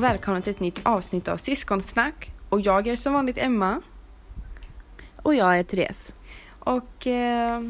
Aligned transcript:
och 0.00 0.04
välkomna 0.04 0.40
till 0.40 0.50
ett 0.50 0.60
nytt 0.60 0.80
avsnitt 0.82 1.28
av 1.28 1.36
Syskonsnack. 1.36 2.32
Och 2.48 2.60
jag 2.60 2.88
är 2.88 2.96
som 2.96 3.12
vanligt 3.12 3.38
Emma. 3.38 3.82
Och 5.16 5.34
jag 5.34 5.58
är 5.58 5.62
Therese. 5.62 6.12
Och 6.58 7.06
eh, 7.06 7.62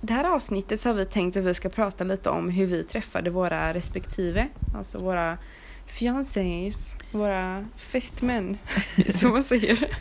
det 0.00 0.12
här 0.12 0.24
avsnittet 0.24 0.80
så 0.80 0.88
har 0.88 0.94
vi 0.94 1.04
tänkt 1.04 1.36
att 1.36 1.44
vi 1.44 1.54
ska 1.54 1.68
prata 1.68 2.04
lite 2.04 2.30
om 2.30 2.50
hur 2.50 2.66
vi 2.66 2.84
träffade 2.84 3.30
våra 3.30 3.74
respektive, 3.74 4.48
alltså 4.76 4.98
våra 4.98 5.38
fiancés, 5.86 6.92
våra 7.12 7.64
fästmän, 7.76 8.58
som 9.08 9.30
man 9.30 9.42
säger. 9.42 9.98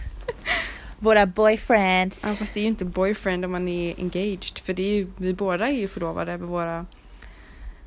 Våra 0.99 1.25
boyfriends. 1.25 2.19
Ja, 2.23 2.35
fast 2.35 2.53
det 2.53 2.59
är 2.59 2.61
ju 2.61 2.67
inte 2.67 2.85
boyfriend 2.85 3.45
om 3.45 3.51
man 3.51 3.67
är 3.67 3.95
engaged, 3.97 4.59
för 4.63 4.73
det 4.73 4.83
är 4.83 4.95
ju, 4.95 5.07
vi 5.17 5.33
båda 5.33 5.67
är 5.67 5.77
ju 5.77 5.87
förlovade 5.87 6.37
med 6.37 6.47
våra 6.47 6.85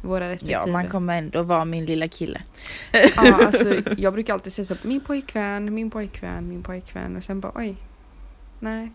våra 0.00 0.28
respektive. 0.28 0.60
Ja, 0.66 0.66
man 0.66 0.88
kommer 0.88 1.18
ändå 1.18 1.42
vara 1.42 1.64
min 1.64 1.86
lilla 1.86 2.08
kille. 2.08 2.40
Ja, 2.92 3.38
alltså 3.46 3.74
jag 3.96 4.12
brukar 4.12 4.34
alltid 4.34 4.52
säga 4.52 4.64
så, 4.64 4.76
min 4.82 5.00
pojkvän, 5.00 5.74
min 5.74 5.90
pojkvän, 5.90 6.48
min 6.48 6.62
pojkvän 6.62 7.16
och 7.16 7.22
sen 7.22 7.40
bara 7.40 7.52
oj, 7.54 7.76
nej. 8.60 8.92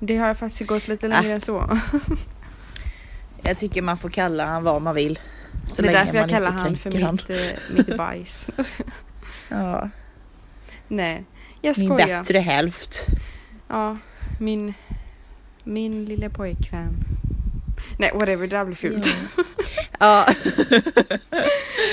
Det 0.00 0.16
har 0.16 0.34
faktiskt 0.34 0.66
gått 0.66 0.88
lite 0.88 1.08
längre 1.08 1.28
äh. 1.28 1.34
än 1.34 1.40
så. 1.40 1.78
Jag 3.42 3.58
tycker 3.58 3.82
man 3.82 3.98
får 3.98 4.10
kalla 4.10 4.46
han 4.46 4.64
vad 4.64 4.82
man 4.82 4.94
vill. 4.94 5.18
Så 5.66 5.82
det 5.82 5.88
är 5.88 5.92
därför 5.92 6.16
jag 6.18 6.28
kallar 6.28 6.50
han 6.50 6.76
för 6.76 6.90
mitt, 6.90 7.30
eh, 7.30 7.76
mitt 7.76 7.96
bajs. 7.96 8.48
ja. 9.48 9.88
Nej, 10.88 11.24
jag 11.60 11.76
skojar. 11.76 12.06
Min 12.06 12.06
bättre 12.06 12.38
hälft. 12.38 13.06
Ja, 13.68 13.98
min, 14.38 14.74
min 15.64 16.04
lilla 16.04 16.30
pojkvän. 16.30 17.04
Nej, 17.98 18.10
whatever, 18.14 18.46
det 18.46 18.56
där 18.56 18.64
blir 18.64 18.76
fult. 18.76 19.06
Ja. 19.98 20.26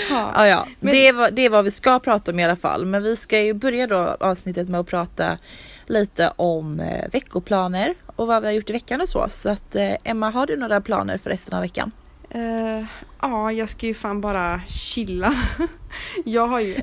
ja. 0.10 0.48
ja, 0.48 0.68
Men... 0.80 0.94
Det, 0.94 1.08
är 1.08 1.14
vad, 1.14 1.34
det 1.34 1.46
är 1.46 1.50
vad 1.50 1.66
vi 1.66 1.72
ska 1.72 2.00
prata 2.00 2.32
om 2.32 2.40
i 2.40 2.44
alla 2.44 2.56
fall. 2.56 2.86
Men 2.86 3.04
vi 3.04 3.16
ska 3.16 3.42
ju 3.42 3.54
börja 3.54 3.88
då 3.88 4.18
avsnittet 4.20 4.70
med 4.70 4.80
att 4.80 4.88
prata 4.88 5.38
lite 5.86 6.34
om 6.36 6.80
eh, 6.80 7.06
veckoplaner 7.12 7.94
och 8.16 8.28
vad 8.28 8.42
vi 8.42 8.48
har 8.48 8.54
gjort 8.54 8.70
i 8.70 8.74
veckan 8.74 9.02
och 9.02 9.10
så. 9.10 9.26
Så 9.30 9.50
att 9.50 9.76
eh, 9.76 9.94
Emma, 10.04 10.30
har 10.30 10.48
du 10.48 10.58
några 10.58 10.82
planer 10.82 11.18
för 11.18 11.30
resten 11.30 11.54
av 11.54 11.62
veckan? 11.62 11.92
Uh, 12.36 12.86
ja, 13.22 13.52
jag 13.52 13.70
ska 13.70 13.86
ju 13.86 13.94
fan 13.94 14.22
bara 14.22 14.62
chilla. 14.68 15.34
jag 16.26 16.48
har 16.48 16.60
ju... 16.60 16.76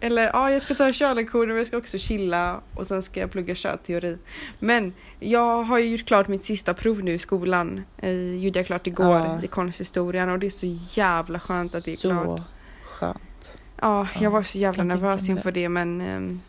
Eller 0.00 0.22
ja, 0.22 0.52
jag 0.52 0.62
ska 0.62 0.74
ta 0.74 0.92
körlektioner 0.92 1.46
men 1.46 1.56
jag 1.56 1.66
ska 1.66 1.76
också 1.76 1.98
chilla 1.98 2.60
och 2.74 2.86
sen 2.86 3.02
ska 3.02 3.20
jag 3.20 3.30
plugga 3.30 3.54
körteori. 3.54 4.18
Men 4.58 4.92
jag 5.20 5.62
har 5.62 5.78
ju 5.78 5.86
gjort 5.86 6.06
klart 6.06 6.28
mitt 6.28 6.42
sista 6.42 6.74
prov 6.74 7.02
nu 7.04 7.14
i 7.14 7.18
skolan. 7.18 7.84
I, 8.02 8.38
gjorde 8.38 8.58
jag 8.58 8.66
klart 8.66 8.86
igår 8.86 9.06
ja. 9.06 9.42
i 9.42 9.46
konsthistorien 9.46 10.30
och 10.30 10.38
det 10.38 10.46
är 10.46 10.50
så 10.50 10.78
jävla 11.00 11.40
skönt 11.40 11.74
att 11.74 11.84
det 11.84 11.92
är 11.92 11.96
så 11.96 12.10
klart. 12.10 12.38
Så 12.38 12.44
skönt. 12.84 13.58
Ja, 13.80 14.08
jag 14.20 14.30
var 14.30 14.42
så 14.42 14.58
jävla 14.58 14.84
nervös 14.84 15.28
inför 15.28 15.52
det, 15.52 15.62
det 15.62 15.68
men 15.68 16.00
um, 16.00 16.40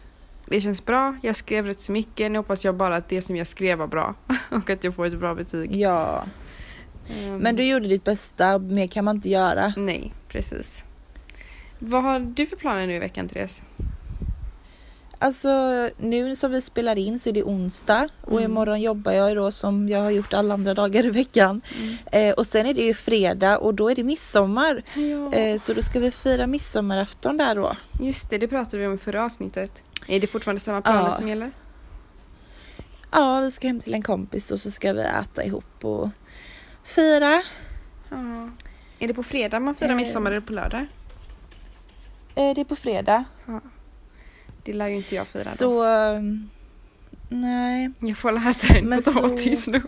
det 0.46 0.62
känns 0.62 0.86
bra. 0.86 1.16
Jag 1.22 1.36
skrev 1.36 1.66
rätt 1.66 1.80
så 1.80 1.92
mycket. 1.92 2.32
Nu 2.32 2.40
hoppas 2.40 2.66
jag 2.66 2.76
bara 2.76 2.96
att 2.96 3.10
det 3.10 3.22
som 3.22 3.36
jag 3.36 3.48
skrev 3.48 3.78
var 3.78 3.88
bra 3.88 4.16
och 4.50 4.70
att 4.70 4.84
jag 4.84 4.96
får 4.96 5.06
ett 5.06 5.20
bra 5.20 5.36
betyg. 5.36 5.76
Ja. 5.76 6.26
Um, 7.28 7.38
men 7.38 7.56
du 7.56 7.64
gjorde 7.64 7.88
ditt 7.88 8.04
bästa, 8.04 8.60
mer 8.60 8.88
kan 8.88 9.06
man 9.06 9.16
inte 9.16 9.30
göra. 9.30 9.74
Nej, 9.78 10.14
precis. 10.28 10.84
Vad 11.80 12.04
har 12.04 12.20
du 12.20 12.46
för 12.46 12.56
planer 12.56 12.88
nu 12.88 12.94
i 12.94 13.00
veckan 13.00 13.28
Therese? 13.28 13.62
Alltså 15.22 15.50
nu 15.98 16.36
som 16.36 16.52
vi 16.52 16.62
spelar 16.62 16.98
in 16.98 17.20
så 17.20 17.30
är 17.30 17.34
det 17.34 17.44
onsdag 17.44 18.10
och 18.22 18.40
mm. 18.40 18.52
imorgon 18.52 18.82
jobbar 18.82 19.12
jag 19.12 19.36
då 19.36 19.52
som 19.52 19.90
jag 19.90 20.00
har 20.00 20.10
gjort 20.10 20.34
alla 20.34 20.54
andra 20.54 20.74
dagar 20.74 21.06
i 21.06 21.10
veckan. 21.10 21.62
Mm. 21.78 21.98
Eh, 22.12 22.34
och 22.34 22.48
sen 22.48 22.66
är 22.66 22.74
det 22.74 22.82
ju 22.82 22.94
fredag 22.94 23.58
och 23.58 23.74
då 23.74 23.92
är 23.92 23.96
det 23.96 24.04
midsommar. 24.04 24.84
Ja. 24.94 25.34
Eh, 25.34 25.60
så 25.60 25.74
då 25.74 25.82
ska 25.82 26.00
vi 26.00 26.12
fira 26.12 26.48
midsommarafton 26.48 27.38
där 27.38 27.56
då. 27.56 27.76
Just 28.02 28.30
det, 28.30 28.38
det 28.38 28.48
pratade 28.48 28.78
vi 28.78 28.88
om 28.88 28.94
i 28.94 28.98
förra 28.98 29.26
avsnittet. 29.26 29.84
Är 30.08 30.20
det 30.20 30.28
fortfarande 30.28 30.60
samma 30.60 30.82
planer 30.82 31.04
ja. 31.04 31.12
som 31.12 31.28
gäller? 31.28 31.52
Ja, 33.12 33.40
vi 33.40 33.52
ska 33.52 33.68
hem 33.68 33.80
till 33.80 33.94
en 33.94 34.02
kompis 34.02 34.52
och 34.52 34.60
så 34.60 34.72
ska 34.72 34.94
vi 34.94 35.02
äta 35.02 35.44
ihop 35.44 35.86
och 35.86 36.10
fira. 36.84 37.44
Ja. 38.10 38.50
Är 39.00 39.08
det 39.08 39.14
på 39.14 39.24
fredag 39.24 39.60
man 39.60 39.76
firar 39.76 39.90
eh. 39.90 39.96
midsommar 39.96 40.32
eller 40.32 40.42
på 40.42 40.54
lördag? 40.54 40.86
Eh, 42.36 42.56
det 42.56 42.62
är 42.62 42.66
på 42.66 42.76
fredag. 42.76 43.24
Ja. 43.46 43.62
Det 44.64 44.74
lär 44.74 44.88
ju 44.88 44.96
inte 44.96 45.16
jag 45.16 45.28
fira 45.28 45.44
Så, 45.44 45.84
då. 45.84 45.86
Um, 45.86 46.50
nej. 47.30 47.92
Jag 48.00 48.18
får 48.18 48.32
läsa 48.32 48.78
en 48.78 49.02
potatis 49.04 49.64
så... 49.64 49.72
nu. 49.72 49.82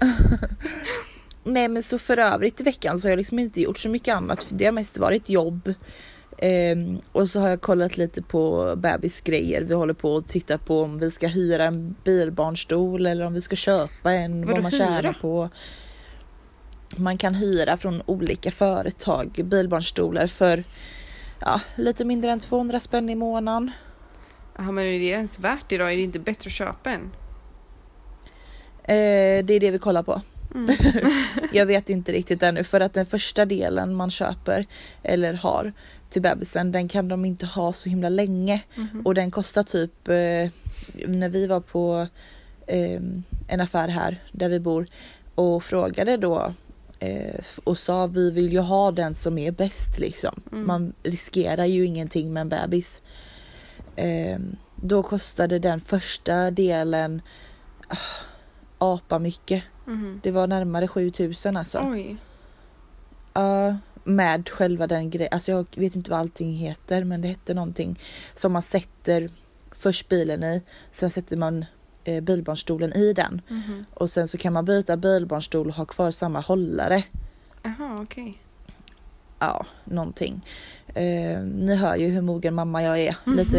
nej 1.44 1.68
men 1.68 1.82
så 1.82 1.98
för 1.98 2.18
övrigt 2.18 2.60
i 2.60 2.64
veckan 2.64 3.00
så 3.00 3.06
har 3.06 3.10
jag 3.10 3.16
liksom 3.16 3.38
inte 3.38 3.60
gjort 3.60 3.78
så 3.78 3.88
mycket 3.88 4.14
annat. 4.14 4.44
För 4.44 4.54
det 4.54 4.64
har 4.64 4.72
mest 4.72 4.98
varit 4.98 5.28
jobb. 5.28 5.74
Um, 6.42 7.00
och 7.12 7.30
så 7.30 7.40
har 7.40 7.48
jag 7.48 7.60
kollat 7.60 7.96
lite 7.96 8.22
på 8.22 8.74
bebisgrejer. 8.76 9.62
Vi 9.62 9.74
håller 9.74 9.94
på 9.94 10.16
att 10.16 10.28
titta 10.28 10.58
på 10.58 10.82
om 10.82 10.98
vi 10.98 11.10
ska 11.10 11.26
hyra 11.26 11.64
en 11.64 11.94
bilbarnstol 12.04 13.06
eller 13.06 13.26
om 13.26 13.34
vi 13.34 13.40
ska 13.40 13.56
köpa 13.56 14.12
en. 14.12 14.40
Vadå 14.40 14.52
vad 14.52 14.62
man 14.62 14.70
tjänar 14.70 15.18
på. 15.20 15.50
Man 16.96 17.18
kan 17.18 17.34
hyra 17.34 17.76
från 17.76 18.02
olika 18.06 18.50
företag 18.50 19.40
bilbarnstolar 19.44 20.26
för 20.26 20.64
ja, 21.40 21.60
lite 21.74 22.04
mindre 22.04 22.32
än 22.32 22.40
200 22.40 22.80
spänn 22.80 23.08
i 23.08 23.14
månaden. 23.14 23.70
Ja, 24.56 24.62
men 24.62 24.84
är 24.84 24.98
det 24.98 25.04
ens 25.04 25.38
värt 25.38 25.72
idag? 25.72 25.92
Är 25.92 25.96
det 25.96 26.02
inte 26.02 26.18
bättre 26.18 26.48
att 26.48 26.52
köpa 26.52 26.90
en? 26.90 27.10
Eh, 28.82 29.44
det 29.44 29.54
är 29.54 29.60
det 29.60 29.70
vi 29.70 29.78
kollar 29.78 30.02
på. 30.02 30.22
Mm. 30.54 30.76
jag 31.52 31.66
vet 31.66 31.90
inte 31.90 32.12
riktigt 32.12 32.42
ännu 32.42 32.64
för 32.64 32.80
att 32.80 32.94
den 32.94 33.06
första 33.06 33.44
delen 33.44 33.94
man 33.94 34.10
köper 34.10 34.66
eller 35.02 35.34
har 35.34 35.72
till 36.10 36.22
bebisen 36.22 36.72
den 36.72 36.88
kan 36.88 37.08
de 37.08 37.24
inte 37.24 37.46
ha 37.46 37.72
så 37.72 37.88
himla 37.88 38.08
länge 38.08 38.62
mm. 38.76 39.06
och 39.06 39.14
den 39.14 39.30
kostar 39.30 39.62
typ 39.62 40.08
eh, 40.08 40.50
när 41.06 41.28
vi 41.28 41.46
var 41.46 41.60
på 41.60 42.06
eh, 42.66 43.00
en 43.48 43.60
affär 43.60 43.88
här 43.88 44.18
där 44.32 44.48
vi 44.48 44.60
bor 44.60 44.86
och 45.34 45.64
frågade 45.64 46.16
då 46.16 46.54
eh, 47.00 47.44
och 47.64 47.78
sa 47.78 48.06
vi 48.06 48.30
vill 48.30 48.52
ju 48.52 48.58
ha 48.58 48.90
den 48.90 49.14
som 49.14 49.38
är 49.38 49.50
bäst 49.50 49.98
liksom. 49.98 50.40
Mm. 50.52 50.66
Man 50.66 50.92
riskerar 51.02 51.64
ju 51.64 51.84
ingenting 51.86 52.32
med 52.32 52.40
en 52.40 52.48
bebis. 52.48 53.02
Eh, 53.96 54.38
då 54.76 55.02
kostade 55.02 55.58
den 55.58 55.80
första 55.80 56.50
delen 56.50 57.22
uh, 57.92 57.98
apa 58.78 59.18
mycket. 59.18 59.64
Mm. 59.86 60.20
Det 60.22 60.30
var 60.30 60.46
närmare 60.46 60.88
7000 60.88 61.56
alltså. 61.56 61.80
Oj. 61.84 62.16
Uh, 63.38 63.74
med 64.04 64.48
själva 64.48 64.86
den 64.86 65.10
grejen, 65.10 65.32
alltså 65.32 65.52
jag 65.52 65.66
vet 65.76 65.96
inte 65.96 66.10
vad 66.10 66.20
allting 66.20 66.54
heter 66.54 67.04
men 67.04 67.20
det 67.20 67.28
hette 67.28 67.54
någonting 67.54 67.98
som 68.34 68.52
man 68.52 68.62
sätter 68.62 69.30
först 69.70 70.08
bilen 70.08 70.42
i, 70.42 70.62
sen 70.92 71.10
sätter 71.10 71.36
man 71.36 71.64
eh, 72.04 72.20
bilbarnstolen 72.20 72.92
i 72.92 73.12
den. 73.12 73.40
Mm. 73.50 73.84
Och 73.94 74.10
sen 74.10 74.28
så 74.28 74.38
kan 74.38 74.52
man 74.52 74.64
byta 74.64 74.96
bilbarnstol 74.96 75.68
och 75.68 75.74
ha 75.74 75.84
kvar 75.84 76.10
samma 76.10 76.40
hållare. 76.40 77.02
Jaha, 77.62 77.98
okej. 78.02 78.22
Okay. 78.22 78.34
Ja, 79.38 79.66
någonting. 79.84 80.46
Eh, 80.94 81.40
ni 81.42 81.74
hör 81.74 81.96
ju 81.96 82.08
hur 82.08 82.20
mogen 82.20 82.54
mamma 82.54 82.82
jag 82.82 82.98
är. 82.98 83.16
Mm. 83.26 83.38
Lite, 83.38 83.56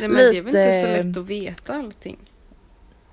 Nej, 0.00 0.08
men 0.08 0.10
lite, 0.10 0.30
det 0.30 0.38
är 0.38 0.42
väl 0.42 0.56
inte 0.56 0.80
så 0.80 0.86
lätt 0.86 1.16
att 1.16 1.26
veta 1.26 1.74
allting? 1.74 2.18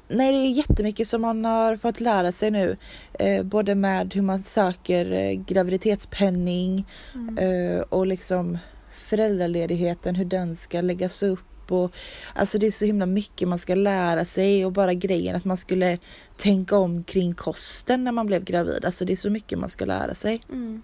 Nej, 0.08 0.32
det 0.32 0.38
är 0.38 0.52
jättemycket 0.52 1.08
som 1.08 1.22
man 1.22 1.46
har 1.46 1.76
fått 1.76 2.00
lära 2.00 2.32
sig 2.32 2.52
nu. 2.52 2.78
Eh, 3.14 3.44
både 3.44 3.76
med 3.76 4.14
hur 4.14 4.22
man 4.22 4.40
söker 4.40 5.12
eh, 5.12 5.32
graviditetspenning 5.32 6.88
mm. 7.16 7.38
eh, 7.38 7.80
och 7.82 8.08
liksom 8.08 8.58
föräldraledigheten, 8.92 10.16
hur 10.16 10.26
den 10.26 10.56
ska 10.56 10.82
läggas 10.82 11.24
upp 11.24 11.40
och 11.72 11.96
alltså 12.34 12.58
det 12.58 12.68
är 12.68 12.72
så 12.72 12.86
himla 12.86 13.06
mycket 13.06 13.48
man 13.48 13.60
ska 13.60 13.76
lära 13.76 14.26
sig 14.26 14.66
och 14.66 14.72
bara 14.72 14.94
grejen 14.94 15.36
att 15.36 15.46
man 15.46 15.58
skulle 15.58 15.98
tänka 16.38 16.78
om 16.78 17.04
kring 17.04 17.34
kosten 17.34 18.04
när 18.04 18.12
man 18.12 18.26
blev 18.26 18.44
gravid. 18.44 18.86
Alltså 18.86 19.06
det 19.06 19.14
är 19.14 19.18
så 19.18 19.30
mycket 19.30 19.60
man 19.60 19.70
ska 19.70 19.86
lära 19.86 20.14
sig. 20.16 20.42
Mm. 20.50 20.82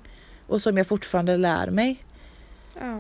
Och 0.48 0.62
som 0.62 0.78
jag 0.78 0.88
fortfarande 0.88 1.38
lär 1.38 1.70
mig. 1.70 2.04
Ja. 2.80 2.96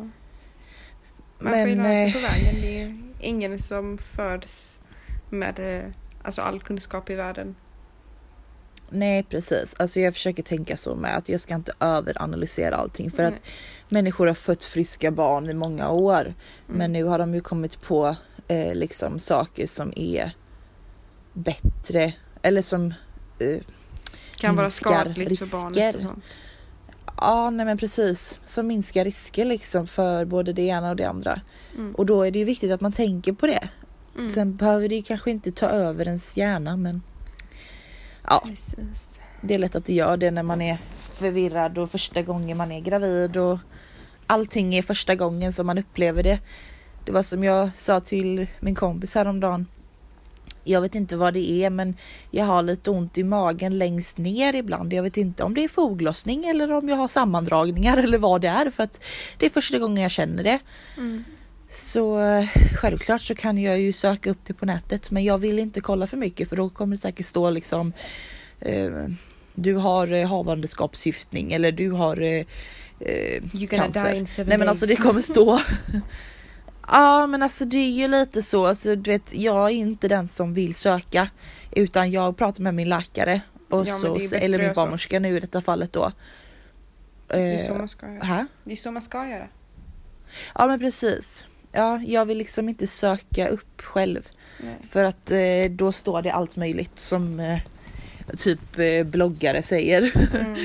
Man 1.40 1.52
Men, 1.52 1.62
får 1.62 1.70
ju 1.70 1.76
lära 1.76 2.12
sig 2.12 2.14
på 2.14 2.20
vägen. 2.20 2.62
Det 2.62 2.82
är 2.82 2.98
ingen 3.20 3.60
som 3.60 3.98
föds 3.98 4.82
med 5.30 5.60
eh, 5.60 5.90
alltså 6.24 6.42
all 6.42 6.62
kunskap 6.62 7.10
i 7.10 7.16
världen. 7.16 7.56
Nej 8.94 9.24
precis, 9.24 9.76
alltså 9.80 10.00
jag 10.00 10.14
försöker 10.14 10.44
tänka 10.44 10.78
så 10.78 10.96
med 10.96 11.18
att 11.18 11.30
jag 11.30 11.42
ska 11.42 11.56
inte 11.56 11.74
överanalysera 11.80 12.76
allting 12.76 13.12
för 13.12 13.24
Nej. 13.24 13.34
att 13.34 13.42
människor 13.90 14.28
har 14.28 14.34
fött 14.34 14.64
friska 14.64 15.12
barn 15.12 15.50
i 15.50 15.54
många 15.54 15.90
år. 15.90 16.22
Mm. 16.22 16.36
Men 16.66 16.92
nu 16.92 17.04
har 17.04 17.20
de 17.20 17.34
ju 17.36 17.42
kommit 17.42 17.82
på 17.82 18.16
eh, 18.48 18.76
liksom 18.76 19.20
saker 19.20 19.68
som 19.68 19.94
är 19.96 20.32
bättre 21.34 22.14
eller 22.42 22.62
som 22.62 22.94
eh, 23.40 23.62
kan 24.38 24.56
vara 24.56 24.70
skadligt 24.70 25.30
risker. 25.30 25.46
för 25.46 25.58
barnet 25.58 25.96
och 25.96 26.02
sånt. 26.02 26.24
Ja, 27.18 27.50
nej 27.50 27.66
men 27.66 27.78
precis. 27.78 28.40
Som 28.46 28.68
minskar 28.68 29.06
risker 29.06 29.46
liksom 29.46 29.88
för 29.88 30.26
både 30.26 30.54
det 30.54 30.62
ena 30.62 30.90
och 30.90 30.96
det 30.96 31.04
andra. 31.04 31.42
Mm. 31.76 31.96
Och 31.96 32.06
då 32.06 32.24
är 32.24 32.32
det 32.32 32.40
ju 32.40 32.46
viktigt 32.46 32.72
att 32.72 32.82
man 32.82 32.92
tänker 32.92 33.34
på 33.34 33.48
det. 33.48 33.70
Mm. 34.16 34.30
Sen 34.30 34.56
behöver 34.56 34.90
det 34.90 35.02
kanske 35.02 35.32
inte 35.32 35.52
ta 35.52 35.66
över 35.66 36.06
ens 36.06 36.38
hjärna 36.38 36.78
men 36.78 37.02
Ja, 38.28 38.44
Precis. 38.46 39.20
det 39.42 39.54
är 39.54 39.60
lätt 39.60 39.76
att 39.76 39.86
det 39.86 39.94
gör 39.94 40.18
det 40.18 40.32
när 40.32 40.44
man 40.44 40.62
är 40.62 40.78
förvirrad 41.02 41.78
och 41.78 41.92
första 41.92 42.22
gången 42.22 42.58
man 42.58 42.72
är 42.72 42.80
gravid 42.80 43.38
och 43.38 43.60
allting 44.28 44.76
är 44.76 44.82
första 44.82 45.16
gången 45.16 45.54
som 45.54 45.68
man 45.68 45.78
upplever 45.78 46.24
det. 46.24 46.40
Det 47.06 47.12
var 47.12 47.24
som 47.24 47.44
jag 47.44 47.70
sa 47.76 48.00
till 48.00 48.48
min 48.60 48.76
kompis 48.76 49.16
häromdagen. 49.16 49.68
Jag 50.64 50.82
vet 50.82 50.96
inte 50.96 51.16
vad 51.16 51.34
det 51.34 51.52
är 51.52 51.70
men 51.70 51.96
jag 52.32 52.46
har 52.46 52.64
lite 52.64 52.92
ont 52.92 53.18
i 53.18 53.24
magen 53.24 53.78
längst 53.78 54.18
ner 54.18 54.56
ibland. 54.56 54.94
Jag 54.94 55.04
vet 55.04 55.18
inte 55.18 55.44
om 55.44 55.54
det 55.54 55.64
är 55.64 55.68
foglossning 55.68 56.46
eller 56.46 56.72
om 56.72 56.90
jag 56.90 56.96
har 56.96 57.08
sammandragningar 57.08 57.98
eller 57.98 58.18
vad 58.18 58.42
det 58.42 58.48
är 58.48 58.72
för 58.72 58.84
att 58.84 59.04
det 59.38 59.46
är 59.46 59.50
första 59.50 59.80
gången 59.80 60.04
jag 60.04 60.12
känner 60.12 60.44
det. 60.44 60.60
Mm. 60.98 61.24
Så 61.74 62.20
eh, 62.20 62.48
självklart 62.76 63.22
så 63.22 63.36
kan 63.36 63.58
jag 63.58 63.80
ju 63.80 63.94
söka 63.94 64.30
upp 64.30 64.46
det 64.46 64.54
på 64.54 64.66
nätet 64.66 65.12
men 65.12 65.24
jag 65.24 65.38
vill 65.38 65.60
inte 65.60 65.82
kolla 65.82 66.08
för 66.08 66.18
mycket 66.18 66.50
för 66.50 66.56
då 66.56 66.70
kommer 66.70 66.96
det 66.96 67.02
säkert 67.02 67.26
stå 67.26 67.50
liksom 67.50 67.94
eh, 68.60 68.92
du 69.56 69.74
har 69.74 70.12
eh, 70.12 70.28
havandeskapssyftning 70.28 71.54
eller 71.54 71.72
du 71.72 71.92
har 71.92 72.22
eh, 72.22 72.46
eh, 73.00 73.42
You're 73.42 73.68
cancer. 73.68 74.10
die 74.10 74.18
in 74.18 74.26
seven 74.26 74.50
Nej 74.50 74.58
men 74.58 74.70
alltså 74.70 74.86
det 74.86 74.96
kommer 74.96 75.22
stå 75.22 75.60
Ja 76.88 77.28
men 77.28 77.44
alltså 77.44 77.66
det 77.66 77.78
är 77.78 77.92
ju 77.92 78.08
lite 78.08 78.42
så, 78.42 78.66
alltså, 78.66 78.96
du 78.96 79.12
vet 79.12 79.34
jag 79.34 79.66
är 79.66 79.74
inte 79.74 80.08
den 80.08 80.28
som 80.28 80.54
vill 80.54 80.76
söka 80.76 81.30
utan 81.72 82.12
jag 82.12 82.38
pratar 82.38 82.64
med 82.64 82.74
min 82.76 82.90
läkare 82.90 83.42
och 83.70 83.88
Ja, 83.88 84.00
så, 84.00 84.36
eller 84.36 84.60
min 84.60 84.74
barnmorska 84.74 85.20
nu 85.20 85.38
i 85.38 85.40
detta 85.40 85.62
fallet 85.62 85.94
då. 85.94 86.12
Det 87.28 87.36
är 87.36 87.60
så 87.60 87.74
man 87.74 87.90
ska 87.90 88.08
göra. 88.14 88.24
här? 88.24 88.46
Det 88.64 88.72
är 88.72 88.76
så 88.76 88.92
man 88.92 89.02
ska 89.02 89.28
göra. 89.28 89.48
Ja 90.56 90.68
men 90.68 90.80
precis. 90.80 91.48
Ja, 91.76 92.02
jag 92.06 92.26
vill 92.26 92.38
liksom 92.38 92.70
inte 92.70 92.88
söka 92.88 93.48
upp 93.48 93.82
själv 93.82 94.30
Nej. 94.64 94.76
för 94.90 95.04
att 95.04 95.32
eh, 95.32 95.66
då 95.70 95.92
står 95.92 96.22
det 96.22 96.34
allt 96.34 96.56
möjligt 96.56 97.00
som 97.00 97.40
eh, 97.40 97.60
typ 98.38 98.80
eh, 98.80 99.04
bloggare 99.04 99.62
säger. 99.62 100.12
Mm. 100.36 100.56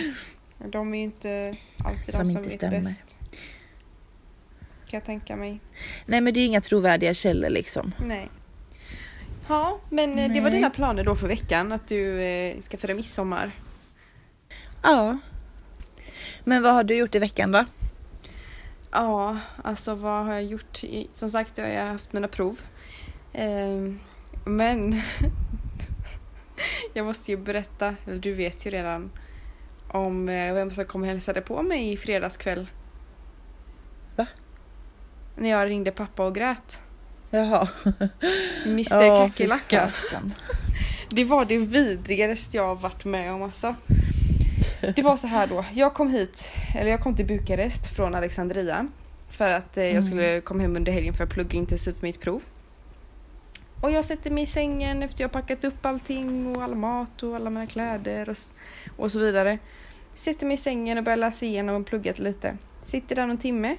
De 0.71 0.95
är 0.95 0.99
ju 0.99 1.05
inte 1.05 1.57
alltid 1.85 2.15
Som 2.15 2.25
de 2.25 2.33
som 2.33 2.39
inte 2.39 2.41
vet 2.51 2.59
stämmer. 2.59 2.81
bäst. 2.81 3.19
Kan 4.89 4.97
jag 4.99 5.05
tänka 5.05 5.37
mig. 5.37 5.61
Nej 6.07 6.21
men 6.21 6.35
det 6.35 6.41
är 6.41 6.43
ju 6.43 6.47
inga 6.49 6.61
trovärdiga 6.61 7.15
källor 7.15 7.51
liksom. 7.51 7.93
Nej. 8.07 8.29
Ja, 9.49 9.81
men 9.91 10.19
eh, 10.19 10.33
det 10.33 10.41
var 10.41 10.51
Nej. 10.51 10.59
dina 10.59 10.71
planer 10.71 11.05
då 11.05 11.17
för 11.17 11.29
veckan 11.29 11.73
att 11.73 11.89
du 11.89 12.21
eh, 12.23 12.61
ska 12.61 12.77
fira 12.77 12.95
midsommar. 12.95 13.51
Ja. 14.83 15.19
Men 16.45 16.63
vad 16.63 16.75
har 16.75 16.85
du 16.85 16.97
gjort 16.97 17.15
i 17.15 17.19
veckan 17.19 17.53
då? 17.53 17.65
Ja, 18.91 19.39
alltså 19.65 19.95
vad 19.95 20.25
har 20.25 20.33
jag 20.33 20.45
gjort? 20.45 20.83
Som 21.13 21.31
sagt, 21.31 21.59
jag 21.59 21.67
har 21.67 21.91
haft 21.91 22.13
mina 22.13 22.29
prov. 22.29 22.61
Ehm, 23.33 23.99
men 24.45 25.01
jag 26.95 27.07
måste 27.07 27.31
ju 27.31 27.37
berätta, 27.37 27.95
eller 28.07 28.19
du 28.19 28.35
vet 28.35 28.67
ju 28.67 28.71
redan, 28.71 29.11
om 29.89 30.29
eh, 30.29 30.55
vem 30.55 30.71
som 30.71 30.85
kom 30.85 31.03
och 31.03 31.09
hälsade 31.09 31.41
på 31.41 31.63
mig 31.63 31.93
i 31.93 31.97
fredagskväll. 31.97 32.67
Va? 34.17 34.27
När 35.37 35.51
jag 35.51 35.69
ringde 35.69 35.91
pappa 35.91 36.27
och 36.27 36.35
grät. 36.35 36.81
Jaha. 37.31 37.69
Mr 38.67 39.01
fy 39.01 39.29
Kackerlacka. 39.29 39.93
Det 41.11 41.25
var 41.25 41.45
det 41.45 41.59
vidrigaste 41.59 42.57
jag 42.57 42.81
varit 42.81 43.05
med 43.05 43.33
om 43.33 43.43
alltså. 43.43 43.75
Det 44.97 45.03
var 45.03 45.17
så 45.17 45.27
här 45.27 45.47
då, 45.47 45.65
jag 45.73 45.95
kom 45.95 46.11
hit, 46.11 46.49
eller 46.75 46.91
jag 46.91 47.01
kom 47.01 47.17
till 47.17 47.27
Bukarest 47.27 47.97
från 47.97 48.15
Alexandria. 48.15 48.89
För 49.31 49.51
att 49.51 49.77
eh, 49.77 49.83
Mm. 49.85 49.95
jag 49.95 50.05
skulle 50.05 50.41
komma 50.41 50.63
hem 50.63 50.77
under 50.77 50.93
helgen 50.93 51.15
för 51.15 51.25
att 51.25 51.31
plugga 51.31 51.59
intensivt 51.59 52.03
mitt 52.03 52.21
prov. 52.21 52.43
Och 53.81 53.91
jag 53.91 54.05
sätter 54.05 54.31
mig 54.31 54.43
i 54.43 54.47
sängen 54.47 55.03
efter 55.03 55.25
jag 55.25 55.33
packat 55.33 55.65
upp 55.65 55.87
allting 55.87 56.57
och 56.57 56.63
all 56.63 56.75
mat 56.75 57.23
och 57.23 57.37
alla 57.37 57.51
mina 57.51 57.67
kläder 57.67 58.29
och, 58.29 58.37
och 58.97 59.13
så 59.13 59.19
vidare. 59.19 59.59
Sätter 60.15 60.47
mig 60.47 60.55
i 60.55 60.57
sängen 60.59 60.99
och 60.99 61.05
börjar 61.05 61.17
läsa 61.17 61.47
igenom 61.47 61.81
och 61.81 61.87
pluggat 61.87 62.19
lite. 62.19 62.57
Sitter 62.85 63.17
där 63.17 63.27
någon 63.27 63.39
timme. 63.39 63.77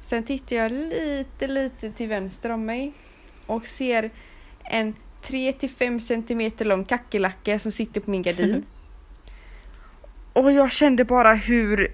Sen 0.00 0.22
tittar 0.24 0.56
jag 0.56 0.72
lite, 0.72 1.46
lite 1.46 1.90
till 1.90 2.08
vänster 2.08 2.50
om 2.50 2.64
mig 2.64 2.92
och 3.46 3.66
ser 3.66 4.10
en 4.64 4.94
3-5 5.22 5.98
centimeter 5.98 6.64
lång 6.64 6.84
kackerlacka 6.84 7.58
som 7.58 7.72
sitter 7.72 8.00
på 8.00 8.10
min 8.10 8.22
gardin. 8.22 8.64
Och 10.32 10.52
jag 10.52 10.72
kände 10.72 11.04
bara 11.04 11.34
hur 11.34 11.92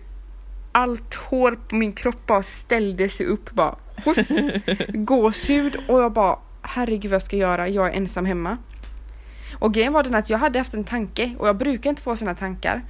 allt 0.73 1.15
hår 1.15 1.59
på 1.69 1.77
min 1.77 1.93
kropp 1.93 2.27
bara 2.27 2.43
ställde 2.43 3.09
sig 3.09 3.27
upp 3.27 3.51
bara. 3.51 3.77
Huff, 4.05 4.17
gåshud 4.89 5.77
och 5.89 6.01
jag 6.01 6.13
bara 6.13 6.39
herregud 6.63 7.11
vad 7.11 7.15
jag 7.15 7.23
ska 7.23 7.37
göra, 7.37 7.69
jag 7.69 7.87
är 7.87 7.93
ensam 7.93 8.27
hemma. 8.27 8.59
Och 9.59 9.75
grejen 9.75 9.93
var 9.93 10.03
den 10.03 10.15
att 10.15 10.31
jag 10.31 10.39
hade 10.39 10.59
haft 10.59 10.75
en 10.75 10.85
tanke 10.85 11.35
och 11.39 11.49
jag 11.49 11.57
brukar 11.57 11.91
inte 11.91 12.03
få 12.03 12.17
såna 12.17 12.35
tankar. 12.35 12.83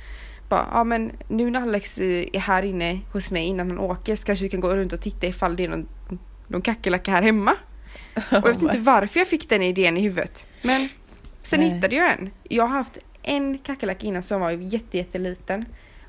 Bara, 0.49 0.69
ja 0.73 0.85
men 0.85 1.13
nu 1.29 1.51
när 1.51 1.63
Alex 1.63 1.99
är 1.99 2.39
här 2.39 2.63
inne 2.65 3.01
hos 3.13 3.31
mig 3.31 3.47
innan 3.47 3.71
han 3.71 3.79
åker 3.79 4.17
så 4.17 4.27
kanske 4.27 4.43
vi 4.43 4.49
kan 4.49 4.61
gå 4.61 4.77
runt 4.77 4.93
och 4.93 5.01
titta 5.01 5.27
ifall 5.27 5.57
det 5.57 5.65
är 5.65 5.69
någon, 5.69 5.89
någon 6.49 6.63
kackerlacka 6.63 7.11
här 7.11 7.23
hemma. 7.23 7.53
Och 8.15 8.23
jag 8.31 8.43
vet 8.43 8.63
inte 8.63 8.79
varför 8.79 9.21
jag 9.21 9.29
fick 9.29 9.49
den 9.49 9.63
idén 9.63 9.97
i 9.97 10.01
huvudet. 10.01 10.47
Men 10.63 10.89
sen 11.43 11.61
Nej. 11.61 11.71
hittade 11.71 11.97
jag 11.97 12.13
en. 12.13 12.31
Jag 12.43 12.67
har 12.67 12.77
haft 12.77 12.99
en 13.25 13.59
kackerlacka 13.59 14.07
innan 14.07 14.23
som 14.23 14.41
var 14.41 14.51
jätte, 14.51 14.97
jätteliten. 14.99 15.65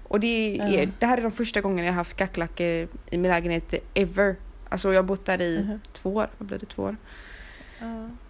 Och 0.08 0.20
det, 0.20 0.28
är, 0.60 0.80
Ja. 0.80 0.86
det 1.00 1.06
här 1.06 1.18
är 1.18 1.22
de 1.22 1.32
första 1.32 1.62
gångerna 1.62 1.84
jag 1.86 1.94
har 1.94 1.98
haft 1.98 2.18
kackerlackor 2.18 2.66
i 2.66 2.88
min 3.18 3.24
lägenhet 3.32 3.74
ever. 3.94 4.36
Alltså 4.70 4.90
jag 4.94 4.98
har 4.98 5.04
bott 5.04 5.26
där 5.26 5.42
i 5.42 5.64
Mhm. 5.68 5.80
två 5.94 6.16
år. 6.16 6.28
Vad 6.38 6.48
blir 6.48 6.58
det? 6.60 6.66
Två 6.66 6.84
år. 6.84 6.96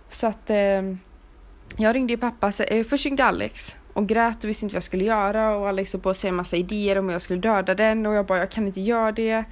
Så 0.10 0.28
att 0.28 0.50
eh, 0.50 0.82
jag 1.78 1.96
ringde 1.96 2.14
ju 2.14 2.18
pappa. 2.18 2.52
Så, 2.52 2.64
eh, 2.64 2.84
först 2.84 3.06
ringde 3.06 3.24
Alex 3.26 3.78
och 3.94 4.08
grät 4.08 4.44
och 4.44 4.50
visste 4.50 4.66
inte 4.66 4.74
vad 4.74 4.78
jag 4.78 4.84
skulle 4.84 5.04
göra. 5.06 5.56
Och 5.58 5.68
Alex 5.68 5.94
höll 5.94 6.02
på 6.02 6.10
att 6.10 6.18
säga 6.18 6.32
massa 6.34 6.58
idéer 6.58 6.98
om 7.00 7.06
hur 7.06 7.12
jag 7.12 7.22
skulle 7.22 7.40
döda 7.40 7.76
den. 7.76 8.06
Och 8.06 8.14
jag 8.14 8.26
bara, 8.26 8.40
jag 8.40 8.52
kan 8.52 8.68
inte 8.68 8.82
göra 8.82 9.12
det. 9.12 9.44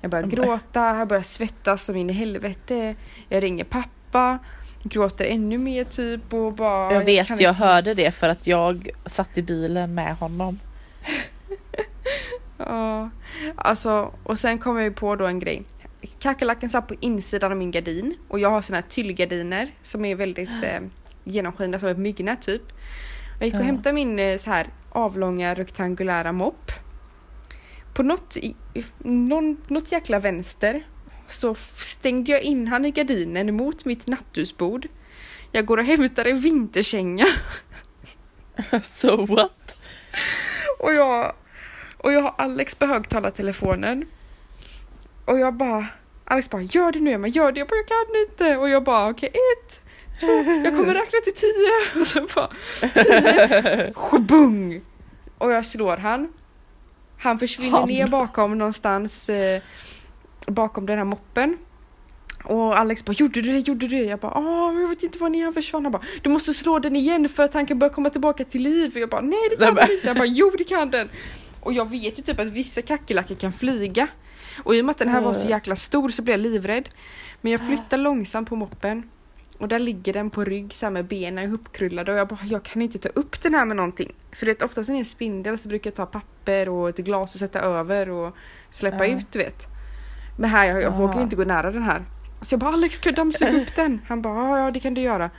Jag 0.00 0.10
börjar 0.10 0.26
Nej. 0.26 0.36
gråta, 0.36 0.98
jag 0.98 1.08
börjar 1.08 1.22
svettas 1.22 1.84
som 1.84 1.96
in 1.96 2.10
i 2.10 2.12
helvete. 2.12 2.94
Jag 3.28 3.42
ringer 3.42 3.64
pappa. 3.64 4.38
Gråter 4.84 5.24
ännu 5.24 5.58
mer 5.58 5.84
typ 5.84 6.32
och 6.32 6.52
bara... 6.52 6.92
Jag 6.92 7.04
vet, 7.04 7.28
jag 7.28 7.40
inte- 7.40 7.64
hörde 7.64 7.94
det 7.94 8.10
för 8.10 8.28
att 8.28 8.46
jag 8.46 8.88
satt 9.06 9.38
i 9.38 9.42
bilen 9.42 9.94
med 9.94 10.16
honom. 10.16 10.58
Ja, 12.58 13.10
alltså 13.56 14.14
och 14.22 14.38
sen 14.38 14.58
kom 14.58 14.76
jag 14.76 14.84
ju 14.84 14.92
på 14.92 15.16
då 15.16 15.26
en 15.26 15.38
grej. 15.38 15.62
Kackerlackan 16.18 16.68
satt 16.68 16.88
på 16.88 16.94
insidan 17.00 17.52
av 17.52 17.58
min 17.58 17.70
gardin 17.70 18.14
och 18.28 18.38
jag 18.38 18.50
har 18.50 18.60
såna 18.62 18.76
här 18.76 18.84
tyllgardiner 18.88 19.70
som 19.82 20.04
är 20.04 20.14
väldigt 20.16 20.48
eh, 20.62 20.80
genomskinliga 21.24 21.80
som 21.80 21.88
ett 21.88 21.98
myggnät 21.98 22.42
typ. 22.42 22.62
Jag 23.38 23.46
gick 23.46 23.54
och 23.54 23.60
Ja. 23.60 23.64
hämtade 23.64 23.92
min 23.92 24.18
eh, 24.18 24.36
så 24.36 24.50
här 24.50 24.66
avlånga 24.90 25.54
rektangulära 25.54 26.32
mopp. 26.32 26.72
På 27.94 28.02
något, 28.02 28.36
någon, 28.98 29.56
något 29.68 29.92
jäkla 29.92 30.18
vänster 30.18 30.82
så 31.26 31.54
stängde 31.82 32.32
jag 32.32 32.42
in 32.42 32.68
han 32.68 32.84
i 32.84 32.90
gardinen 32.90 33.56
mot 33.56 33.84
mitt 33.84 34.06
nattduksbord. 34.06 34.88
Jag 35.52 35.66
går 35.66 35.76
och 35.78 35.84
hämtar 35.84 36.24
en 36.24 36.40
vinterkänga 36.40 37.26
So 38.82 39.26
what? 39.26 39.76
Och 40.78 40.94
jag, 40.94 41.32
och 41.98 42.12
jag 42.12 42.20
har 42.20 42.34
Alex 42.38 42.74
på 42.74 42.86
högtalartelefonen. 42.86 44.04
Och 45.24 45.38
jag 45.38 45.54
bara, 45.54 45.86
Alex 46.24 46.50
bara 46.50 46.62
gör 46.62 46.92
det 46.92 47.00
nu 47.00 47.10
Emma, 47.12 47.28
gör 47.28 47.52
det. 47.52 47.58
Jag 47.58 47.68
bara 47.68 47.76
jag 47.76 47.88
kan 47.88 48.20
inte. 48.30 48.56
Och 48.56 48.68
jag 48.68 48.84
bara 48.84 49.10
okej 49.10 49.28
ett, 49.28 49.84
två, 50.20 50.26
jag 50.64 50.76
kommer 50.76 50.94
räkna 51.02 51.18
till 51.24 51.34
tio. 51.34 52.00
Och 52.00 52.06
så 52.06 52.26
bara 52.34 52.50
tio, 52.94 53.92
sjabung. 53.94 54.80
Och 55.38 55.52
jag 55.52 55.66
slår 55.66 55.96
han. 55.96 56.32
Han 57.18 57.38
försvinner 57.38 57.78
Han. 57.78 57.88
ner 57.88 58.06
bakom 58.06 58.58
någonstans 58.58 59.28
eh, 59.28 59.62
bakom 60.46 60.86
den 60.86 60.98
här 60.98 61.04
moppen. 61.04 61.56
Och 62.44 62.78
Alex 62.78 63.04
bara 63.04 63.12
gjorde 63.12 63.42
du 63.42 63.52
det, 63.52 63.58
gjorde 63.58 63.88
du 63.88 63.96
det? 63.98 64.04
Jag 64.04 64.18
bara 64.18 64.38
åh 64.38 64.80
jag 64.80 64.88
vet 64.88 65.02
inte 65.02 65.18
var 65.18 65.28
ni 65.28 65.40
han 65.42 65.52
försvann. 65.54 65.84
Han 65.84 65.92
bara 65.92 66.02
du 66.22 66.30
måste 66.30 66.54
slå 66.54 66.78
den 66.78 66.96
igen 66.96 67.28
för 67.28 67.42
att 67.42 67.54
han 67.54 67.66
kan 67.66 67.78
börja 67.78 67.92
komma 67.92 68.10
tillbaka 68.10 68.44
till 68.44 68.62
liv. 68.62 68.92
Och 68.94 69.00
jag 69.00 69.08
bara 69.08 69.20
nej 69.20 69.38
det 69.50 69.56
kan 69.56 69.76
han 69.78 69.90
inte. 69.92 70.06
Jag 70.06 70.16
bara 70.16 70.26
jo 70.26 70.52
det 70.58 70.64
kan 70.64 70.90
den. 70.90 71.08
Och 71.60 71.72
jag 71.72 71.90
vet 71.90 72.18
ju 72.18 72.22
typ 72.22 72.40
att 72.40 72.46
vissa 72.46 72.82
kackerlackor 72.82 73.34
kan 73.34 73.52
flyga. 73.52 74.08
Och 74.64 74.74
i 74.74 74.80
och 74.80 74.84
med 74.84 74.90
att 74.90 74.98
den 74.98 75.08
här 75.08 75.20
var 75.20 75.32
så 75.32 75.48
jäkla 75.48 75.76
stor 75.76 76.08
så 76.08 76.22
blev 76.22 76.32
jag 76.32 76.40
livrädd. 76.40 76.88
Men 77.40 77.52
jag 77.52 77.66
flyttar 77.66 77.98
långsamt 77.98 78.48
på 78.48 78.56
moppen. 78.56 79.02
Och 79.58 79.68
där 79.68 79.78
ligger 79.78 80.12
den 80.12 80.30
på 80.30 80.44
rygg 80.44 80.74
så 80.74 80.86
här 80.86 80.90
med 80.90 81.04
benen 81.04 81.44
ihopkrullade 81.44 82.12
och 82.12 82.18
jag 82.18 82.28
bara 82.28 82.38
jag 82.44 82.62
kan 82.62 82.82
inte 82.82 82.98
ta 82.98 83.08
upp 83.08 83.42
den 83.42 83.54
här 83.54 83.64
med 83.64 83.76
någonting. 83.76 84.12
För 84.32 84.46
det 84.46 84.62
är 84.62 84.64
oftast 84.64 84.88
när 84.88 84.94
det 84.94 84.96
är 84.96 85.00
en 85.00 85.04
spindel 85.04 85.58
så 85.58 85.68
brukar 85.68 85.90
jag 85.90 85.94
ta 85.96 86.06
papper 86.06 86.68
och 86.68 86.88
ett 86.88 86.96
glas 86.96 87.34
och 87.34 87.38
sätta 87.40 87.60
över 87.60 88.10
och 88.10 88.36
släppa 88.70 89.06
Ja. 89.06 89.18
ut 89.18 89.26
du 89.32 89.38
vet. 89.38 89.66
Men 90.36 90.50
här 90.50 90.66
jag, 90.66 90.76
jag 90.76 90.82
Ja. 90.82 90.90
vågar 90.96 91.14
ju 91.16 91.20
inte 91.22 91.36
gå 91.36 91.44
nära 91.44 91.70
den 91.70 91.82
här. 91.82 92.04
Så 92.42 92.52
jag 92.52 92.60
bara 92.60 92.70
Alex 92.72 92.98
kan 92.98 93.14
dammsuga 93.14 93.62
upp 93.62 93.76
den? 93.76 94.00
Han 94.08 94.22
bara 94.22 94.48
ja, 94.48 94.64
ja 94.64 94.70
det 94.70 94.80
kan 94.80 94.94
du 94.94 95.00
göra. 95.00 95.30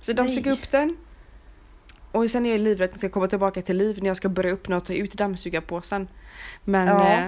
Så 0.00 0.12
Nej. 0.12 0.52
upp 0.52 0.70
den. 0.70 0.96
Och 2.12 2.30
sen 2.30 2.46
är 2.46 2.50
jag 2.50 2.60
livrädd 2.60 2.84
att 2.84 2.90
den 2.92 2.98
ska 2.98 3.08
komma 3.08 3.26
tillbaka 3.28 3.62
till 3.62 3.76
liv 3.76 3.98
när 4.00 4.06
jag 4.06 4.16
ska 4.16 4.28
börja 4.28 4.52
öppna 4.52 4.76
och 4.76 4.84
ta 4.84 4.92
ut 4.92 5.14
dammsugarpåsen. 5.14 6.08
Men 6.64 6.86
Ja. 6.86 7.08
eh, 7.12 7.24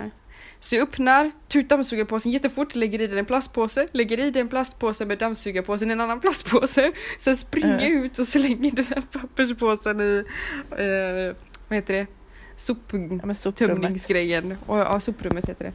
så 0.61 0.75
jag 0.75 0.83
öppnar, 0.83 1.31
tar 1.49 1.61
ut 1.61 1.69
dammsugarpåsen 1.69 2.33
jättefort, 2.33 2.75
lägger 2.75 3.00
i 3.00 3.07
den 3.07 3.19
en 3.19 3.25
plastpåse, 3.25 3.88
lägger 3.93 4.19
i 4.21 4.31
den 4.31 4.41
en 4.43 4.49
plastpåse 4.49 5.05
med 5.07 5.19
dammsugarpåsen 5.19 5.91
i 5.91 5.93
en 5.93 6.00
annan 6.00 6.21
plastpåse. 6.21 6.93
Sen 7.19 7.37
springer 7.37 7.73
jag 7.81 7.83
Ja. 7.91 8.05
ut 8.05 8.19
och 8.19 8.27
så 8.27 8.38
lägger 8.38 8.71
den 8.71 8.85
här 8.85 9.03
papperspåsen 9.12 10.00
i, 10.00 10.25
eh, 10.71 11.37
vad 11.69 11.77
heter 11.77 11.95
det, 11.95 11.99
Ja, 12.00 12.07
men 12.07 12.57
soprummet. 12.57 13.38
soptömningsgrejen. 13.38 14.57
Och, 14.67 14.79
ja, 14.79 15.00
soprummet 15.00 15.49
heter 15.49 15.65
det. 15.65 15.73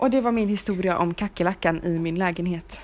Och 0.00 0.10
det 0.10 0.20
var 0.20 0.32
min 0.32 0.48
historia 0.48 0.98
om 0.98 1.14
kackerlackan 1.14 1.84
i 1.84 1.98
min 1.98 2.14
lägenhet. 2.14 2.80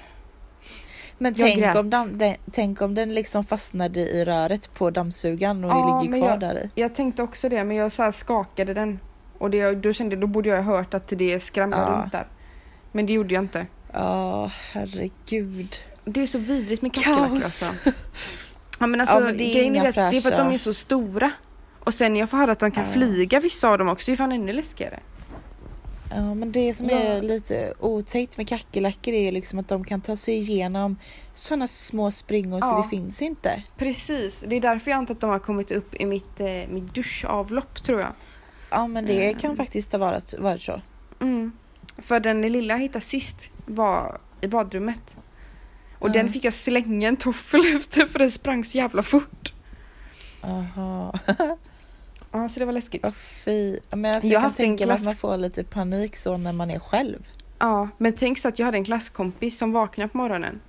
Men 1.18 1.32
Jag 1.36 1.46
tänk 1.46 1.58
grät. 1.58 1.76
om, 1.76 1.90
den, 1.90 2.18
den, 2.18 2.36
tänk 2.52 2.82
om 2.82 2.94
den 2.94 3.14
liksom 3.14 3.44
fastnade 3.44 4.00
i 4.00 4.24
röret 4.24 4.74
på 4.74 4.90
dammsugaren 4.90 5.64
och 5.64 5.70
Ja, 5.70 6.00
ligger 6.02 6.18
kvar 6.18 6.28
jag- 6.30 6.40
där 6.40 6.54
i. 6.64 6.70
Jag 6.80 6.94
tänkte 6.94 7.22
också 7.22 7.48
det 7.48 7.64
men 7.64 7.76
jag 7.76 7.92
så 7.92 8.12
skakade 8.12 8.74
den. 8.74 9.00
Och 9.38 9.50
det, 9.50 9.72
då 9.74 9.92
kände 9.92 10.16
då 10.16 10.26
borde 10.26 10.48
jag 10.48 10.62
ha 10.62 10.76
hört 10.76 10.94
att 10.94 11.08
det 11.08 11.40
skramlade 11.42 11.82
Ja. 11.82 12.00
runt 12.02 12.12
där. 12.12 12.26
Men 12.92 13.06
det 13.06 13.12
gjorde 13.12 13.34
jag 13.34 13.44
inte. 13.44 13.66
Ja, 13.92 14.50
herregud. 14.72 15.74
Det 16.04 16.22
är 16.22 16.26
så 16.26 16.38
vidrigt 16.38 16.82
med 16.82 16.94
kackerlackor 16.94 17.36
alltså. 17.36 17.66
Ja 18.78 18.86
men 18.86 19.00
alltså 19.00 19.16
Ja, 19.16 19.24
men 19.24 19.36
det 19.36 19.44
är 19.44 19.54
grejen 19.54 19.76
är 19.76 19.88
att 19.88 19.94
det 19.94 20.16
är 20.16 20.20
för 20.20 20.32
att 20.32 20.36
de 20.38 20.52
är 20.52 20.58
så 20.58 20.72
stora. 20.74 21.30
Och 21.84 21.94
sen 21.94 22.16
jag 22.16 22.30
får 22.30 22.36
höra 22.38 22.52
att 22.52 22.58
de 22.58 22.70
kan 22.70 22.84
Ja. 22.86 22.90
flyga 22.92 23.40
vissa 23.40 23.68
av 23.68 23.78
dem 23.78 23.88
också, 23.88 24.10
det 24.10 24.14
är 24.14 24.16
fan 24.16 24.32
ännu 24.32 24.52
läskigare. 24.52 25.00
Ja 26.10 26.34
men 26.34 26.52
det 26.52 26.74
som 26.74 26.88
Ja. 26.88 26.96
är 26.96 27.22
lite 27.22 27.74
otäckt 27.80 28.36
med 28.36 28.48
kackerlackor 28.48 29.14
är 29.14 29.32
liksom 29.32 29.58
att 29.58 29.68
de 29.68 29.84
kan 29.84 30.00
ta 30.00 30.16
sig 30.16 30.34
igenom 30.34 30.96
sådana 31.34 31.66
små 31.68 32.10
springor 32.10 32.60
så 32.60 32.66
Ja. 32.66 32.82
det 32.82 32.88
finns 32.96 33.22
inte. 33.22 33.62
Precis, 33.76 34.44
det 34.48 34.56
är 34.56 34.60
därför 34.60 34.90
jag 34.90 34.98
antar 34.98 35.14
att 35.14 35.20
de 35.20 35.30
har 35.30 35.38
kommit 35.38 35.70
upp 35.70 35.94
i 35.94 36.06
mitt, 36.06 36.40
eh, 36.40 36.46
mitt 36.68 36.94
duschavlopp 36.94 37.82
tror 37.82 38.00
jag. 38.00 38.12
Ja 38.70 38.86
men 38.86 39.06
det 39.06 39.26
Mm. 39.28 39.38
kan 39.40 39.56
faktiskt 39.56 39.92
ha 39.92 39.98
varit, 39.98 40.34
varit 40.38 40.62
så. 40.62 40.80
Mm. 41.20 41.52
För 41.98 42.20
den 42.20 42.42
lilla 42.42 42.74
jag 42.74 42.80
hittade 42.80 43.04
sist 43.04 43.50
var 43.66 44.18
i 44.40 44.46
badrummet. 44.48 45.16
Och 45.98 46.08
Ja. 46.08 46.12
den 46.12 46.28
fick 46.32 46.44
jag 46.44 46.54
slänga 46.54 47.08
en 47.08 47.16
toffel 47.16 47.60
efter 47.76 48.06
för 48.06 48.18
den 48.18 48.30
sprang 48.30 48.64
så 48.64 48.78
jävla 48.78 49.02
fort. 49.02 49.52
Aha. 50.42 51.18
Ja, 52.36 52.48
så 52.48 52.60
det 52.60 52.66
var 52.66 52.72
läskigt. 52.72 53.04
Åh 53.06 53.12
fy. 53.12 53.78
Men 53.90 54.14
alltså, 54.14 54.26
Jag 54.28 54.34
jag, 54.34 54.40
kan 54.40 54.42
haft 54.50 54.60
en 54.60 54.66
tänka 54.66 54.86
mig 54.86 54.94
att 54.94 55.00
klass- 55.00 55.04
man 55.04 55.16
får 55.16 55.36
lite 55.36 55.64
panik 55.64 56.16
så 56.16 56.36
när 56.36 56.52
man 56.52 56.70
är 56.70 56.78
själv. 56.78 57.26
Ja, 57.58 57.88
men 57.98 58.12
tänk 58.12 58.38
så 58.38 58.48
att 58.48 58.58
jag 58.58 58.66
hade 58.66 58.78
en 58.78 58.84
klasskompis 58.84 59.58
som 59.58 59.72
vaknade 59.72 60.08
på 60.08 60.18
morgonen 60.18 60.60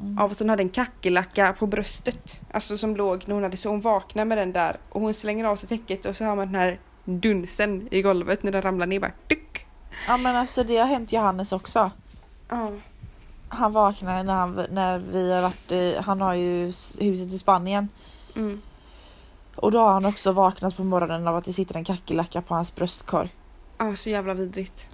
Mm. 0.00 0.18
av 0.18 0.30
att 0.32 0.38
hon 0.38 0.48
hade 0.48 0.62
en 0.62 0.68
kackerlacka 0.68 1.52
på 1.58 1.66
bröstet. 1.66 2.40
Alltså 2.52 2.76
som 2.78 2.96
låg 2.96 3.22
när 3.26 3.34
hon 3.34 3.42
hade 3.42 3.56
så 3.56 3.68
hon 3.68 3.80
vaknar 3.80 4.24
med 4.24 4.38
den 4.38 4.52
där 4.52 4.76
och 4.88 5.00
hon 5.00 5.14
slänger 5.14 5.44
av 5.44 5.56
sig 5.56 5.68
täcket 5.68 6.06
och 6.06 6.16
så 6.16 6.24
har 6.24 6.36
man 6.36 6.46
den 6.52 6.54
här 6.60 6.78
dunsen 7.04 7.88
i 7.90 8.02
golvet 8.02 8.42
när 8.42 8.52
den 8.52 8.62
ramlar 8.62 8.86
ner 8.86 9.00
bara 9.00 9.12
duck. 9.28 9.66
Ja 10.08 10.16
men 10.16 10.36
alltså 10.36 10.64
det 10.64 10.76
har 10.76 10.86
hänt 10.86 11.12
Johannes 11.12 11.52
också. 11.52 11.90
Ja. 12.48 12.70
Han 13.48 13.72
vaknade 13.72 14.22
när, 14.22 14.34
han, 14.34 14.66
när 14.70 14.98
vi 14.98 15.32
har 15.34 15.42
varit 15.42 15.96
han 16.04 16.20
har 16.20 16.34
ju 16.34 16.64
huset 16.98 17.32
i 17.32 17.38
Spanien. 17.38 17.88
Mm. 18.36 18.60
Och 19.56 19.72
då 19.72 19.78
har 19.78 19.92
han 19.92 20.04
också 20.04 20.32
vaknat 20.32 20.76
på 20.76 20.84
morgonen 20.84 21.26
av 21.28 21.36
att 21.36 21.44
det 21.44 21.52
sitter 21.52 21.76
en 21.76 21.84
kackerlacka 21.84 22.42
på 22.42 22.54
hans 22.54 22.74
bröstkorg. 22.74 23.28
ja, 23.78 23.96
så 23.96 24.10
jävla 24.10 24.34
vidrigt. 24.34 24.86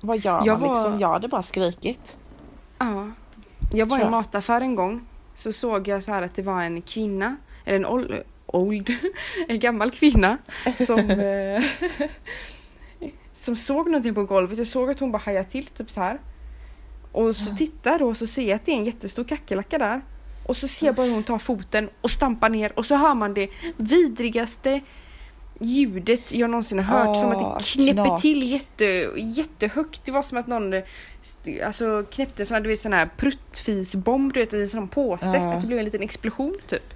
Vad 0.00 0.18
gör 0.18 0.42
Jag 0.46 0.60
man 0.60 0.68
var- 0.68 0.74
liksom? 0.74 1.00
Jag 1.00 1.08
hade 1.08 1.28
bara 1.28 1.42
skrikit. 1.42 2.16
Ja. 2.78 3.10
Jag 3.72 3.86
var 3.86 3.98
i 3.98 4.02
en 4.02 4.10
mataffär 4.10 4.60
en 4.60 4.74
gång. 4.74 5.06
Så 5.34 5.52
såg 5.52 5.88
jag 5.88 6.02
så 6.04 6.12
här 6.12 6.22
att 6.22 6.34
det 6.34 6.42
var 6.42 6.62
en 6.62 6.82
kvinna, 6.82 7.36
eller 7.64 7.76
en 7.76 7.86
old, 7.86 8.22
old 8.46 8.90
en 9.48 9.58
gammal 9.60 9.90
kvinna 9.90 10.38
som, 10.86 10.98
eh, 11.10 11.62
som 13.34 13.56
såg 13.56 13.86
någonting 13.86 14.14
på 14.14 14.24
golvet. 14.24 14.58
Jag 14.58 14.66
såg 14.66 14.90
att 14.90 15.00
hon 15.00 15.12
bara 15.12 15.18
hajade 15.18 15.48
till 15.48 15.66
typ 15.66 15.90
så 15.90 16.00
här. 16.00 16.20
Och 17.12 17.36
så 17.36 17.56
tittar 17.56 17.98
då 17.98 18.08
och 18.08 18.16
så 18.16 18.26
ser 18.26 18.48
jag 18.48 18.56
att 18.56 18.64
det 18.64 18.72
är 18.72 18.76
en 18.76 18.84
jättestor 18.84 19.24
kackerlacka 19.24 19.78
där. 19.78 20.00
Och 20.48 20.56
så 20.56 20.68
ser 20.68 20.86
jag 20.86 20.94
bara 20.94 21.10
hon 21.10 21.22
tar 21.22 21.38
foten 21.38 21.90
och 22.00 22.10
stampar 22.10 22.48
ner 22.48 22.78
och 22.78 22.86
så 22.86 22.96
hör 22.96 23.14
man 23.14 23.34
det 23.34 23.48
vidrigaste 23.76 24.80
ljudet 25.60 26.32
jag 26.32 26.50
någonsin 26.50 26.78
har 26.78 27.04
hört. 27.04 27.16
som 27.16 27.30
att 27.30 27.58
det 27.58 27.64
knäpper 27.64 28.04
knak. 28.04 28.22
till 28.22 28.52
jätte, 28.52 28.84
jättehögt. 29.16 30.04
Det 30.04 30.12
var 30.12 30.22
som 30.22 30.38
att 30.38 30.46
någon 30.46 30.74
alltså, 31.64 32.04
knäppte 32.10 32.44
sån 32.44 32.54
här, 32.54 32.60
du 32.60 32.68
vet, 32.68 32.78
sån 32.78 32.92
här 32.92 33.08
pruttfisbomb 33.16 34.32
du 34.32 34.40
vet, 34.40 34.52
i 34.52 34.62
en 34.62 34.68
sån 34.68 34.88
påse. 34.88 35.26
Ja. 35.26 35.52
Att 35.52 35.60
det 35.60 35.66
blev 35.66 35.78
en 35.78 35.84
liten 35.84 36.02
explosion 36.02 36.56
typ. 36.66 36.94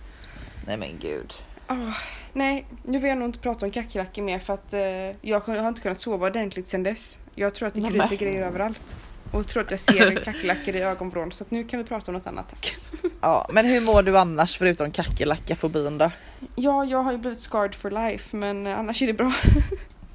Nej 0.67 0.77
men 0.77 0.99
gud. 1.01 1.35
Ah, 1.67 1.95
nej, 2.33 2.67
nu 2.83 2.99
vill 2.99 3.09
jag 3.09 3.19
nog 3.19 3.29
inte 3.29 3.39
prata 3.39 3.67
om 3.67 3.73
kackerlackor 3.73 4.23
mer 4.23 4.39
för 4.39 4.55
att 4.55 4.73
eh, 4.73 4.81
jag 5.29 5.41
har 5.41 5.69
inte 5.69 5.81
kunnat 5.81 6.01
sova 6.01 6.27
ordentligt 6.27 6.69
sedan 6.69 6.83
dess. 6.83 7.19
Jag 7.35 7.55
tror 7.55 7.69
att 7.69 7.75
det 7.75 7.81
kryper 7.81 8.17
grejer 8.17 8.43
överallt. 8.43 8.97
Och 9.33 9.47
tror 9.47 9.63
att 9.63 9.71
jag 9.71 9.81
ser 9.81 10.25
kackerlackor 10.25 10.77
i 10.77 10.81
ögonvrån 10.83 11.33
så 11.33 11.45
nu 11.49 11.65
kan 11.65 11.79
vi 11.79 11.85
prata 11.85 12.11
om 12.11 12.15
något 12.15 12.27
annat 12.27 12.49
tack. 12.49 12.77
Ja 13.21 13.47
men 13.53 13.67
hur 13.67 13.81
mår 13.81 14.03
du 14.03 14.19
annars 14.19 14.57
förutom 14.59 14.91
kackerlackafobin 14.91 15.99
då? 15.99 16.11
Ja, 16.55 16.85
jag 16.85 17.03
har 17.03 17.13
ju 17.13 17.19
blivit 17.19 17.39
scarred 17.41 17.75
for 17.75 17.91
life 17.91 18.37
men 18.37 18.67
eh, 18.67 18.79
annars 18.79 19.03
är 19.03 19.07
det 19.07 19.13
bra. 19.13 19.33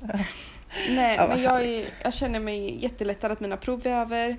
Nej, 0.90 1.16
Ja, 1.16 1.28
men 1.28 1.42
jag, 1.42 1.66
är, 1.66 1.86
jag 2.04 2.14
känner 2.14 2.40
mig 2.40 2.84
jättelättad 2.84 3.32
att 3.32 3.40
mina 3.40 3.58
prov 3.58 3.88
är 3.88 3.92
över. 3.92 4.38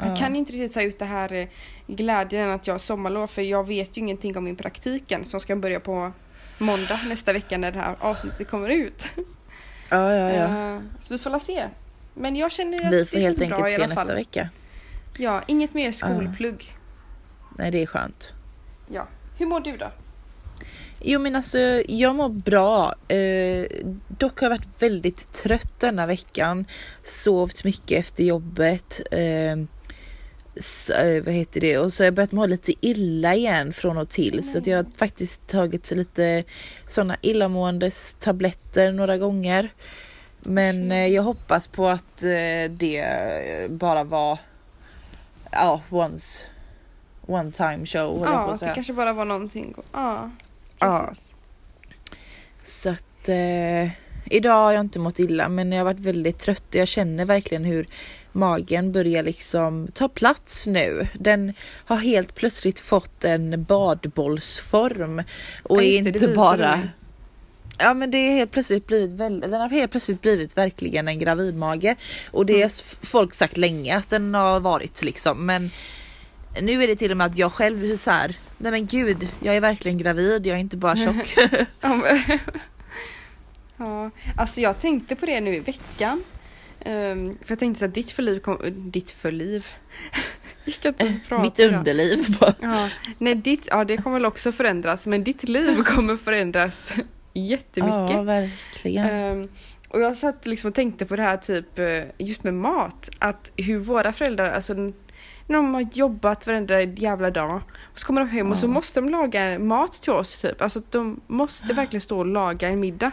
Jag 0.00 0.08
Ja. 0.10 0.16
kan 0.16 0.36
inte 0.36 0.52
riktigt 0.52 0.72
ta 0.74 0.82
ut 0.82 0.98
det 0.98 1.04
här 1.04 1.32
eh, 1.32 1.46
glädjen 1.86 2.50
att 2.50 2.66
jag 2.66 2.74
har 2.74 2.78
sommarlov 2.78 3.26
för 3.26 3.42
jag 3.42 3.66
vet 3.66 3.96
ju 3.96 4.00
ingenting 4.00 4.36
om 4.36 4.44
min 4.44 4.56
praktiken 4.56 5.24
som 5.24 5.40
ska 5.40 5.56
börja 5.56 5.80
på 5.80 6.12
måndag 6.58 7.00
nästa 7.08 7.32
vecka 7.32 7.58
när 7.58 7.72
det 7.72 7.78
här 7.80 7.96
avsnittet 8.00 8.48
kommer 8.50 8.68
ut. 8.68 9.06
Ja 9.88 10.12
ja 10.14 10.30
ja. 10.32 10.74
Eh, 10.74 10.80
Så 11.00 11.14
vi 11.14 11.18
får 11.18 11.30
la 11.30 11.38
se. 11.38 11.62
Men 12.16 12.36
jag 12.36 12.52
känner 12.52 12.86
att 12.86 12.92
Vi 12.92 12.98
det 12.98 13.06
får 13.06 13.18
helt 13.18 13.38
känns 13.38 13.48
bra 13.48 13.56
enkelt 13.58 13.72
i 13.72 13.76
se 13.76 13.82
alla 13.84 13.94
fall. 13.94 14.04
nästa 14.06 14.14
vecka. 14.14 14.48
Ja, 15.18 15.42
inget 15.46 15.74
mer 15.74 15.92
skolplugg. 15.92 16.72
Nej 17.58 17.70
det 17.70 17.82
är 17.82 17.86
skönt. 17.86 18.32
Ja. 18.92 19.08
Hur 19.38 19.46
mår 19.46 19.60
du 19.60 19.76
då? 19.76 19.90
Jo 21.00 21.20
men 21.20 21.36
alltså 21.36 21.58
jag 21.88 22.14
mår 22.14 22.28
bra. 22.28 22.94
Eh, 23.08 23.66
dock 24.08 24.40
har 24.40 24.44
jag 24.44 24.50
varit 24.58 24.82
väldigt 24.82 25.32
trött 25.32 25.80
denna 25.80 26.06
veckan. 26.06 26.64
Sovt 27.02 27.64
mycket 27.64 27.98
efter 27.98 28.24
jobbet. 28.24 29.00
Eh, 29.10 29.56
s- 30.56 30.90
eh, 30.90 31.24
vad 31.24 31.34
heter 31.34 31.60
det? 31.60 31.78
Och 31.78 31.92
så 31.92 32.02
har 32.02 32.06
jag 32.06 32.14
börjat 32.14 32.32
må 32.32 32.46
lite 32.46 32.72
illa 32.80 33.34
igen 33.34 33.72
från 33.72 33.98
och 33.98 34.08
till. 34.08 34.42
Så 34.52 34.58
att 34.58 34.66
jag 34.66 34.76
har 34.76 34.86
faktiskt 34.96 35.46
tagit 35.48 35.90
lite 35.90 36.44
sådana 36.86 37.16
illamåendes 37.22 38.16
tabletter 38.20 38.92
några 38.92 39.18
gånger. 39.18 39.70
Men 40.48 40.92
eh, 40.92 41.06
jag 41.06 41.22
hoppas 41.22 41.66
på 41.66 41.88
att 41.88 42.22
eh, 42.22 42.70
det 42.70 43.06
bara 43.70 44.04
var 44.04 44.38
ja, 45.50 45.80
once 45.90 46.44
one 47.26 47.52
time 47.52 47.86
show 47.86 48.20
jag 48.20 48.28
Ja, 48.28 48.52
att 48.52 48.60
det 48.60 48.72
kanske 48.74 48.92
bara 48.92 49.12
var 49.12 49.24
någonting. 49.24 49.74
Ja, 49.92 50.30
Ja. 50.78 51.06
precis. 51.08 51.34
Så 52.64 52.88
att 52.90 53.28
eh, 53.28 53.90
idag 54.30 54.54
har 54.64 54.72
jag 54.72 54.80
inte 54.80 54.98
mått 54.98 55.18
illa 55.18 55.48
men 55.48 55.72
jag 55.72 55.78
har 55.78 55.84
varit 55.84 56.00
väldigt 56.00 56.38
trött. 56.38 56.64
Jag 56.70 56.88
känner 56.88 57.24
verkligen 57.24 57.64
hur 57.64 57.86
magen 58.32 58.92
börjar 58.92 59.22
liksom 59.22 59.88
ta 59.94 60.08
plats 60.08 60.66
nu. 60.66 61.06
Den 61.14 61.52
har 61.84 61.96
helt 61.96 62.34
plötsligt 62.34 62.78
fått 62.80 63.24
en 63.24 63.64
badbollsform 63.64 65.22
och 65.62 65.82
Ja, 65.82 65.82
är 65.82 66.04
det, 66.04 66.10
det 66.10 66.18
inte 66.18 66.26
visade 66.26 66.36
bara. 66.36 66.80
Ja 67.78 67.94
men 67.94 68.10
det 68.10 68.18
är 68.18 68.30
helt 68.32 68.50
plötsligt 68.50 68.86
blivit 68.86 69.18
den 69.18 69.52
har 69.52 69.68
helt 69.68 69.90
plötsligt 69.90 70.22
blivit 70.22 70.56
verkligen 70.56 71.08
en 71.08 71.18
gravidmage 71.18 71.96
och 72.30 72.46
det 72.46 72.52
har 72.52 72.58
Mm. 72.60 72.70
folk 73.02 73.34
sagt 73.34 73.56
länge 73.56 73.96
att 73.96 74.10
den 74.10 74.34
har 74.34 74.60
varit 74.60 75.02
liksom 75.02 75.46
men 75.46 75.70
nu 76.60 76.82
är 76.84 76.88
det 76.88 76.96
till 76.96 77.10
och 77.10 77.16
med 77.16 77.26
att 77.26 77.36
jag 77.36 77.52
själv 77.52 77.84
är 77.84 77.96
så 77.96 78.10
här, 78.10 78.36
nej 78.58 78.72
men 78.72 78.86
gud 78.86 79.28
jag 79.42 79.56
är 79.56 79.60
verkligen 79.60 79.98
gravid, 79.98 80.46
jag 80.46 80.56
är 80.56 80.60
inte 80.60 80.76
bara 80.76 80.96
tjock. 80.96 81.36
Ja, 83.78 84.10
alltså 84.36 84.60
jag 84.60 84.80
tänkte 84.80 85.16
på 85.16 85.26
det 85.26 85.40
nu 85.40 85.54
i 85.54 85.58
veckan. 85.60 86.22
Ehm, 86.80 87.32
för 87.32 87.50
jag 87.50 87.58
tänkte 87.58 87.84
att 87.84 87.94
ditt 87.94 88.10
förliv 88.10 88.38
kommer... 88.38 88.70
Ditt 88.70 89.10
förliv? 89.10 89.66
Mitt 91.42 91.60
underliv. 91.60 92.36
bara. 92.40 92.54
Ja, 92.60 92.88
nej, 93.18 93.34
ditt, 93.34 93.68
ja, 93.70 93.84
det 93.84 93.96
kommer 93.96 94.16
väl 94.16 94.26
också 94.26 94.52
förändras, 94.52 95.06
men 95.06 95.24
ditt 95.24 95.42
liv 95.48 95.82
kommer 95.82 96.16
förändras 96.16 96.92
jättemycket. 97.40 98.10
Ja, 98.10 98.22
verkligen. 98.22 99.06
Ehm, 99.06 99.48
och 99.88 100.00
jag 100.00 100.16
satt 100.16 100.46
liksom 100.46 100.68
och 100.68 100.74
tänkte 100.74 101.06
på 101.06 101.16
det 101.16 101.22
här 101.22 101.36
typ 101.36 101.78
eh, 101.78 101.86
just 102.18 102.42
med 102.44 102.54
mat. 102.54 103.08
Att 103.18 103.50
hur 103.56 103.78
våra 103.78 104.12
föräldrar, 104.12 104.50
alltså 104.50 104.74
när 104.74 104.92
de 105.46 105.74
har 105.74 105.86
jobbat 105.92 106.46
varenda 106.46 106.82
jävla 106.82 107.30
dag 107.30 107.60
och 107.78 107.98
så 107.98 108.06
kommer 108.06 108.20
de 108.20 108.30
hem 108.30 108.50
och 108.50 108.58
så 108.58 108.68
måste 108.68 109.00
de 109.00 109.08
laga 109.08 109.58
mat 109.58 109.92
till 109.92 110.12
oss 110.12 110.40
typ. 110.40 110.62
Alltså 110.62 110.82
de 110.90 111.20
måste 111.26 111.74
verkligen 111.74 112.00
stå 112.00 112.18
och 112.18 112.26
laga 112.26 112.68
en 112.68 112.80
middag. 112.80 113.10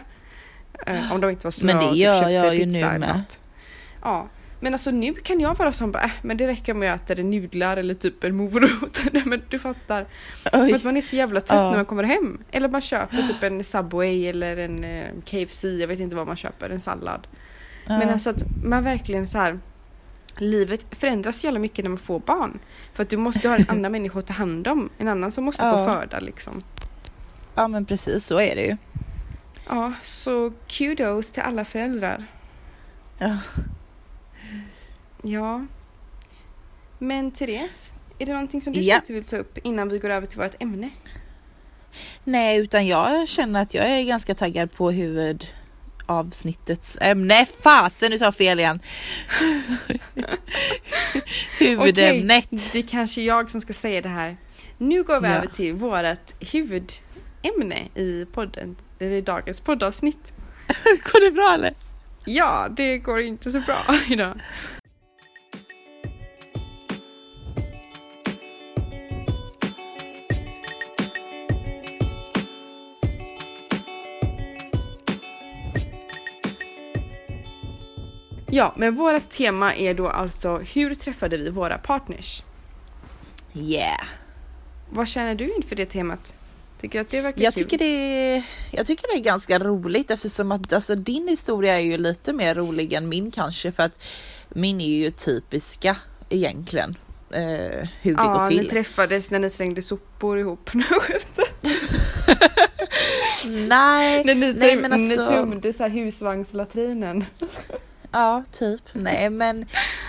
Eh, 0.86 1.12
om 1.12 1.20
de 1.20 1.30
inte 1.30 1.46
var 1.46 1.50
slöa 1.50 1.88
och 1.88 1.94
typ 1.94 2.02
köpte 2.04 2.30
jag 2.32 2.54
ju 2.54 2.64
pizza 2.64 2.78
nu 2.80 2.86
eller 2.86 2.98
med. 2.98 3.24
Ja. 4.02 4.28
Men 4.64 4.72
alltså 4.72 4.90
nu 4.90 5.14
kan 5.14 5.40
jag 5.40 5.58
vara 5.58 5.72
som 5.72 5.92
bara, 5.92 6.02
äh, 6.04 6.10
men 6.22 6.36
det 6.36 6.46
räcker 6.46 6.74
med 6.74 6.94
att 6.94 7.08
jag 7.08 7.18
äter 7.18 7.24
nudlar 7.24 7.76
eller 7.76 7.94
typ 7.94 8.24
en 8.24 8.36
morot. 8.36 9.02
Nej 9.12 9.22
men 9.26 9.42
du 9.48 9.58
fattar. 9.58 10.06
För 10.42 10.62
Oj. 10.62 10.72
att 10.74 10.84
man 10.84 10.96
är 10.96 11.00
så 11.00 11.16
jävla 11.16 11.40
trött 11.40 11.60
Ja. 11.60 11.68
när 11.70 11.76
man 11.76 11.84
kommer 11.86 12.04
hem. 12.04 12.38
Eller 12.50 12.68
man 12.68 12.80
köper 12.80 13.16
typ 13.16 13.42
en 13.42 13.64
Subway 13.72 14.26
eller 14.26 14.56
en 14.56 14.84
eh, 14.84 15.06
KFC, 15.24 15.64
jag 15.64 15.88
vet 15.88 16.00
inte 16.00 16.16
vad 16.16 16.26
man 16.26 16.36
köper, 16.36 16.70
en 16.70 16.80
sallad. 16.80 17.26
Ja. 17.86 17.98
Men 17.98 18.08
alltså 18.10 18.30
att 18.30 18.42
man 18.64 18.84
verkligen 18.84 19.26
så 19.26 19.38
här 19.38 19.60
Livet 20.38 20.86
förändras 20.90 21.40
så 21.40 21.46
jävla 21.46 21.60
mycket 21.60 21.84
när 21.84 21.88
man 21.90 21.98
får 21.98 22.18
barn. 22.20 22.58
För 22.92 23.02
att 23.02 23.08
du 23.10 23.16
måste 23.16 23.48
ha 23.48 23.56
en 23.56 23.64
annan 23.68 23.92
människa 23.98 24.18
att 24.18 24.26
ta 24.26 24.32
hand 24.32 24.68
om. 24.68 24.90
En 24.98 25.08
annan 25.08 25.30
som 25.30 25.44
måste 25.44 25.62
få 25.62 25.68
Ja. 25.68 25.86
föda 26.00 26.20
liksom. 26.20 26.62
ja 27.54 27.68
men 27.68 27.84
precis 27.84 28.26
så 28.26 28.40
är 28.40 28.54
det 28.56 28.62
ju. 28.62 28.76
Ja, 29.68 29.92
så 30.02 30.52
kudos 30.68 31.30
till 31.30 31.42
alla 31.42 31.64
föräldrar. 31.64 32.24
Ja. 33.18 33.38
Ja. 35.24 35.66
Men 36.98 37.30
Therese, 37.30 37.92
är 38.18 38.26
det 38.26 38.32
någonting 38.32 38.62
som 38.62 38.72
du 38.72 38.80
Ja. 38.80 39.00
vill 39.08 39.24
ta 39.24 39.36
upp 39.36 39.58
innan 39.58 39.88
vi 39.88 39.98
går 39.98 40.10
över 40.10 40.26
till 40.26 40.38
vårt 40.38 40.62
ämne? 40.62 40.90
Nej, 42.24 42.58
utan 42.58 42.86
jag 42.86 43.28
känner 43.28 43.62
att 43.62 43.74
jag 43.74 43.90
är 43.90 44.02
ganska 44.02 44.34
taggad 44.34 44.72
på 44.72 44.90
huvudavsnittets 44.90 46.98
ämne. 47.00 47.46
Fasen, 47.60 48.10
nu 48.10 48.18
sa 48.18 48.24
jag 48.24 48.34
fel 48.34 48.60
igen. 48.60 48.80
Huvudämnet. 51.58 52.46
Okej, 52.52 52.68
det 52.72 52.78
är 52.78 52.82
kanske 52.82 53.22
jag 53.22 53.50
som 53.50 53.60
ska 53.60 53.72
säga 53.72 54.02
det 54.02 54.08
här. 54.08 54.36
Nu 54.78 55.02
går 55.02 55.20
vi 55.20 55.28
Ja. 55.28 55.34
över 55.34 55.46
till 55.46 55.74
vårt 55.74 56.52
huvudämne 56.52 57.88
i 57.94 58.26
podden, 58.32 58.76
eller 59.00 59.12
i 59.12 59.20
dagens 59.20 59.60
poddavsnitt. 59.60 60.32
Går 60.84 61.24
det 61.24 61.30
bra 61.30 61.54
eller? 61.54 61.74
Ja, 62.26 62.68
det 62.76 62.98
går 62.98 63.20
inte 63.20 63.50
så 63.50 63.60
bra 63.60 63.78
idag. 64.08 64.40
Ja, 78.54 78.74
men 78.76 78.94
vårt 78.94 79.28
tema 79.28 79.74
är 79.74 79.94
då 79.94 80.08
alltså 80.08 80.56
hur 80.56 80.94
träffade 80.94 81.36
vi 81.36 81.50
våra 81.50 81.78
partners? 81.78 82.42
Yeah. 83.54 84.00
Vad 84.90 85.08
känner 85.08 85.34
du 85.34 85.48
inför 85.56 85.76
det 85.76 85.86
temat? 85.86 86.34
Tycker 86.80 87.00
att 87.00 87.10
det 87.10 87.20
verkar 87.20 87.42
Jag 87.42 87.54
kul? 87.54 87.64
tycker, 87.64 87.78
det 87.78 88.42
jag 88.70 88.86
tycker 88.86 89.08
det 89.12 89.18
är 89.20 89.22
ganska 89.24 89.58
roligt 89.58 90.10
eftersom 90.10 90.52
att 90.52 90.72
alltså, 90.72 90.94
din 90.94 91.28
historia 91.28 91.74
är 91.74 91.84
ju 91.84 91.96
lite 91.98 92.32
mer 92.32 92.54
rolig 92.54 92.92
än 92.92 93.08
min 93.08 93.30
kanske 93.30 93.72
för 93.72 93.82
att 93.82 94.02
min 94.48 94.80
är 94.80 94.96
ju 94.98 95.10
typiska 95.10 95.96
egentligen. 96.28 96.94
Eh, 97.30 97.40
hur 98.02 98.14
det 98.16 98.22
Ja, 98.22 98.34
går 98.38 98.50
ni 98.50 98.58
till. 98.58 98.70
träffades 98.70 99.30
när 99.30 99.38
ni 99.38 99.50
slängde 99.50 99.82
sopor 99.82 100.38
ihop. 100.38 100.70
Nej. 100.74 100.86
Nej, 103.44 104.24
När 104.24 104.34
ni, 104.34 104.52
nej 104.52 104.76
töm- 104.76 104.88
men 104.88 105.08
ni 105.08 105.18
alltså. 105.18 105.34
tömde 105.34 105.72
så 105.72 105.84
husvagnslatrinen. 105.86 107.24
Ja, 108.14 108.44
typ. 108.52 108.80
Nej, 108.92 109.30
men 109.40 109.62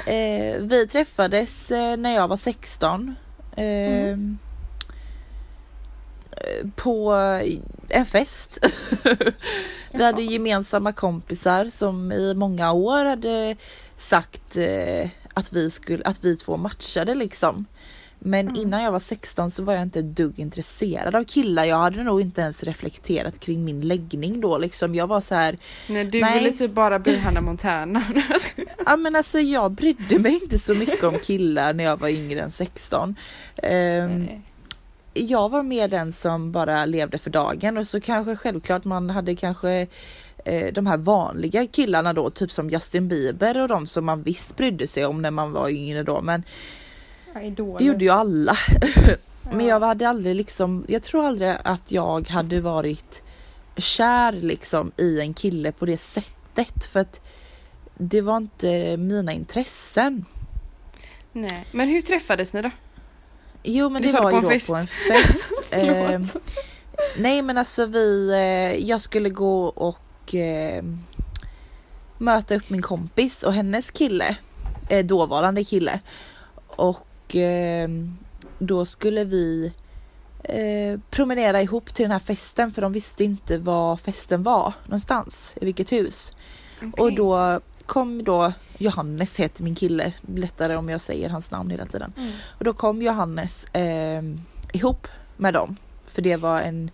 eh, 0.05 0.61
vi 0.61 0.87
träffades 0.91 1.71
eh, 1.71 1.97
när 1.97 2.15
jag 2.15 2.27
var 2.27 2.37
16. 2.37 3.15
Eh, 3.55 3.65
Mm. 3.65 4.37
eh, 6.31 6.69
På 6.75 7.13
en 7.89 8.05
fest. 8.05 8.65
vi 9.91 10.03
hade 10.03 10.21
gemensamma 10.21 10.91
kompisar 10.91 11.69
som 11.69 12.11
i 12.11 12.33
många 12.33 12.71
år 12.71 13.05
hade 13.05 13.55
sagt 13.97 14.57
eh, 14.57 15.09
att, 15.33 15.53
vi 15.53 15.69
skulle, 15.71 16.03
att 16.03 16.23
vi 16.23 16.35
två 16.37 16.57
matchade 16.57 17.15
liksom. 17.15 17.65
Men 18.27 18.47
Mm. 18.47 18.61
innan 18.61 18.83
jag 18.83 18.91
var 18.91 18.99
16 18.99 19.51
så 19.51 19.63
var 19.63 19.73
jag 19.73 19.83
inte 19.83 20.01
dugg 20.01 20.39
intresserad 20.39 21.15
av 21.15 21.23
killar. 21.23 21.65
Jag 21.65 21.77
hade 21.77 22.03
nog 22.03 22.21
inte 22.21 22.41
ens 22.41 22.63
reflekterat 22.63 23.39
kring 23.39 23.65
min 23.65 23.81
läggning 23.81 24.41
då 24.41 24.57
liksom. 24.57 24.95
Jag 24.95 25.07
var 25.07 25.21
så 25.21 25.35
här 25.35 25.57
Nej, 25.89 26.05
du 26.05 26.21
Nej. 26.21 26.39
ville 26.43 26.57
typ 26.57 26.71
bara 26.71 26.99
bli 26.99 27.17
Hannah 27.17 27.43
Montana. 27.43 28.03
Ja 28.85 28.95
men 28.97 29.15
alltså 29.15 29.39
jag 29.39 29.71
brydde 29.71 30.19
mig 30.19 30.39
inte 30.43 30.59
så 30.59 30.73
mycket 30.73 31.03
om 31.03 31.19
killar 31.19 31.73
när 31.73 31.83
jag 31.83 31.97
var 31.99 32.09
yngre 32.09 32.39
än 32.41 32.51
16. 32.51 33.15
Ehm, 33.63 34.27
jag 35.13 35.49
var 35.49 35.63
mer 35.63 35.87
den 35.87 36.13
som 36.13 36.51
bara 36.51 36.85
levde 36.85 37.17
för 37.17 37.29
dagen 37.29 37.77
och 37.77 37.87
så 37.87 38.01
kanske 38.01 38.35
självklart 38.35 38.85
man 38.85 39.09
hade 39.09 39.35
kanske 39.35 39.87
eh, 40.45 40.73
de 40.73 40.85
här 40.87 40.97
vanliga 40.97 41.67
killarna 41.67 42.13
då, 42.13 42.29
typ 42.29 42.51
som 42.51 42.69
Justin 42.69 43.07
Bieber 43.07 43.61
och 43.61 43.67
de 43.67 43.87
som 43.87 44.05
man 44.05 44.23
visst 44.23 44.57
brydde 44.57 44.87
sig 44.87 45.05
om 45.05 45.21
när 45.21 45.31
man 45.31 45.51
var 45.51 45.69
yngre 45.69 46.03
då 46.03 46.21
men 46.21 46.43
Ja, 47.35 47.41
idoler. 47.41 47.79
det 47.79 47.85
gjorde 47.85 48.05
ju 48.05 48.11
alla. 48.11 48.57
Men 49.51 49.65
jag 49.65 49.79
hade 49.79 50.09
aldrig 50.09 50.35
liksom, 50.35 50.85
jag 50.87 51.03
tror 51.03 51.25
aldrig 51.25 51.57
att 51.63 51.91
jag 51.91 52.29
hade 52.29 52.61
varit 52.61 53.23
kär 53.77 54.31
liksom 54.31 54.91
i 54.97 55.19
en 55.19 55.33
kille 55.33 55.71
på 55.71 55.85
det 55.85 55.97
sättet 55.97 56.85
för 56.91 56.99
att 56.99 57.21
det 57.97 58.21
var 58.21 58.37
inte 58.37 58.97
mina 58.97 59.33
intressen. 59.33 60.25
Nej, 61.31 61.65
men 61.71 61.89
hur 61.89 62.01
träffades 62.01 62.53
ni 62.53 62.61
då? 62.61 62.71
Jo 63.63 63.89
men 63.89 64.01
Du 64.01 64.11
det 64.11 64.19
var 64.21 64.31
ju 64.31 64.41
då 64.41 64.49
fest. 64.49 64.67
på 64.67 64.75
en 64.75 64.87
fest. 64.87 65.51
Ehm, 65.71 66.27
nej 67.17 67.41
men 67.41 67.57
alltså 67.57 67.85
vi, 67.85 68.29
eh, 68.31 68.87
jag 68.89 69.01
skulle 69.01 69.29
gå 69.29 69.65
och 69.65 70.35
eh, 70.35 70.83
möta 72.17 72.55
upp 72.55 72.69
min 72.69 72.81
kompis 72.81 73.43
och 73.43 73.53
hennes 73.53 73.91
kille, 73.91 74.37
eh, 74.89 75.05
dåvarande 75.05 75.63
kille. 75.63 75.99
Och 76.67 77.04
eh, 77.35 77.89
då 78.59 78.85
skulle 78.85 79.23
vi 79.23 79.73
eh, 80.43 80.99
promenera 81.09 81.61
ihop 81.61 81.93
till 81.93 82.03
den 82.03 82.11
här 82.11 82.19
festen 82.19 82.71
för 82.73 82.81
de 82.81 82.91
visste 82.91 83.23
inte 83.23 83.57
var 83.57 83.97
festen 83.97 84.43
var 84.43 84.73
någonstans, 84.85 85.55
i 85.61 85.65
vilket 85.65 85.91
hus. 85.91 86.31
Och 86.93 86.99
Okej. 86.99 87.15
då 87.15 87.59
kom 87.85 88.23
då 88.23 88.53
Johannes 88.77 89.39
heter 89.39 89.63
min 89.63 89.75
kille, 89.75 90.13
lättare 90.35 90.75
om 90.75 90.89
jag 90.89 91.01
säger 91.01 91.29
hans 91.29 91.51
namn 91.51 91.69
hela 91.71 91.85
tiden. 91.85 92.13
Mm. 92.17 92.31
Och 92.57 92.63
då 92.63 92.73
kom 92.73 93.01
Johannes 93.01 93.65
eh, 93.65 94.23
ihop 94.73 95.07
med 95.37 95.53
dem. 95.53 95.75
För 96.05 96.21
det 96.21 96.35
var 96.35 96.61
en 96.61 96.91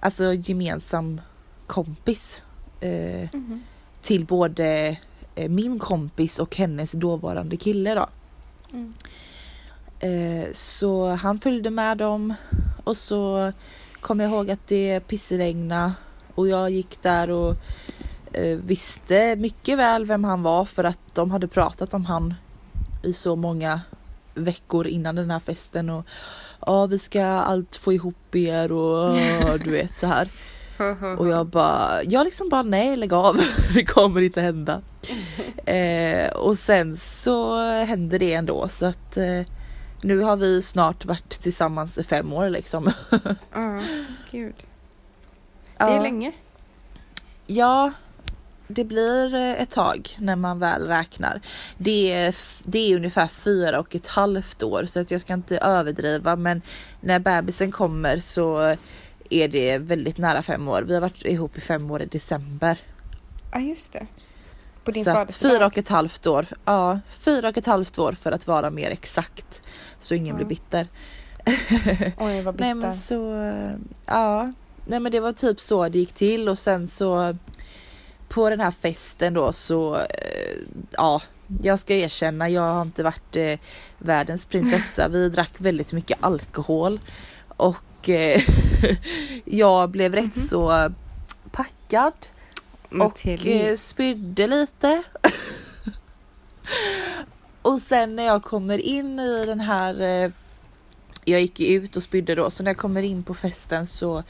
alltså 0.00 0.34
gemensam 0.34 1.20
kompis 1.66 2.42
eh, 2.80 3.28
Mhm. 3.32 3.62
till 4.02 4.24
både 4.24 4.96
eh, 5.34 5.48
min 5.48 5.78
kompis 5.78 6.38
och 6.38 6.56
hennes 6.56 6.92
dåvarande 6.92 7.56
kille 7.56 7.94
då. 7.94 8.06
Mm. 8.72 8.94
Eh, 10.00 10.52
så 10.52 11.06
han 11.06 11.38
följde 11.38 11.70
med 11.70 11.98
dem. 11.98 12.34
Och 12.84 12.96
så 12.96 13.52
kom 14.00 14.20
jag 14.20 14.30
ihåg 14.30 14.50
att 14.50 14.66
det 14.66 15.00
pissregnade. 15.00 15.92
Och 16.34 16.48
jag 16.48 16.70
gick 16.70 17.02
där 17.02 17.30
och 17.30 17.56
eh, 18.32 18.56
visste 18.56 19.36
mycket 19.36 19.78
väl 19.78 20.06
vem 20.06 20.24
han 20.24 20.42
var. 20.42 20.64
För 20.64 20.84
att 20.84 21.14
de 21.14 21.30
hade 21.30 21.48
pratat 21.48 21.94
om 21.94 22.04
han 22.04 22.34
i 23.02 23.12
så 23.12 23.36
många 23.36 23.80
veckor 24.34 24.86
innan 24.86 25.14
den 25.14 25.30
här 25.30 25.40
festen. 25.40 25.90
Och 25.90 26.06
ja 26.66 26.86
vi 26.86 26.98
ska 26.98 27.24
allt 27.24 27.76
få 27.76 27.92
ihop 27.92 28.34
er 28.34 28.72
och 28.72 29.14
du 29.64 29.70
vet 29.70 29.94
så 29.94 30.06
här. 30.06 30.28
Och 31.18 31.28
jag 31.28 31.46
bara, 31.46 32.02
jag 32.02 32.24
liksom 32.24 32.48
bara 32.48 32.62
nej 32.62 32.96
lägg 32.96 33.12
av, 33.12 33.40
det 33.74 33.84
kommer 33.84 34.20
inte 34.20 34.40
hända. 34.40 34.82
Eh, 35.66 36.30
och 36.30 36.58
sen 36.58 36.96
så 36.96 37.60
hände 37.70 38.18
det 38.18 38.32
ändå. 38.32 38.68
Så 38.68 38.86
att 38.86 39.16
eh, 39.16 39.42
nu 40.02 40.18
har 40.20 40.36
vi 40.36 40.62
snart 40.62 41.04
varit 41.04 41.28
tillsammans 41.28 41.98
i 41.98 42.02
fem 42.04 42.32
år 42.32 42.48
liksom. 42.50 42.90
Ja, 43.52 43.80
gud. 44.30 44.54
Det 45.78 45.84
är 45.84 45.96
Ja. 45.96 46.02
länge. 46.02 46.32
Ja, 47.46 47.92
det 48.68 48.84
blir 48.84 49.34
eh, 49.34 49.62
ett 49.62 49.70
tag 49.70 50.08
när 50.18 50.36
man 50.36 50.58
väl 50.58 50.86
räknar. 50.86 51.40
Det 51.76 52.12
är, 52.12 52.34
det 52.64 52.78
är 52.92 52.96
ungefär 52.96 53.26
fyra 53.26 53.80
och 53.80 53.94
ett 53.94 54.06
halvt 54.06 54.62
år 54.62 54.84
så 54.84 55.00
att 55.00 55.10
jag 55.10 55.20
ska 55.20 55.32
inte 55.34 55.58
överdriva 55.58 56.36
men 56.36 56.62
när 57.00 57.18
bebisen 57.18 57.72
kommer 57.72 58.18
så 58.18 58.76
är 59.30 59.48
det 59.48 59.78
väldigt 59.78 60.18
nära 60.18 60.42
fem 60.42 60.68
år. 60.68 60.82
Vi 60.82 60.94
har 60.94 61.00
varit 61.00 61.24
ihop 61.24 61.56
i 61.58 61.60
fem 61.60 61.90
år 61.90 62.02
i 62.02 62.06
december. 62.06 62.78
Ja, 63.52 63.58
just 63.60 63.92
det. 63.92 64.06
På 64.90 64.94
din 64.94 65.04
så 65.04 65.10
födelsedag. 65.12 65.52
fyra 65.52 65.66
och 65.66 65.78
ett 65.78 65.88
halvt 65.88 66.26
år. 66.26 66.46
Ja, 66.64 67.00
fyra 67.10 67.48
och 67.48 67.58
ett 67.58 67.66
halvt 67.66 67.98
år 67.98 68.12
för 68.12 68.32
att 68.32 68.46
vara 68.46 68.70
mer 68.70 68.90
exakt. 68.90 69.62
Så 69.98 70.14
ingen 70.14 70.28
Ja. 70.28 70.34
blir 70.34 70.46
bitter. 70.46 70.88
Oj, 72.18 72.42
vad 72.42 72.60
Nej 72.60 72.74
bitter. 72.74 72.74
men 72.74 72.96
så, 72.96 73.16
ja. 74.06 74.52
Nej 74.86 75.00
men 75.00 75.12
det 75.12 75.20
var 75.20 75.32
typ 75.32 75.60
så 75.60 75.88
det 75.88 75.98
gick 75.98 76.12
till 76.12 76.48
och 76.48 76.58
sen 76.58 76.88
så 76.88 77.36
på 78.28 78.50
den 78.50 78.60
här 78.60 78.70
festen 78.70 79.34
då 79.34 79.52
så, 79.52 79.96
eh, 79.96 80.56
ja. 80.90 81.22
Jag 81.62 81.78
ska 81.80 81.94
erkänna, 81.94 82.48
jag 82.48 82.62
har 82.62 82.82
inte 82.82 83.02
varit 83.02 83.36
eh, 83.36 83.58
världens 83.98 84.44
prinsessa. 84.46 85.08
Vi 85.08 85.28
drack 85.34 85.52
väldigt 85.58 85.92
mycket 85.92 86.18
alkohol. 86.20 87.00
Och 87.48 88.08
eh, 88.08 88.40
jag 89.44 89.90
blev 89.90 90.14
rätt 90.14 90.36
Mhm. 90.36 90.44
så 90.46 90.92
packad 91.50 92.12
Men 92.90 93.06
och 93.06 93.14
till- 93.14 93.68
eh, 93.68 93.74
spydde 93.76 94.46
lite. 94.46 95.02
och 97.62 97.80
sen 97.80 98.16
när 98.16 98.24
jag 98.24 98.42
kommer 98.42 98.78
in 98.78 99.20
i 99.20 99.46
den 99.46 99.60
här 99.60 100.00
eh, 100.00 100.30
jag 101.24 101.40
gick 101.40 101.60
ut 101.60 101.96
och 101.96 102.02
spydde 102.02 102.34
då 102.34 102.50
så 102.50 102.62
när 102.62 102.70
jag 102.70 102.78
kommer 102.78 103.02
in 103.02 103.22
på 103.22 103.34
festen 103.34 103.86
så 103.86 104.22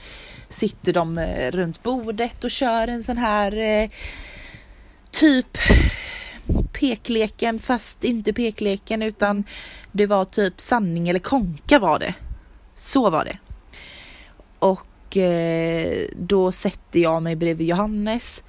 sitter 0.49 0.93
de 0.93 1.19
eh, 1.19 1.51
runt 1.51 1.83
bordet 1.83 2.45
och 2.45 2.51
kör 2.51 2.89
en 2.89 3.05
sån 3.05 3.19
här 3.19 3.57
eh, 3.57 3.91
typ 5.11 5.59
pekleken 6.73 7.59
fast 7.59 8.05
inte 8.05 8.33
pekleken 8.33 9.03
utan 9.03 9.45
det 9.93 10.07
var 10.07 10.25
typ 10.25 10.61
sanning 10.61 11.09
eller 11.09 11.21
konka 11.21 11.79
var 11.79 11.99
det. 11.99 12.15
Så 12.77 13.11
var 13.11 13.25
det. 13.25 13.39
Och 14.59 15.17
eh, 15.17 16.07
då 16.17 16.53
sätter 16.53 17.01
jag 17.01 17.23
mig 17.23 17.37
bredvid 17.37 17.69
Johannes 17.69 18.43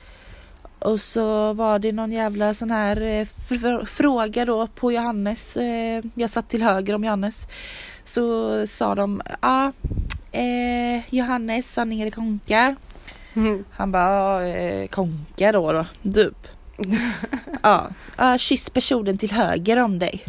Och 0.82 1.00
så 1.00 1.54
var 1.54 1.80
det 1.80 1.91
någon 1.91 2.12
jävla 2.12 2.54
sån 2.54 2.72
här 2.72 3.02
eh, 3.02 3.26
fr- 3.26 3.86
fråga 3.86 4.46
då 4.46 4.67
på 4.67 4.91
Johannes. 4.91 5.58
Eh, 5.58 6.04
jag 6.13 6.30
satt 6.30 6.50
till 6.50 6.63
höger 6.63 6.96
om 6.96 7.04
Johannes. 7.04 7.48
Så 8.04 8.67
sa 8.67 8.96
de, 8.96 9.22
ja, 9.26 9.36
ah, 9.39 9.72
eh, 10.32 11.13
Johannes, 11.13 11.74
sanning 11.74 12.02
eller 12.02 12.12
konka? 12.12 12.76
Mm. 13.34 13.65
Han 13.72 13.91
bara, 13.91 14.48
eh, 14.48 14.88
konka 14.88 15.52
då 15.52 15.72
då, 15.72 15.86
typ. 16.13 16.48
ja, 17.63 17.88
ah, 18.15 18.38
kyss 18.38 18.70
personen 18.70 19.17
till 19.17 19.32
höger 19.32 19.78
om 19.78 20.00
dig. 20.00 20.24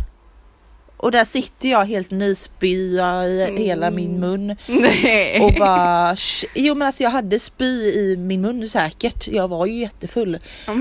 Och 1.03 1.11
där 1.11 1.25
sitter 1.25 1.69
jag 1.69 1.85
helt 1.85 2.11
nyspya 2.11 3.25
i 3.27 3.43
Mm. 3.43 3.57
hela 3.57 3.91
min 3.91 4.21
mun 4.21 4.57
Nej. 4.67 5.41
och 5.41 5.53
bara, 5.59 6.17
jo 6.55 6.75
men 6.75 6.87
alltså 6.87 7.03
jag 7.03 7.11
hade 7.11 7.39
spy 7.39 7.65
i 7.93 8.17
min 8.17 8.41
mun 8.41 8.69
säkert. 8.69 9.29
Jag 9.29 9.49
var 9.49 9.67
ju 9.67 9.73
jättefull. 9.81 10.39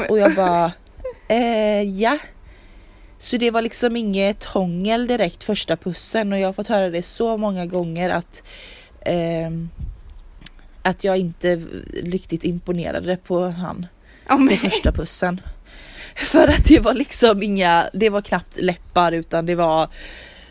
Och 0.10 0.20
jag 0.20 0.36
bara, 0.36 0.72
eh, 1.28 1.82
ja. 1.82 2.18
Så 3.20 3.38
det 3.38 3.52
var 3.52 3.62
liksom 3.62 3.96
inget 3.96 4.44
hångel 4.44 5.08
direkt 5.08 5.44
första 5.44 5.78
pussen 5.78 6.34
och 6.34 6.40
jag 6.40 6.48
har 6.48 6.54
fått 6.54 6.68
höra 6.68 6.90
det 6.90 7.02
så 7.04 7.38
många 7.38 7.66
gånger 7.66 8.10
att 8.10 8.44
ehm, 9.06 9.70
att 10.84 11.04
jag 11.04 11.18
inte 11.18 11.62
riktigt 12.04 12.44
imponerade 12.44 13.18
på 13.18 13.46
han 13.50 13.86
ja, 14.28 14.36
på 14.50 14.56
första 14.56 14.92
pussen. 14.92 15.42
För 16.16 16.48
att 16.48 16.66
det 16.66 16.80
var 16.80 16.94
liksom 16.94 17.44
inga, 17.44 17.90
det 17.94 18.10
var 18.10 18.22
knappt 18.22 18.58
läppar 18.62 19.12
utan 19.12 19.46
det 19.46 19.56
var 19.56 19.90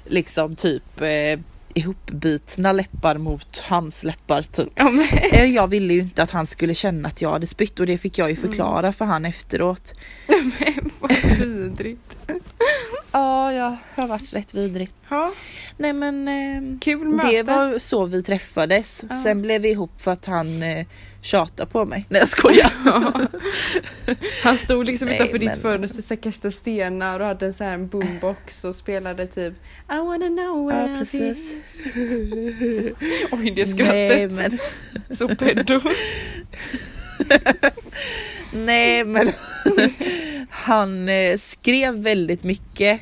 liksom 0.07 0.57
typ 0.57 1.01
eh, 1.01 1.41
ihopbitna 1.75 2.73
läppar 2.73 3.19
mot 3.19 3.59
hans 3.69 4.05
läppar 4.05 4.43
typ. 4.43 4.69
ja, 4.75 4.91
men, 4.91 5.07
Eh, 5.33 5.45
Jag 5.45 5.69
ville 5.69 5.95
ju 5.95 6.01
inte 6.01 6.23
att 6.23 6.31
han 6.31 6.47
skulle 6.47 6.75
känna 6.75 7.09
att 7.09 7.23
jag 7.23 7.31
hade 7.31 7.47
spytt 7.47 7.81
och 7.81 7.87
det 7.87 7.99
fick 7.99 8.19
jag 8.19 8.31
ju 8.31 8.37
förklara 8.37 8.93
för 8.93 9.05
han 9.05 9.25
efteråt. 9.25 9.93
men 10.29 10.91
vad 11.01 11.13
vidrigt. 11.39 12.17
Ja, 13.13 13.53
jag 13.53 13.77
har 13.95 14.07
varit 14.07 14.35
rätt 14.35 14.55
vidrig. 14.55 14.89
Ja, 15.09 15.33
Nej 15.77 15.93
men 15.93 16.29
eh, 16.29 16.79
kul 16.81 17.09
möte. 17.09 17.29
det 17.31 17.43
var 17.43 17.79
så 17.79 18.05
vi 18.05 18.23
träffades. 18.23 19.05
Ja. 19.11 19.23
Sen 19.23 19.43
blev 19.43 19.63
vi 19.63 19.71
ihop 19.71 20.03
för 20.03 20.11
att 20.11 20.25
han 20.25 20.63
eh, 20.63 20.87
tjatade 21.23 21.71
på 21.71 21.85
mig. 21.85 22.07
Nej 22.09 22.19
jag 22.19 22.29
skojar. 22.29 22.73
Ja. 22.85 23.13
Han 24.45 24.57
stod 24.57 24.87
liksom 24.87 25.07
Nej, 25.09 25.15
utanför 25.17 25.39
men- 25.39 25.49
ditt 25.49 25.63
fönster 25.63 26.15
och 26.17 26.21
kastade 26.23 26.53
stenar 26.53 27.21
och 27.21 27.27
hade 27.27 27.47
en 27.47 27.53
sån 27.53 27.67
här 27.67 27.79
boombox 27.79 28.65
och 28.65 28.75
spelade 28.75 29.27
typ 29.27 29.53
I 29.93 29.97
wanna 29.99 30.27
know 30.29 30.67
where 30.67 30.81
Ja, 30.81 30.87
love 30.87 30.99
precis. 30.99 31.55
is. 31.55 31.93
Oj 33.33 33.51
det 33.51 33.65
Nej 33.65 33.67
skrattet. 33.67 34.33
men, 34.33 34.59
Så 35.17 35.29
pedo. 35.37 35.81
nej 38.53 39.05
men 39.05 39.33
han 40.51 41.09
eh, 41.09 41.39
skrev 41.39 41.95
väldigt 41.95 42.45
mycket. 42.45 43.01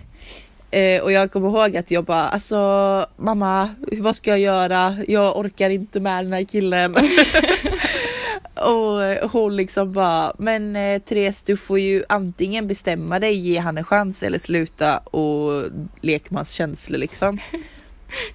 Eh, 0.70 1.02
och 1.02 1.12
jag 1.12 1.32
kommer 1.32 1.48
ihåg 1.48 1.76
att 1.76 1.90
jag 1.90 2.04
bara 2.04 2.28
alltså 2.28 3.06
mamma 3.16 3.74
vad 3.92 4.16
ska 4.16 4.30
jag 4.30 4.38
göra? 4.38 4.96
Jag 5.08 5.38
orkar 5.38 5.70
inte 5.70 6.00
med 6.00 6.24
den 6.24 6.32
här 6.32 6.44
killen. 6.44 6.94
och 8.54 9.04
eh, 9.04 9.30
hon 9.30 9.56
liksom 9.56 9.92
bara 9.92 10.32
men 10.38 10.76
eh, 10.76 10.98
Therese 11.02 11.42
du 11.42 11.56
får 11.56 11.78
ju 11.78 12.04
antingen 12.08 12.68
bestämma 12.68 13.18
dig, 13.18 13.34
ge 13.34 13.58
han 13.58 13.78
en 13.78 13.84
chans 13.84 14.22
eller 14.22 14.38
sluta 14.38 14.98
och 14.98 15.64
lekmans 16.00 16.52
känslor 16.52 16.98
liksom. 16.98 17.38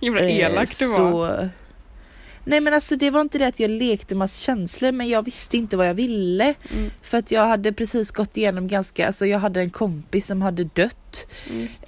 Eh, 0.01 0.37
elak 0.39 0.69
du 0.79 0.87
var. 0.87 0.95
så... 0.95 1.49
Nej 2.45 2.61
men 2.61 2.73
alltså 2.73 2.95
det 2.95 3.09
var 3.11 3.21
inte 3.21 3.37
det 3.37 3.47
att 3.47 3.59
jag 3.59 3.71
lekte 3.71 4.15
massa 4.15 4.45
känslor 4.45 4.91
men 4.91 5.09
jag 5.09 5.25
visste 5.25 5.57
inte 5.57 5.77
vad 5.77 5.87
jag 5.87 5.93
ville. 5.93 6.53
Mm, 6.73 6.91
För 7.01 7.17
att 7.17 7.31
jag 7.31 7.45
hade 7.47 7.73
precis 7.73 8.11
gått 8.11 8.37
igenom 8.37 8.67
ganska, 8.67 9.07
alltså 9.07 9.25
jag 9.25 9.39
hade 9.39 9.59
en 9.61 9.69
kompis 9.69 10.27
som 10.27 10.41
hade 10.41 10.63
dött. 10.63 11.27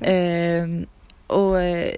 Ehm, 0.01 0.85
och 1.27 1.61
eh, 1.61 1.95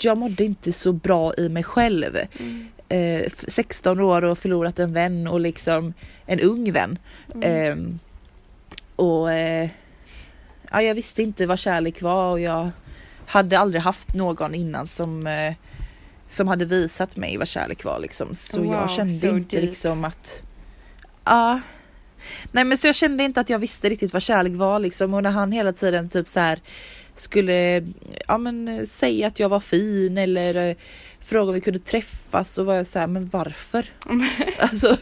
jag 0.00 0.18
mådde 0.18 0.44
inte 0.44 0.72
så 0.72 0.92
bra 0.92 1.34
i 1.34 1.48
mig 1.48 1.62
själv. 1.62 2.16
Mm, 2.40 2.68
Eh, 2.90 3.22
f- 3.26 3.44
16 3.48 4.00
år 4.00 4.24
och 4.24 4.38
förlorat 4.38 4.78
en 4.78 4.92
vän 4.92 5.26
och 5.28 5.40
liksom 5.40 5.94
en 6.26 6.40
ung 6.40 6.72
vän. 6.72 6.98
mm. 7.34 7.42
Ehm, 7.72 7.98
och 8.96 9.32
eh, 9.32 9.68
ja, 10.70 10.82
jag 10.82 10.94
visste 10.94 11.22
inte 11.22 11.46
vad 11.46 11.58
kärlek 11.58 12.02
var 12.02 12.30
och 12.32 12.40
jag 12.40 12.70
hade 13.26 13.58
aldrig 13.58 13.82
haft 13.82 14.14
någon 14.14 14.54
innan 14.54 14.86
som, 14.86 15.26
eh, 15.26 15.54
som 16.28 16.48
hade 16.48 16.64
visat 16.64 17.16
mig 17.16 17.36
vad 17.36 17.48
kärlek 17.48 17.84
var 17.84 17.98
liksom. 17.98 18.34
Så 18.34 18.62
Wow, 18.62 18.72
jag 18.72 18.90
kände 18.90 19.12
so 19.12 19.26
inte 19.26 19.56
deep. 19.56 19.70
liksom 19.70 20.04
att... 20.04 20.42
Ja. 21.24 21.60
Nej 22.52 22.64
men 22.64 22.78
så 22.78 22.86
jag 22.86 22.94
kände 22.94 23.24
inte 23.24 23.40
att 23.40 23.50
jag 23.50 23.58
visste 23.58 23.88
riktigt 23.88 24.12
vad 24.12 24.22
kärlek 24.22 24.52
var 24.52 24.78
liksom 24.78 25.14
och 25.14 25.22
när 25.22 25.30
han 25.30 25.52
hela 25.52 25.72
tiden 25.72 26.08
typ 26.08 26.28
så 26.28 26.40
här 26.40 26.60
skulle 27.20 27.84
ja, 28.28 28.38
men, 28.38 28.86
säga 28.86 29.26
att 29.26 29.40
jag 29.40 29.48
var 29.48 29.60
fin 29.60 30.18
eller 30.18 30.68
eh, 30.68 30.76
fråga 31.20 31.48
om 31.48 31.54
vi 31.54 31.60
kunde 31.60 31.78
träffas 31.78 32.52
så 32.52 32.64
var 32.64 32.74
jag 32.74 32.86
så 32.86 32.98
här, 32.98 33.06
men 33.06 33.28
varför? 33.28 33.86
alltså, 34.58 34.96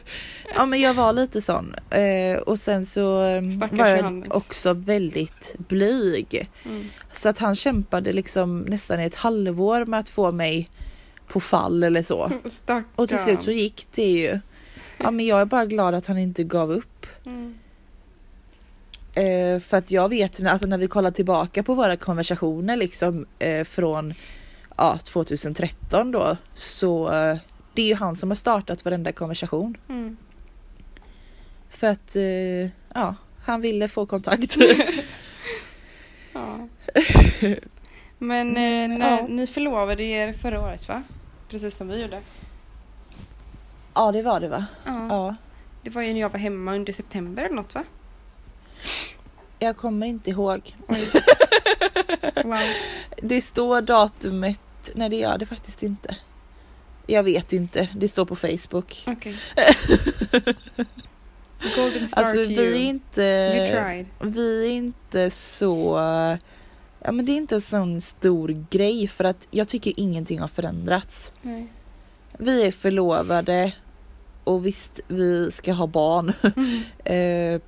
ja 0.54 0.66
men 0.66 0.80
jag 0.80 0.94
var 0.94 1.12
lite 1.12 1.40
sån. 1.40 1.74
Eh, 1.90 2.38
och 2.38 2.58
sen 2.58 2.86
så 2.86 3.22
eh, 3.22 3.42
Stackars 3.56 3.78
var 3.78 3.86
jag 3.86 3.98
Johannes. 3.98 4.30
också 4.30 4.72
väldigt 4.72 5.54
blyg. 5.58 6.48
Mm. 6.64 6.86
Så 7.12 7.28
att 7.28 7.38
han 7.38 7.56
kämpade 7.56 8.12
liksom 8.12 8.60
nästan 8.60 9.00
i 9.00 9.04
ett 9.04 9.14
halvår 9.14 9.84
med 9.84 10.00
att 10.00 10.08
få 10.08 10.30
mig 10.30 10.68
på 11.26 11.40
fall 11.40 11.82
eller 11.82 12.02
så. 12.02 12.32
Stackarn. 12.44 12.84
Och 12.96 13.08
till 13.08 13.18
slut 13.18 13.42
så 13.42 13.50
gick 13.50 13.86
det 13.94 14.10
ju. 14.10 14.40
Ja 14.98 15.10
men 15.10 15.26
jag 15.26 15.40
är 15.40 15.44
bara 15.44 15.66
glad 15.66 15.94
att 15.94 16.06
han 16.06 16.18
inte 16.18 16.44
gav 16.44 16.72
upp. 16.72 17.06
Mm. 17.26 17.58
Eh, 19.14 19.60
för 19.60 19.76
att 19.76 19.90
jag 19.90 20.08
vet 20.08 20.46
alltså 20.46 20.66
när 20.66 20.78
vi 20.78 20.88
kollar 20.88 21.10
tillbaka 21.10 21.62
på 21.62 21.74
våra 21.74 21.96
konversationer 21.96 22.76
liksom 22.76 23.26
eh, 23.38 23.64
från 23.64 24.14
ja, 24.76 24.98
2013 24.98 26.12
då 26.12 26.36
så 26.54 27.12
eh, 27.12 27.36
det 27.74 27.82
är 27.82 27.86
ju 27.86 27.94
han 27.94 28.16
som 28.16 28.30
har 28.30 28.34
startat 28.34 28.84
varenda 28.84 29.12
konversation. 29.12 29.76
Mm. 29.88 30.16
För 31.70 31.86
att 31.86 32.16
eh, 32.16 32.70
ja, 32.94 33.14
han 33.40 33.60
ville 33.60 33.88
få 33.88 34.06
kontakt. 34.06 34.56
Ja. 36.32 36.68
Men 38.18 38.48
eh, 38.48 38.54
Men, 38.54 38.98
när 38.98 39.18
ja. 39.18 39.26
ni 39.28 39.46
förlovade 39.46 40.02
er 40.02 40.32
förra 40.32 40.60
året 40.60 40.88
va? 40.88 41.02
Precis 41.48 41.76
som 41.76 41.88
vi 41.88 42.02
gjorde. 42.02 42.20
ja 43.94 44.12
det 44.12 44.22
var 44.22 44.40
det 44.40 44.48
va? 44.48 44.66
Ja. 44.85 45.06
Ja. 45.09 45.35
Det 45.82 45.90
var 45.90 46.02
ju 46.02 46.12
när 46.12 46.20
jag 46.20 46.30
var 46.30 46.38
hemma 46.38 46.74
under 46.74 46.92
september 46.92 47.42
eller 47.44 47.56
något 47.56 47.74
va? 47.74 47.85
Jag 49.59 49.76
kommer 49.76 50.06
inte 50.06 50.30
ihåg. 50.30 50.74
Wow. 52.44 52.59
Det 53.22 53.40
står 53.40 53.80
datumet. 53.82 54.61
Nej 54.94 55.09
det 55.11 55.16
gör 55.16 55.38
det 55.38 55.46
faktiskt 55.46 55.82
inte. 55.82 56.16
Jag 57.06 57.22
vet 57.22 57.52
inte. 57.52 57.88
Det 57.94 58.09
står 58.09 58.24
på 58.24 58.37
Facebook. 58.37 59.04
Okej. 59.06 59.37
Golden 61.76 62.09
star 62.09 62.20
Alltså 62.20 62.37
to 62.37 62.48
vi 62.48 62.54
you. 62.54 62.74
är 62.74 62.78
inte. 62.78 63.22
You 63.22 63.66
tried. 63.66 64.06
Vi 64.20 64.66
är 64.66 64.70
inte 64.70 65.30
så... 65.30 65.98
Ja 67.06 67.12
men 67.12 67.26
det 67.26 67.32
är 67.32 67.36
inte 67.36 67.54
en 67.54 67.60
sån 67.60 68.00
stor 68.00 68.64
grej 68.70 69.08
för 69.08 69.24
att 69.24 69.46
jag 69.50 69.68
tycker 69.68 69.92
ingenting 69.96 70.40
har 70.40 70.48
förändrats. 70.48 71.32
Nej. 71.42 71.66
Vi 72.38 72.66
är 72.66 72.72
förlovade 72.72 73.72
och 74.44 74.66
visst 74.66 75.00
vi 75.08 75.50
ska 75.50 75.72
ha 75.72 75.86
barn. 75.86 76.32
Mm. 77.04 77.54
Eh, 77.54 77.60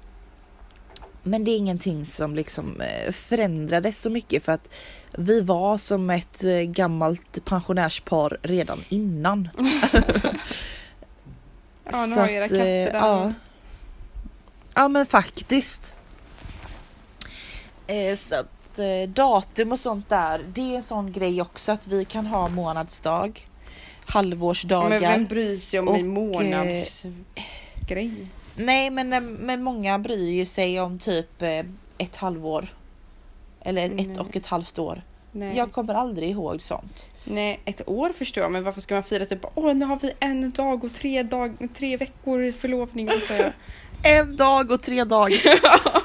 men 1.23 1.45
det 1.45 1.51
är 1.51 1.57
ingenting 1.57 2.07
som 2.07 2.35
liksom 2.35 2.81
eh, 2.81 3.13
förändrades 3.13 4.03
så 4.03 4.11
mycket 4.11 4.45
för 4.45 4.53
att 4.53 4.71
vi 5.13 5.41
var 5.41 5.77
som 5.77 6.11
ett 6.11 6.45
eh, 6.45 6.61
gammalt 6.61 7.45
pensionärspar 7.45 8.39
redan 8.43 8.79
innan. 8.89 9.49
Ja, 11.85 12.07
nu 12.07 12.17
har 12.17 12.29
era 12.29 12.45
att, 12.45 12.51
katter 12.51 12.65
där. 12.65 12.95
Ja. 12.95 13.33
ja 14.75 14.89
men 14.89 15.07
faktiskt. 15.07 15.95
Eh, 17.87 18.17
så 18.17 18.35
att 18.35 18.58
eh, 18.79 19.09
datum 19.09 19.73
och 19.73 19.81
sånt 19.81 20.09
där, 20.09 20.45
det 20.55 20.61
är 20.61 20.77
en 20.77 20.83
sån 20.83 21.13
grej 21.13 21.43
också 21.43 21.73
att 21.73 21.87
vi 21.87 22.05
kan 22.05 22.27
ha 22.27 22.49
månadsdag, 22.49 23.47
halvårsdagar. 24.05 24.89
Men 24.89 25.01
vem 25.01 25.25
bryr 25.25 25.57
sig 25.57 25.81
om 25.81 25.89
Och, 25.89 25.99
en 25.99 26.09
månadsgrej? 26.09 28.13
Nej 28.57 28.91
men, 28.91 29.13
eh, 29.13 29.21
men 29.21 29.63
många 29.63 29.99
bryr 29.99 30.45
sig 30.45 30.81
om 30.81 30.99
typ 30.99 31.43
eh, 31.43 31.65
ett 31.99 32.17
halvår. 32.17 32.69
Eller 33.61 33.87
ett, 33.87 33.93
Nej. 33.95 34.19
och 34.19 34.37
ett 34.37 34.47
halvt 34.47 34.79
år. 34.79 35.03
Nej. 35.33 35.57
Jag 35.57 35.73
kommer 35.73 35.95
aldrig 35.95 36.31
ihåg 36.31 36.63
sånt. 36.63 37.05
Nej, 37.25 37.61
ett 37.65 37.89
år 37.89 38.13
förstår 38.13 38.43
jag, 38.43 38.53
men 38.53 38.65
varför 38.65 38.81
ska 38.81 38.95
man 38.95 39.03
fira 39.03 39.27
typ 39.27 39.45
åh 39.55 39.75
nu 39.75 39.85
har 39.85 39.99
vi 40.03 40.13
en 40.21 40.51
dag 40.51 40.85
och 40.85 40.95
tre, 40.95 41.23
dag, 41.23 41.69
tre 41.75 41.97
veckor 41.97 42.43
i 42.43 42.53
förlovning 42.53 43.09
och 43.09 43.23
så. 43.23 43.35
En 44.03 44.37
dag 44.37 44.71
och 44.71 44.83
tre 44.83 45.05
dagar. 45.05 45.41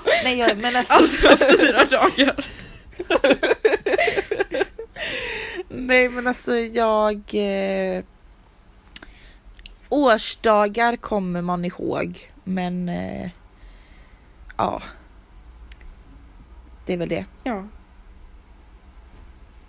Nej 0.24 0.38
jag, 0.38 0.58
men 0.58 0.76
alltså, 0.76 0.94
Allt 0.94 1.12
fyra 1.60 1.86
dagar. 1.86 2.46
Nej 5.68 6.10
men 6.10 6.28
alltså 6.28 6.56
jag... 6.56 7.22
Eh, 7.34 8.04
årsdagar 9.90 10.96
kommer 10.96 11.42
man 11.42 11.66
ihåg 11.66 12.32
men... 12.44 12.90
Eh, 12.90 13.30
ja. 14.58 14.82
Det 16.86 16.94
är 16.94 16.98
väl 16.98 17.10
det. 17.10 17.26
Ja. 17.44 17.68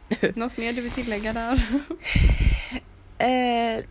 Något 0.34 0.56
mer 0.56 0.72
du 0.72 0.80
vill 0.80 0.90
tillägga 0.90 1.32
där? 1.32 1.64
Eh, 3.18 3.84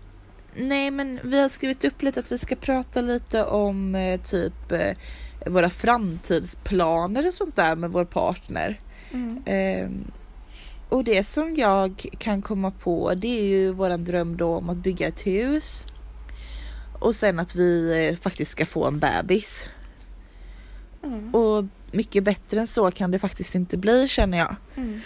nej 0.55 0.91
men 0.91 1.19
vi 1.23 1.39
har 1.39 1.49
skrivit 1.49 1.85
upp 1.85 2.01
lite 2.01 2.19
att 2.19 2.31
vi 2.31 2.37
ska 2.37 2.55
prata 2.55 3.01
lite 3.01 3.45
om 3.45 3.95
eh, 3.95 4.21
typ 4.21 4.71
eh, 4.71 4.97
våra 5.45 5.69
framtidsplaner 5.69 7.27
och 7.27 7.33
sånt 7.33 7.55
där 7.55 7.75
med 7.75 7.91
vår 7.91 8.05
partner. 8.05 8.79
Mm. 9.13 9.43
Eh, 9.45 9.89
och 10.89 11.03
det 11.03 11.23
som 11.23 11.55
jag 11.55 12.05
kan 12.17 12.41
komma 12.41 12.71
på 12.71 13.13
det 13.15 13.39
är 13.39 13.43
ju 13.43 13.71
våran 13.73 14.03
dröm 14.03 14.37
då 14.37 14.55
om 14.55 14.69
att 14.69 14.77
bygga 14.77 15.07
ett 15.07 15.25
hus. 15.25 15.83
Och 16.99 17.15
sen 17.15 17.39
att 17.39 17.55
vi 17.55 18.07
eh, 18.07 18.15
faktiskt 18.17 18.51
ska 18.51 18.65
få 18.65 18.85
en 18.85 18.99
bebis. 18.99 19.69
Mm. 21.03 21.35
Och 21.35 21.65
mycket 21.91 22.23
bättre 22.23 22.59
än 22.59 22.67
så 22.67 22.91
kan 22.91 23.11
det 23.11 23.19
faktiskt 23.19 23.55
inte 23.55 23.77
bli 23.77 24.07
känner 24.07 24.37
jag. 24.37 24.55
Mm. 24.75 25.01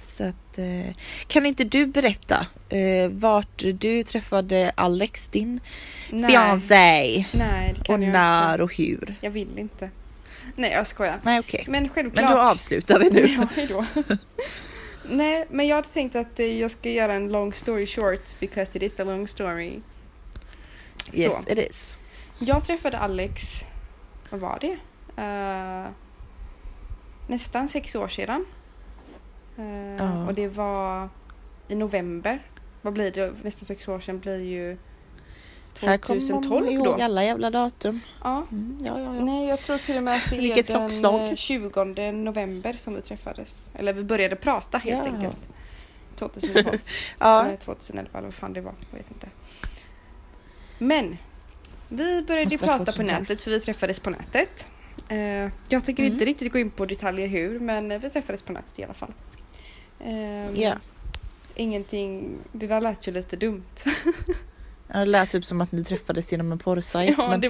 Så 0.00 0.24
att, 0.24 0.58
eh, 0.58 0.94
kan 1.26 1.46
inte 1.46 1.64
du 1.64 1.86
berätta 1.86 2.46
eh, 2.68 3.10
vart 3.10 3.64
du 3.74 4.04
träffade 4.04 4.72
Alex, 4.74 5.28
din 5.28 5.60
Nej. 6.10 6.30
fiancé? 6.30 7.26
Nej, 7.32 7.74
Och 7.88 8.00
när 8.00 8.52
inte. 8.52 8.62
och 8.62 8.76
hur? 8.76 9.14
Jag 9.20 9.30
vill 9.30 9.58
inte. 9.58 9.90
Nej, 10.56 10.72
jag 10.72 10.86
skojar. 10.86 11.20
Nej 11.24 11.40
okej, 11.40 11.64
Men 11.68 11.88
självklart. 11.88 12.24
men 12.24 12.32
då 12.34 12.38
avslutar 12.40 12.98
vi 12.98 13.10
nu. 13.10 13.20
Ja, 13.38 13.46
hejdå. 13.54 13.84
Nej, 15.08 15.46
men 15.50 15.66
jag 15.66 15.76
hade 15.76 15.88
tänkt 15.88 16.16
att 16.16 16.40
eh, 16.40 16.60
jag 16.60 16.70
ska 16.70 16.90
göra 16.90 17.12
en 17.14 17.28
long 17.32 17.52
story 17.52 17.86
short 17.86 18.40
because 18.40 18.76
it 18.76 18.82
is 18.82 19.00
a 19.00 19.04
long 19.04 19.28
story. 19.28 19.80
Yes 21.12 21.32
Så. 21.34 21.52
it 21.52 21.58
is. 21.70 22.00
Jag 22.38 22.64
träffade 22.64 22.98
Alex, 22.98 23.64
vad 24.30 24.40
var 24.40 24.58
det? 24.60 24.76
Eh, 25.22 25.90
nästan 27.26 27.68
sex 27.68 27.94
år 27.94 28.08
sedan. 28.08 28.44
Eh, 29.58 29.96
Ja. 29.98 30.26
Och 30.26 30.34
det 30.34 30.48
var 30.48 31.08
i 31.68 31.74
november. 31.74 32.38
Vad 32.82 32.92
blir 32.92 33.10
det? 33.10 33.32
Nästan 33.42 33.66
sex 33.66 33.88
år 33.88 34.00
sedan 34.00 34.18
blir 34.18 34.42
ju 34.44 34.78
Här 35.80 35.98
kommer 35.98 36.20
2012 36.20 36.64
man 36.64 36.72
ihåg 36.74 36.84
då. 36.84 37.02
alla 37.04 37.24
jävla 37.24 37.50
datum. 37.50 38.00
Ja. 38.24 38.46
Mm, 38.52 38.78
ja, 38.84 38.98
ja, 39.00 39.14
ja. 39.14 39.24
Nej, 39.24 39.48
jag 39.48 39.58
tror 39.60 39.78
till 39.78 39.96
och 39.96 40.02
med 40.02 40.14
att 40.16 40.30
det 40.30 40.36
är 40.36 40.40
Vilket 40.40 40.66
den 40.66 40.76
klockslag. 40.88 41.28
eh, 41.28 41.34
20 41.34 42.12
november 42.12 42.72
som 42.72 42.94
vi 42.94 43.02
träffades. 43.02 43.70
Eller 43.74 43.92
vi 43.92 44.04
började 44.04 44.36
prata 44.36 44.78
helt 44.78 45.06
Ja. 45.06 45.12
enkelt. 45.14 45.38
2012. 46.16 46.78
ja. 47.18 47.44
Eller 47.44 47.56
2011 47.56 48.10
eller 48.18 48.26
vad 48.26 48.34
fan 48.34 48.52
det 48.52 48.60
var. 48.60 48.74
Jag 48.90 48.98
vet 48.98 49.10
inte. 49.10 49.28
Men 50.78 51.16
vi 51.88 52.22
började 52.22 52.50
Måste 52.50 52.66
prata 52.66 52.78
på 52.84 52.92
2012. 52.92 53.20
nätet 53.20 53.42
för 53.42 53.50
vi 53.50 53.60
träffades 53.60 54.00
på 54.00 54.10
nätet. 54.10 54.68
Eh, 55.08 55.18
jag 55.68 55.84
tänker 55.84 56.02
Mm. 56.02 56.12
inte 56.12 56.24
riktigt 56.24 56.52
gå 56.52 56.58
in 56.58 56.70
på 56.70 56.86
detaljer 56.86 57.28
hur 57.28 57.60
men 57.60 57.92
eh, 57.92 57.98
vi 57.98 58.10
träffades 58.10 58.42
på 58.42 58.52
nätet 58.52 58.78
i 58.78 58.84
alla 58.84 58.94
fall. 58.94 59.12
Ehm, 60.04 60.54
Ja. 60.54 60.72
Ingenting, 61.58 62.38
det 62.52 62.66
där 62.66 62.80
lät 62.80 63.08
ju 63.08 63.12
lite 63.12 63.36
dumt. 63.36 63.62
Ja, 64.92 64.98
Det 64.98 65.06
lät 65.06 65.28
typ 65.30 65.44
som 65.44 65.60
att 65.60 65.72
ni 65.72 65.84
träffades 65.84 66.32
genom 66.32 66.52
en 66.52 66.58
porrsajt. 66.58 67.14
ja, 67.18 67.28
men, 67.28 67.40
det 67.40 67.46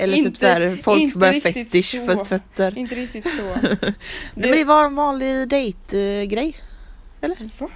eller 0.00 0.16
inte- 0.16 0.30
typ 0.30 0.38
såhär 0.38 0.76
folk 0.82 1.14
med 1.14 1.42
fetisch 1.42 1.84
så. 1.84 2.04
för 2.04 2.24
fötter. 2.24 2.78
inte 2.78 2.94
riktigt 2.94 3.24
så. 3.36 3.42
Nej, 3.42 3.94
men 4.34 4.50
det 4.50 4.64
var 4.64 4.84
en 4.84 4.94
vanlig 4.94 5.48
dejtgrej. 5.48 6.56
Va? 7.58 7.68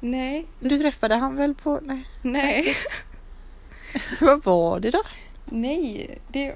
Nej. 0.00 0.46
Du 0.60 0.78
träffade 0.78 1.14
han 1.14 1.36
väl 1.36 1.54
på... 1.54 1.80
Nej. 1.82 2.04
Nej. 2.22 2.76
Vad 4.20 4.44
var 4.44 4.80
det 4.80 4.90
då? 4.90 5.02
Nej. 5.44 6.18
Det... 6.28 6.54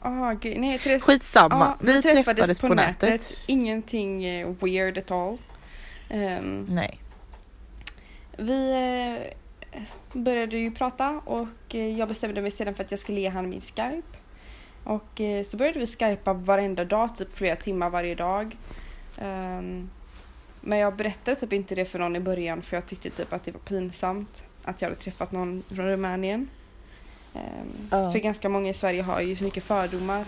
Ah, 0.00 0.32
gud. 0.32 0.56
Nej, 0.60 0.78
Therese. 0.78 1.02
Skitsamma. 1.02 1.76
Ja, 1.80 1.86
vi 1.86 2.02
träffades, 2.02 2.60
på, 2.60 2.68
nätet. 2.68 3.34
Ingenting 3.46 4.24
eh, 4.24 4.48
weird 4.60 4.98
at 4.98 5.10
all. 5.10 5.38
Ehm, 6.08 6.66
Nej. 6.68 7.00
vi 8.38 8.70
eh, 8.72 9.32
började 10.12 10.56
ju 10.56 10.70
prata 10.70 11.10
och 11.24 11.74
eh, 11.74 11.98
jag 11.98 12.08
bestämde 12.08 12.42
mig 12.42 12.50
sedan 12.50 12.74
för 12.74 12.84
att 12.84 12.90
jag 12.90 13.00
skulle 13.00 13.20
ge 13.20 13.28
han 13.28 13.48
min 13.50 13.60
Skype. 13.60 14.18
Och 14.84 15.20
eh, 15.20 15.44
så 15.44 15.56
började 15.56 15.78
vi 15.78 15.86
skypa 15.86 16.32
varenda 16.32 16.84
dag, 16.84 17.16
typ 17.16 17.34
flera 17.34 17.56
timmar 17.56 17.90
varje 17.90 18.14
dag. 18.14 18.56
Ehm, 19.18 19.90
men 20.60 20.78
jag 20.78 20.96
berättade 20.96 21.36
typ 21.36 21.52
inte 21.52 21.74
det 21.74 21.84
för 21.84 21.98
någon 21.98 22.16
i 22.16 22.20
början 22.20 22.62
för 22.62 22.76
jag 22.76 22.86
tyckte 22.86 23.10
typ 23.10 23.32
att 23.32 23.44
det 23.44 23.52
var 23.52 23.60
pinsamt 23.60 24.44
att 24.64 24.82
jag 24.82 24.88
hade 24.88 25.00
träffat 25.00 25.32
någon 25.32 25.62
från 25.68 25.86
Rumänien. 25.86 26.48
Ja. 27.90 28.12
För 28.12 28.18
ganska 28.18 28.48
många 28.48 28.70
i 28.70 28.74
Sverige 28.74 29.02
har 29.02 29.20
ju 29.20 29.36
så 29.36 29.44
mycket 29.44 29.64
fördomar 29.64 30.24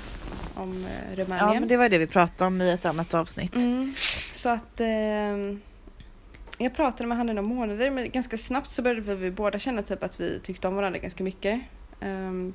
om 0.54 0.86
eh, 0.86 0.90
Ja 1.16 1.24
Rumänien. 1.24 1.60
men 1.60 1.68
det 1.68 1.76
var 1.76 1.88
det 1.88 1.98
vi 1.98 2.06
pratade 2.06 2.48
om 2.48 2.62
i 2.62 2.70
ett 2.70 2.84
annat 2.84 3.14
avsnitt. 3.14 3.56
Mm. 3.56 3.94
Så 4.32 4.48
att 4.48 4.80
ehm, 4.80 5.60
jag 6.58 6.74
pratade 6.74 7.06
med 7.08 7.18
honom 7.18 7.30
i 7.30 7.34
några 7.34 7.48
månader 7.54 7.90
men 7.90 8.10
ganska 8.10 8.36
snabbt 8.36 8.68
så 8.68 8.82
började 8.82 9.14
vi 9.14 9.30
båda 9.30 9.58
känna 9.58 9.82
typ 9.82 10.02
att 10.02 10.20
vi 10.20 10.40
tyckte 10.40 10.68
om 10.68 10.76
varandra 10.76 10.98
ganska 10.98 11.24
mycket. 11.24 11.60
Ehm, 12.00 12.54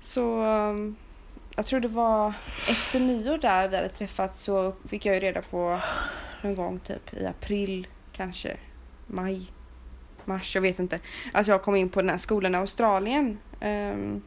så 0.00 0.42
ehm, 0.42 0.96
jag 1.56 1.66
tror 1.66 1.80
det 1.80 1.88
var 1.88 2.32
efter 2.70 3.00
nyår 3.00 3.38
där 3.38 3.68
vi 3.68 3.76
hade 3.76 3.88
träffats 3.88 4.40
så 4.40 4.74
fick 4.88 5.06
jag 5.06 5.14
ju 5.14 5.20
reda 5.20 5.42
på 5.42 5.78
någon 6.42 6.54
gång 6.54 6.78
typ 6.80 7.14
i 7.14 7.26
april 7.26 7.86
kanske 8.12 8.56
maj 9.06 9.52
mars, 10.24 10.54
jag 10.54 10.62
vet 10.62 10.78
inte. 10.78 10.98
Att 11.32 11.46
jag 11.46 11.62
kom 11.62 11.76
in 11.76 11.88
på 11.88 12.00
den 12.00 12.10
här 12.10 12.16
skolan 12.16 12.54
i 12.54 12.58
Australien. 12.58 13.38
Ehm, 13.60 14.22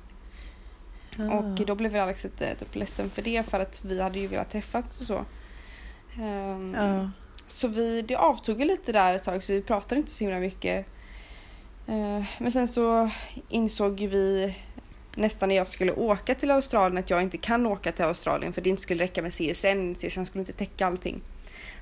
och 1.32 1.66
då 1.66 1.76
blev 1.76 1.96
Alex 1.96 2.24
lite 2.24 2.56
typ 2.56 2.76
ledsen 2.76 3.10
för 3.10 3.22
det 3.22 3.44
för 3.50 3.60
att 3.60 3.86
vi 3.86 4.02
hade 4.02 4.20
ju 4.20 4.28
velat 4.28 4.50
träffas 4.52 5.00
och 5.02 5.08
så. 5.08 5.26
Ehm, 6.22 6.74
Ja. 6.74 7.10
Så 7.48 7.68
vi, 7.68 8.02
det 8.02 8.16
avtog 8.16 8.66
lite 8.66 8.92
där 8.92 9.14
ett 9.14 9.24
tag 9.24 9.44
så 9.44 9.54
vi 9.54 9.62
pratade 9.62 10.00
inte 10.00 10.12
så 10.12 10.24
himla 10.24 10.40
mycket. 10.40 10.86
Eh, 11.88 12.24
men 12.40 12.52
sen 12.52 12.68
så 12.68 13.10
insåg 13.50 14.00
vi 14.00 14.56
nästan 15.16 15.50
när 15.50 15.56
jag 15.56 15.68
skulle 15.68 15.92
åka 15.92 16.36
till 16.36 16.52
Australien 16.52 16.98
att 16.98 17.10
jag 17.10 17.22
inte 17.22 17.38
kan 17.38 17.66
åka 17.66 17.92
till 17.92 18.06
Australien 18.06 18.54
för 18.54 18.62
det 18.62 18.70
inte 18.70 18.82
skulle 18.82 19.04
räcka 19.04 19.22
med 19.22 19.32
CSN. 19.32 19.94
CSN 19.96 20.24
skulle 20.24 20.42
inte 20.42 20.54
täcka 20.54 20.88
allting. 20.88 21.22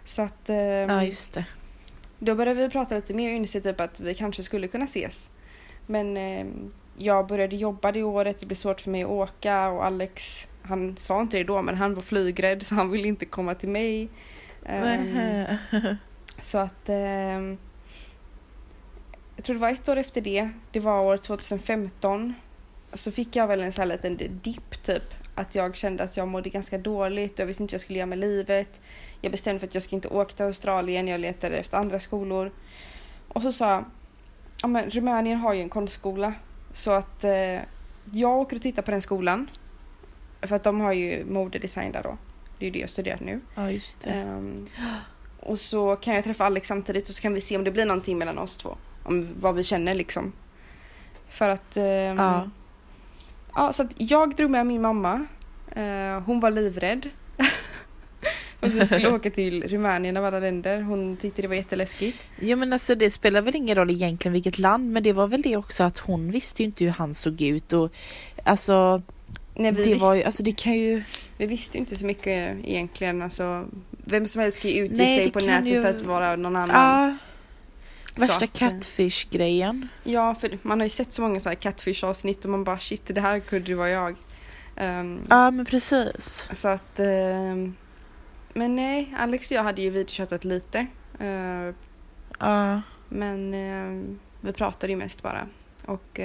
Så 0.05 0.21
att 0.21 0.49
ehm, 0.49 0.89
ja 0.89 1.03
just 1.03 1.33
det. 1.33 1.45
då 2.19 2.35
började 2.35 2.63
vi 2.63 2.69
prata 2.69 2.95
lite 2.95 3.13
mer 3.13 3.29
och 3.29 3.35
inse 3.35 3.61
typ 3.61 3.79
att 3.79 3.99
vi 3.99 4.15
kanske 4.15 4.43
skulle 4.43 4.67
kunna 4.67 4.85
ses. 4.85 5.29
Men 5.85 6.17
eh, 6.17 6.45
jag 6.97 7.27
började 7.27 7.55
jobba 7.55 7.91
det 7.91 8.03
året, 8.03 8.39
det 8.39 8.45
blev 8.45 8.55
svårt 8.55 8.81
för 8.81 8.91
mig 8.91 9.03
att 9.03 9.09
åka 9.09 9.69
och 9.69 9.85
Alex, 9.85 10.47
han 10.61 10.97
sa 10.97 11.21
inte 11.21 11.37
det 11.37 11.43
då 11.43 11.61
men 11.61 11.75
han 11.75 11.93
var 11.93 12.01
flygrädd 12.01 12.65
så 12.65 12.75
han 12.75 12.91
ville 12.91 13.07
inte 13.07 13.25
komma 13.25 13.53
till 13.53 13.69
mig. 13.69 14.09
Um, 14.65 14.69
ehm, 14.69 15.13
Nähä. 15.13 15.97
så 16.41 16.57
att 16.57 16.89
Um, 16.89 17.57
jag 19.35 19.45
tror 19.45 19.53
det 19.53 19.61
var 19.61 19.69
ett 19.69 19.89
år 19.89 19.97
efter 19.97 20.21
det, 20.21 20.49
det 20.71 20.79
var 20.79 21.01
år 21.01 21.17
2015. 21.17 22.33
Så 22.93 23.11
fick 23.11 23.35
jag 23.35 23.47
väl 23.47 23.61
en 23.61 23.71
sån 23.71 23.81
här 23.81 23.89
liten 23.89 24.39
dipp 24.43 24.83
typ. 24.83 25.03
Att 25.35 25.55
jag 25.55 25.75
kände 25.75 26.03
att 26.03 26.17
jag 26.17 26.27
mådde 26.27 26.49
ganska 26.49 26.77
dåligt 26.77 27.33
och 27.33 27.39
jag 27.39 27.45
visste 27.45 27.63
inte 27.63 27.71
vad 27.71 27.75
jag 27.75 27.81
skulle 27.81 27.99
göra 27.99 28.07
med 28.07 28.17
livet. 28.19 28.81
Jag 29.21 29.31
bestämde 29.31 29.59
för 29.59 29.67
att 29.67 29.73
jag 29.73 29.83
ska 29.83 29.95
inte 29.95 30.07
åka 30.07 30.33
till 30.33 30.45
Australien, 30.45 31.07
jag 31.07 31.19
letade 31.19 31.57
efter 31.57 31.77
andra 31.77 31.99
skolor. 31.99 32.51
Och 33.27 33.41
så 33.41 33.51
sa 33.51 33.71
jag, 33.71 33.85
ja 34.61 34.67
men 34.67 34.89
Rumänien 34.89 35.39
har 35.39 35.53
ju 35.53 35.61
en 35.61 35.69
konstskola. 35.69 36.33
Så 36.73 36.91
att 36.91 37.23
eh, 37.23 37.59
jag 38.11 38.37
åker 38.39 38.55
och 38.55 38.61
tittar 38.61 38.81
på 38.81 38.91
den 38.91 39.01
skolan. 39.01 39.49
För 40.41 40.55
att 40.55 40.63
de 40.63 40.81
har 40.81 40.93
ju 40.93 41.25
modedesign 41.25 41.91
där 41.91 42.03
då. 42.03 42.17
Det 42.63 42.67
är 42.67 42.69
ju 42.69 42.73
det 42.73 42.79
jag 42.79 42.89
studerar 42.89 43.19
nu. 43.21 43.39
Ja 43.55 43.71
just 43.71 44.01
det. 44.01 44.09
Ehm, 44.09 44.67
och 45.39 45.59
så 45.59 45.95
kan 45.95 46.15
jag 46.15 46.23
träffa 46.23 46.45
Alex 46.45 46.67
samtidigt 46.67 47.09
och 47.09 47.15
så 47.15 47.21
kan 47.21 47.33
vi 47.33 47.41
se 47.41 47.57
om 47.57 47.63
det 47.63 47.71
blir 47.71 47.85
någonting 47.85 48.17
mellan 48.17 48.37
oss 48.37 48.57
två. 48.57 48.77
Om 49.03 49.27
vad 49.39 49.55
vi 49.55 49.63
känner 49.63 49.95
liksom. 49.95 50.31
För 51.29 51.49
att... 51.49 51.77
ehm, 51.77 52.17
Ja. 52.17 52.49
ja, 53.55 53.73
så 53.73 53.83
att 53.83 53.91
jag 53.97 54.35
drog 54.35 54.49
med 54.51 54.67
min 54.67 54.81
mamma. 54.81 55.25
Eh, 55.75 56.19
hon 56.25 56.39
var 56.39 56.51
livrädd. 56.51 57.09
Att 58.59 58.71
vi 58.71 58.85
skulle 58.85 59.11
åka 59.11 59.29
till 59.29 59.63
Rumänien 59.63 60.17
av 60.17 60.25
alla 60.25 60.39
länder. 60.39 60.81
Hon 60.81 61.17
tyckte 61.17 61.41
det 61.41 61.47
var 61.47 61.55
jätteläskigt. 61.55 62.25
Jo 62.39 62.57
men 62.57 62.73
alltså 62.73 62.95
det 62.95 63.09
spelar 63.11 63.41
väl 63.41 63.55
ingen 63.55 63.75
roll 63.75 63.89
egentligen 63.89 64.33
vilket 64.33 64.59
land 64.59 64.91
men 64.91 65.03
det 65.03 65.13
var 65.13 65.27
väl 65.27 65.41
det 65.41 65.57
också 65.57 65.83
att 65.83 65.97
hon 65.97 66.31
visste 66.31 66.61
ju 66.63 66.65
inte 66.65 66.83
hur 66.83 66.91
han 66.91 67.13
såg 67.13 67.41
ut 67.41 67.73
och 67.73 67.91
alltså 68.43 69.01
Nej, 69.55 69.71
vi, 69.71 69.83
det 69.83 69.95
var 69.95 70.13
ju, 70.13 70.23
alltså 70.23 70.43
det 70.43 70.51
kan 70.51 70.73
ju 70.73 71.03
vi 71.37 71.45
visste 71.45 71.77
ju 71.77 71.79
inte 71.79 71.95
så 71.95 72.05
mycket 72.05 72.57
egentligen. 72.65 73.21
Alltså, 73.21 73.67
vem 73.89 74.27
som 74.27 74.41
helst 74.41 74.59
kan 74.59 74.71
ju 74.71 74.85
utge 74.85 74.97
Nej, 74.97 75.17
sig 75.17 75.31
på 75.31 75.39
nätet 75.39 75.71
ju- 75.71 75.81
för 75.81 75.89
att 75.89 76.01
vara 76.01 76.35
någon 76.35 76.55
annan. 76.55 76.69
Ja. 76.69 77.17
Värsta 78.15 78.45
eh, 78.45 78.51
catfish 78.53 79.27
grejen. 79.31 79.87
Ja, 80.03 80.35
för 80.35 80.57
man 80.61 80.79
har 80.79 80.85
ju 80.85 80.89
sett 80.89 81.13
så 81.13 81.21
många 81.21 81.39
så 81.39 81.49
här 81.49 81.55
catfish-avsnitt 81.55 82.43
och 82.45 82.51
man 82.51 82.63
bara 82.63 82.79
shit, 82.79 83.01
det 83.15 83.21
här 83.21 83.39
kunde 83.39 83.67
ju 83.67 83.75
vara 83.75 83.89
jag. 83.89 84.15
Ehm, 84.75 85.21
Ja 85.29 85.51
men 85.51 85.65
precis. 85.65 86.49
Så 86.53 86.67
att... 86.67 86.99
ehm, 86.99 87.75
men 88.53 88.75
nej, 88.75 89.13
Alex 89.17 89.51
och 89.51 89.57
jag 89.57 89.63
hade 89.63 89.81
ju 89.81 89.89
videochattat 89.89 90.43
lite. 90.43 90.79
Eh, 91.19 92.79
men 93.09 93.53
ehm, 93.53 94.19
vi 94.41 94.53
pratade 94.53 94.93
ju 94.93 94.97
mest 94.97 95.21
bara. 95.21 95.47
Och... 95.85 96.19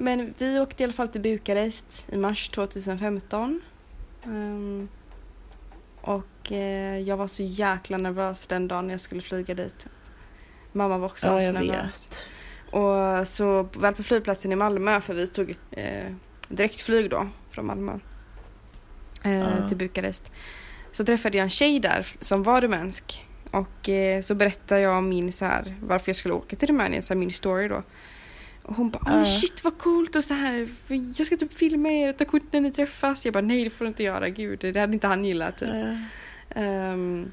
Men 0.00 0.34
vi 0.38 0.60
åkte 0.60 0.82
i 0.82 0.84
alla 0.84 0.92
fall 0.92 1.08
till 1.08 1.20
Bukarest 1.20 2.06
i 2.12 2.16
mars 2.16 2.48
2015. 2.48 3.60
Ehm, 4.24 4.88
och 6.00 6.52
eh, 6.52 6.98
jag 6.98 7.16
var 7.16 7.26
så 7.26 7.42
jäkla 7.42 7.96
nervös 7.98 8.46
den 8.46 8.68
dagen 8.68 8.90
jag 8.90 9.00
skulle 9.00 9.22
flyga 9.22 9.54
dit. 9.54 9.86
Mamma 10.72 10.98
var 10.98 11.06
också 11.06 11.26
Ja, 11.26 11.52
nervös. 11.52 12.26
Och 12.70 13.28
så 13.28 13.62
väl 13.78 13.94
på 13.94 14.02
flygplatsen 14.02 14.52
i 14.52 14.56
Malmö, 14.56 15.00
för 15.00 15.14
vi 15.14 15.26
tog 15.28 15.56
eh, 15.70 16.12
direktflyg 16.48 17.10
då 17.10 17.28
från 17.50 17.66
Malmö 17.66 17.98
eh, 19.24 19.38
Ja. 19.38 19.68
till 19.68 19.76
Bukarest. 19.76 20.32
Så 20.92 21.04
träffade 21.04 21.36
jag 21.36 21.44
en 21.44 21.50
tjej 21.50 21.80
där 21.80 22.06
som 22.20 22.42
var 22.42 22.60
rumänsk. 22.60 23.26
Och 23.50 23.88
eh, 23.88 24.20
så 24.20 24.34
berättade 24.34 24.80
jag 24.80 25.02
min 25.04 25.32
så 25.32 25.44
här, 25.44 25.76
varför 25.82 26.08
jag 26.08 26.16
skulle 26.16 26.34
åka 26.34 26.56
till 26.56 26.68
Rumänien, 26.68 27.02
så 27.02 27.14
här, 27.14 27.18
min 27.18 27.32
story 27.32 27.68
då. 27.68 27.82
Och 28.62 28.76
hon 28.76 28.90
bara, 28.90 29.18
oh, 29.20 29.24
shit 29.24 29.64
vad 29.64 29.78
coolt 29.78 30.16
och 30.16 30.24
så 30.24 30.34
här, 30.34 30.68
jag 31.18 31.26
ska 31.26 31.36
typ 31.36 31.54
filma 31.54 31.88
er 31.88 32.08
och 32.10 32.16
ta 32.16 32.24
kort 32.24 32.42
när 32.52 32.60
ni 32.60 32.72
träffas. 32.72 33.24
Jag 33.24 33.34
bara, 33.34 33.40
nej 33.40 33.64
det 33.64 33.70
får 33.70 33.84
du 33.84 33.88
inte 33.88 34.02
göra, 34.02 34.28
gud 34.28 34.58
det 34.60 34.80
hade 34.80 34.92
inte 34.92 35.06
han 35.06 35.24
gillat 35.24 35.58
typ. 35.58 35.68
Ehm, 36.54 37.30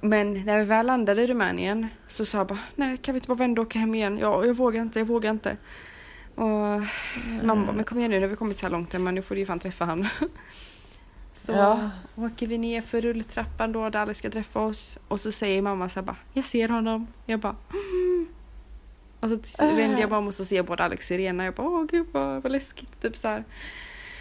men 0.00 0.32
när 0.44 0.58
vi 0.58 0.64
väl 0.64 0.86
landade 0.86 1.22
i 1.22 1.26
Rumänien 1.26 1.86
så 2.06 2.24
sa 2.24 2.38
jag 2.38 2.46
bara, 2.46 2.58
nej 2.76 2.96
kan 2.96 3.14
vi 3.14 3.16
inte 3.16 3.28
bara 3.28 3.34
vända 3.38 3.60
och 3.62 3.66
åka 3.66 3.78
hem 3.78 3.94
igen? 3.94 4.18
Ja, 4.18 4.44
jag 4.46 4.54
vågar 4.54 4.82
inte, 4.82 4.98
jag 4.98 5.06
vågar 5.06 5.30
inte. 5.30 5.56
Och 6.34 6.44
mamma 7.42 7.66
bara, 7.66 7.72
men 7.72 7.84
kom 7.84 7.98
igen 7.98 8.10
nu, 8.10 8.16
nu 8.16 8.22
har 8.26 8.30
vi 8.30 8.36
kommit 8.36 8.56
så 8.56 8.66
här 8.66 8.70
långt 8.70 8.92
men 8.92 9.14
nu 9.14 9.22
får 9.22 9.34
du 9.34 9.40
ju 9.40 9.46
fan 9.46 9.58
träffa 9.58 9.84
han. 9.84 10.08
Så 11.34 11.52
Ja. 11.52 11.90
åker 12.16 12.46
vi 12.46 12.58
ner 12.58 12.82
för 12.82 13.00
rulltrappan 13.00 13.72
då 13.72 13.88
där 13.90 13.98
Alex 14.00 14.18
ska 14.18 14.30
träffa 14.30 14.60
oss 14.60 14.98
och 15.08 15.20
så 15.20 15.32
säger 15.32 15.62
mamma 15.62 15.88
så 15.88 16.00
här 16.00 16.06
bara, 16.06 16.16
jag 16.32 16.44
ser 16.44 16.68
honom. 16.68 17.06
Jag 17.26 17.40
bara, 17.40 17.56
mm. 17.70 18.26
Och 19.22 19.28
så 19.28 19.36
till- 19.36 19.68
Äh. 19.68 19.74
vänder 19.76 20.00
jag 20.00 20.26
och 20.26 20.34
så 20.34 20.44
ser 20.44 20.56
jag 20.56 20.64
både 20.66 20.84
Alex 20.84 21.10
och 21.10 21.14
Irena. 21.16 21.44
Jag 21.44 21.54
bara, 21.54 21.66
åh 21.68 21.84
gud 21.90 22.06
vad, 22.12 22.42
vad 22.42 22.52
läskigt. 22.52 23.00
Typ 23.02 23.16
så 23.16 23.28
här. 23.28 23.44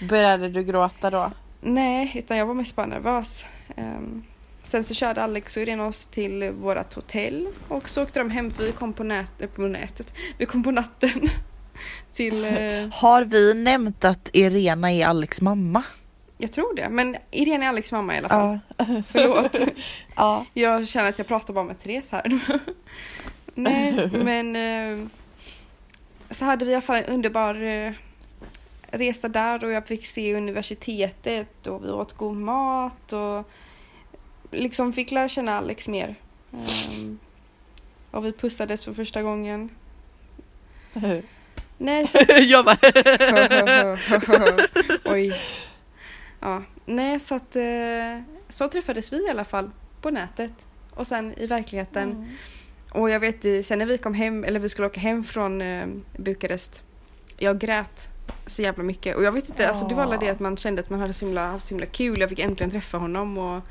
Började 0.10 0.50
du 0.50 0.64
gråta 0.64 1.10
då? 1.10 1.32
Nej, 1.62 2.12
utan 2.16 2.38
jag 2.38 2.46
var 2.46 2.54
mest 2.54 2.76
bara 2.76 2.86
nervös. 2.86 3.46
Ehm, 3.76 4.24
sen 4.64 4.84
så 4.84 4.94
körde 4.94 5.24
Alex 5.24 5.58
och 5.58 5.64
Irene 5.64 5.84
oss 5.84 6.06
till 6.06 6.52
vårt 6.52 6.94
hotell 6.94 7.48
och 7.68 7.90
så 7.90 8.04
åkte 8.04 8.20
de 8.20 8.30
hem 8.30 8.52
för 8.52 8.64
vi 8.64 8.72
kom 8.72 8.94
på, 8.94 9.04
nät, 9.04 9.42
eh, 9.42 9.50
på 9.50 9.62
nätet. 9.62 10.14
Vi 10.38 10.46
kom 10.46 10.64
på 10.64 10.72
natten 10.72 11.30
till, 12.14 12.46
eh, 12.46 12.52
Har 12.94 13.24
vi 13.26 13.54
nämnt 13.54 14.06
att 14.06 14.30
Irena 14.34 14.92
är 14.92 15.06
Alex 15.06 15.42
mamma? 15.42 15.84
jag 16.38 16.52
tror 16.52 16.76
det, 16.76 16.90
men 16.90 17.16
Irene 17.32 17.66
är 17.66 17.70
Alex 17.70 17.92
mamma 17.92 18.16
i 18.16 18.18
alla 18.18 18.30
fall. 18.30 18.60
Ja. 18.78 18.86
Förlåt. 19.08 19.58
ja. 20.16 20.46
Jag 20.54 20.88
känner 20.88 21.10
att 21.10 21.18
jag 21.18 21.28
pratar 21.28 21.54
bara 21.54 21.64
med 21.64 21.80
Therese 21.80 22.12
här. 22.12 22.40
Nej, 23.56 24.10
men 24.12 24.56
eh, 24.56 25.08
så 26.30 26.46
hade 26.46 26.66
vi 26.66 26.72
i 26.72 26.74
alla 26.74 26.82
fall 26.82 26.96
en 26.96 27.06
underbar 27.06 27.64
eh, 27.64 27.94
resa 28.92 29.30
där 29.30 29.64
och 29.64 29.72
jag 29.72 29.88
fick 29.88 30.06
se 30.06 30.36
universitetet 30.36 31.68
och 31.68 31.84
vi 31.84 31.90
åt 31.90 32.14
god 32.14 32.38
mat 32.38 33.14
och 33.14 33.50
liksom 34.52 34.94
fick 34.94 35.12
lära 35.12 35.28
känna 35.28 35.58
Alex 35.58 35.88
mer. 35.88 36.16
Ehm, 36.54 37.20
och 38.12 38.26
vi 38.26 38.32
pussades 38.32 38.84
för 38.84 38.94
första 38.94 39.22
gången. 39.22 39.70
Nej, 41.78 42.08
så 42.08 42.18
jag 42.28 42.66
bara... 42.66 42.78
Oj. 45.14 45.42
Ja, 46.40 46.64
nej 46.86 47.20
så 47.20 47.36
att 47.36 47.56
eh, 47.56 48.22
så 48.50 48.68
träffades 48.68 49.14
vi 49.14 49.28
i 49.28 49.30
alla 49.30 49.46
fall 49.46 49.72
på 50.02 50.12
nätet 50.12 50.68
och 50.96 51.08
sen 51.08 51.34
i 51.38 51.48
verkligheten. 51.48 52.12
Mm. 52.12 52.30
Och 52.92 53.10
jag 53.10 53.20
vet 53.20 53.66
sen 53.66 53.80
när 53.80 53.86
vi 53.86 53.98
kom 53.98 54.14
hem, 54.14 54.44
eller 54.44 54.60
vi 54.60 54.70
skulle 54.70 54.88
åka 54.88 55.00
hem 55.00 55.24
från 55.24 55.62
eh, 55.62 55.88
Bukarest. 56.18 56.84
Jag 57.38 57.60
grät 57.60 58.10
så 58.46 58.62
jävla 58.62 58.84
mycket 58.84 59.16
och 59.16 59.24
jag 59.24 59.32
vet 59.32 59.50
inte, 59.50 59.68
alltså 59.70 59.88
det 59.88 59.96
var 59.96 60.04
alla 60.04 60.18
det 60.18 60.30
att 60.30 60.40
man 60.40 60.58
kände 60.58 60.82
att 60.82 60.90
man 60.90 61.00
hade 61.00 61.14
så 61.14 61.26
himla, 61.26 61.48
haft 61.52 61.66
så 61.66 61.70
himla 61.74 61.86
kul. 61.86 62.20
Jag 62.20 62.30
fick 62.30 62.40
äntligen 62.40 62.72
träffa 62.72 62.98
honom 62.98 63.38
och 63.38 63.62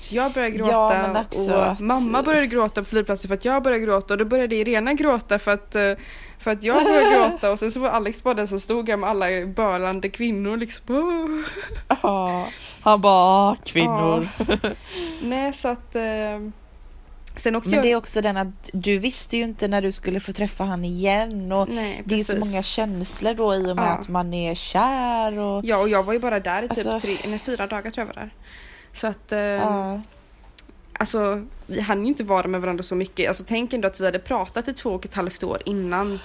så 0.00 0.14
jag 0.14 0.32
började 0.32 0.56
Ja, 0.56 0.64
gråta 0.64 1.20
också 1.30 1.54
och 1.54 1.66
att- 1.70 1.80
mamma 1.80 2.22
började 2.22 2.46
gråta 2.46 2.80
på 2.80 2.84
flygplatsen 2.84 3.28
för 3.28 3.34
att 3.34 3.44
jag 3.44 3.62
började 3.62 3.84
gråta 3.84 4.14
och 4.14 4.18
då 4.18 4.24
började 4.24 4.56
Irena 4.56 4.92
gråta 4.94 5.38
för 5.38 5.50
att, 5.50 5.74
eh, 5.74 5.92
för 6.38 6.50
att 6.50 6.62
jag 6.62 6.84
började 6.84 7.16
gråta 7.30 7.52
och 7.52 7.58
sen 7.58 7.70
så 7.70 7.80
var 7.80 7.88
Alex 7.88 8.22
bara 8.22 8.34
den 8.34 8.48
som 8.48 8.60
stod 8.60 8.86
där 8.86 8.96
med 8.96 9.10
alla 9.10 9.26
bölande 9.46 10.08
kvinnor 10.08 10.56
liksom. 10.56 11.44
Ja, 12.02 12.48
han 12.82 13.00
bara 13.00 13.14
"Ah, 13.50 13.56
kvinnor. 13.64 14.28
Nej 15.22 15.52
så 15.52 15.68
att 15.68 15.94
eh, 15.96 16.02
Sen 17.36 17.56
åkte 17.56 17.68
Men 17.68 17.76
jag... 17.76 17.84
det 17.84 17.92
är 17.92 17.96
också 17.96 18.20
den 18.20 18.36
att 18.36 18.70
du 18.72 18.98
visste 18.98 19.36
ju 19.36 19.42
inte 19.42 19.68
när 19.68 19.82
du 19.82 19.92
skulle 19.92 20.20
få 20.20 20.32
träffa 20.32 20.64
han 20.64 20.84
igen 20.84 21.52
och 21.52 21.68
Nej, 21.68 22.02
det 22.04 22.14
är 22.14 22.24
så 22.24 22.36
många 22.38 22.62
känslor 22.62 23.34
då 23.34 23.54
i 23.54 23.72
och 23.72 23.76
med 23.76 23.84
Ja. 23.84 23.88
att 23.90 24.08
man 24.08 24.34
är 24.34 24.54
kär 24.54 25.38
och 25.38 25.64
Ja 25.64 25.76
och 25.76 25.88
jag 25.88 26.02
var 26.02 26.12
ju 26.12 26.18
bara 26.18 26.40
där 26.40 26.62
i 26.62 26.68
typ 26.68 26.78
Alltså- 26.86 27.00
tre, 27.00 27.16
nej, 27.26 27.38
fyra 27.38 27.66
dagar 27.66 27.90
tror 27.90 28.06
jag 28.06 28.14
var 28.14 28.22
där. 28.22 28.34
Så 28.92 29.06
att 29.06 29.32
eh, 29.32 29.38
Ja. 29.38 30.00
alltså 30.98 31.46
vi 31.66 31.80
hann 31.80 32.02
ju 32.02 32.08
inte 32.08 32.24
vara 32.24 32.48
med 32.48 32.60
varandra 32.60 32.82
så 32.82 32.94
mycket. 32.94 33.28
Alltså 33.28 33.44
tänk 33.46 33.72
ändå 33.72 33.88
att 33.88 34.00
vi 34.00 34.04
hade 34.04 34.18
pratat 34.18 34.68
i 34.68 34.72
två 34.72 34.90
och 34.90 35.04
ett 35.04 35.14
halvt 35.14 35.42
år 35.42 35.62
innan 35.66 36.18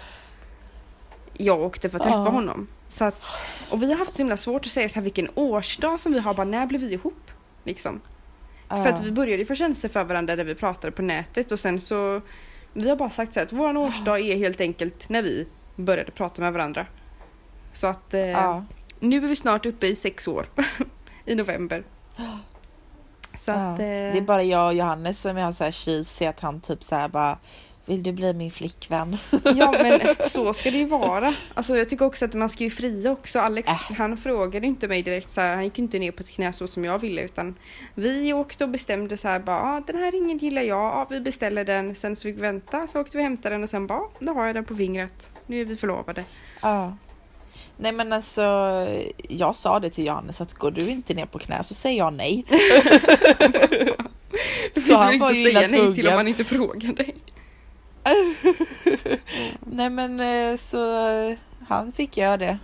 jag 1.38 1.62
åkte 1.62 1.90
för 1.90 1.98
att 1.98 2.04
träffa 2.04 2.18
Ja. 2.18 2.30
honom. 2.30 2.68
Så 2.90 3.06
att, 3.06 3.26
och 3.70 3.84
vi 3.84 3.92
har 3.92 3.98
haft 4.00 4.12
så 4.12 4.18
himla 4.18 4.38
svårt 4.38 4.66
att 4.66 4.72
säga 4.72 4.90
så 4.90 4.96
här 4.96 5.02
vilken 5.04 5.28
årsdag 5.36 6.00
som 6.00 6.14
vi 6.14 6.20
har, 6.20 6.34
bara 6.34 6.46
när 6.48 6.66
blev 6.66 6.82
vi 6.82 6.94
ihop? 6.94 7.32
Liksom. 7.64 8.02
För 8.70 8.88
att 8.88 9.04
vi 9.04 9.12
började 9.12 9.38
ju 9.38 9.46
få 9.46 9.56
känslor 9.56 9.90
för 9.90 10.04
varandra 10.04 10.36
när 10.36 10.44
vi 10.44 10.56
pratade 10.56 10.92
på 10.92 11.02
nätet 11.02 11.52
och 11.52 11.60
sen 11.60 11.80
så 11.80 12.22
Vi 12.74 12.90
har 12.90 12.96
bara 12.96 13.10
sagt 13.10 13.34
så 13.34 13.40
här 13.40 13.46
att 13.46 13.54
vår 13.54 13.78
årsdag 13.78 14.20
är 14.20 14.38
helt 14.38 14.62
enkelt 14.62 15.10
när 15.10 15.22
vi 15.22 15.48
började 15.76 16.12
prata 16.12 16.42
med 16.42 16.54
varandra. 16.54 16.86
Så 17.74 17.88
att 17.88 18.14
eh, 18.14 18.20
ja. 18.22 18.66
nu 19.00 19.18
är 19.18 19.22
vi 19.22 19.36
snart 19.36 19.66
uppe 19.66 19.88
i 19.88 19.96
sex 19.96 20.28
år. 20.28 20.46
I 21.26 21.36
november. 21.36 21.84
Så 23.36 23.52
Ja. 23.52 23.56
att... 23.56 23.80
Eh, 23.80 23.86
Det 23.86 24.18
är 24.18 24.22
bara 24.22 24.44
jag 24.44 24.68
och 24.68 24.74
Johannes 24.74 25.20
som 25.22 25.38
är 25.38 25.52
så 25.52 25.64
här 25.64 25.72
cheesy 25.72 26.26
att 26.26 26.40
han 26.40 26.62
typ 26.62 26.84
så 26.84 26.96
här 26.96 27.08
bara 27.08 27.38
Vill 27.88 28.04
du 28.04 28.12
bli 28.12 28.34
min 28.34 28.52
flickvän? 28.52 29.18
Ja 29.56 29.72
men 29.72 30.16
så 30.30 30.54
ska 30.54 30.72
det 30.72 30.78
ju 30.78 30.86
vara. 30.86 31.34
Alltså 31.54 31.78
jag 31.78 31.90
tycker 31.90 32.06
också 32.06 32.26
att 32.26 32.34
man 32.34 32.50
ska 32.50 32.64
ju 32.64 32.70
fria 32.70 33.12
också. 33.12 33.40
Alex 33.40 33.70
Äh. 33.70 33.92
han 33.98 34.18
frågade 34.18 34.68
inte 34.68 34.88
mig 34.88 35.02
direkt 35.02 35.30
så 35.32 35.42
här, 35.42 35.56
han 35.56 35.64
gick 35.64 35.80
inte 35.80 36.00
ner 36.00 36.12
på 36.12 36.20
ett 36.22 36.32
knä 36.32 36.54
så 36.54 36.68
som 36.68 36.86
jag 36.86 37.00
ville 37.00 37.22
utan 37.22 37.56
vi 37.96 38.34
åkte 38.34 38.64
och 38.64 38.70
bestämde 38.70 39.18
så 39.18 39.28
här 39.28 39.40
bara 39.40 39.62
ah, 39.62 39.82
den 39.88 39.98
här 39.98 40.12
ringen 40.12 40.38
gillar 40.38 40.62
jag, 40.62 40.80
ah, 40.80 41.08
vi 41.10 41.20
beställer 41.22 41.66
den. 41.66 41.96
Sen 41.96 42.16
så 42.16 42.22
fick 42.22 42.38
vi 42.38 42.42
vänta 42.42 42.88
så 42.88 43.02
åkte 43.02 43.18
vi 43.18 43.22
och 43.22 43.26
hämtade 43.26 43.56
den 43.56 43.64
och 43.64 43.70
sen 43.70 43.88
bara 43.88 44.04
då 44.20 44.34
har 44.34 44.46
jag 44.46 44.56
den 44.56 44.66
på 44.66 44.76
fingret. 44.76 45.32
Nu 45.46 45.62
är 45.62 45.66
vi 45.66 45.76
förlovade. 45.76 46.24
Ja. 46.62 46.98
Nej 47.78 47.92
men 47.92 48.14
alltså 48.14 48.42
jag 49.30 49.56
sa 49.56 49.80
det 49.80 49.90
till 49.90 50.06
Johannes 50.06 50.42
att 50.42 50.54
går 50.54 50.72
du 50.72 50.90
inte 50.90 51.14
ner 51.14 51.26
på 51.26 51.40
knä 51.40 51.64
så 51.64 51.74
säger 51.74 51.98
jag 51.98 52.14
nej. 52.14 52.46
Så 54.88 54.96
han 54.96 55.20
var 55.20 55.30
inte 55.30 55.40
ju 55.40 55.50
illa 55.50 55.60
nej 55.60 55.70
till 55.70 55.80
om 55.88 55.94
tvungen. 55.96 56.16
man 56.16 56.28
inte 56.28 56.44
frågar 56.44 56.94
dig. 56.94 57.16
Nej 59.60 59.90
men 59.90 60.20
eh, 60.20 60.58
så 60.58 61.10
eh, 61.10 61.38
han 61.68 61.92
fick 61.92 62.18
göra 62.18 62.38
det. 62.38 62.58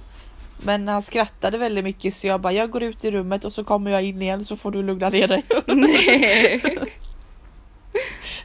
Men 0.66 0.88
han 0.88 1.02
skrattade 1.02 1.58
väldigt 1.58 1.84
mycket 1.84 2.16
så 2.16 2.28
jag 2.28 2.42
bara 2.42 2.54
jag 2.54 2.70
går 2.72 2.84
ut 2.84 3.06
i 3.06 3.12
rummet 3.12 3.46
och 3.46 3.54
så 3.54 3.64
kommer 3.64 3.92
jag 3.92 4.04
in 4.04 4.22
igen 4.22 4.46
så 4.46 4.58
får 4.58 4.72
du 4.72 4.84
lugna 4.84 5.10
ner 5.10 5.28
dig. 5.28 5.44
Nej. 5.66 6.62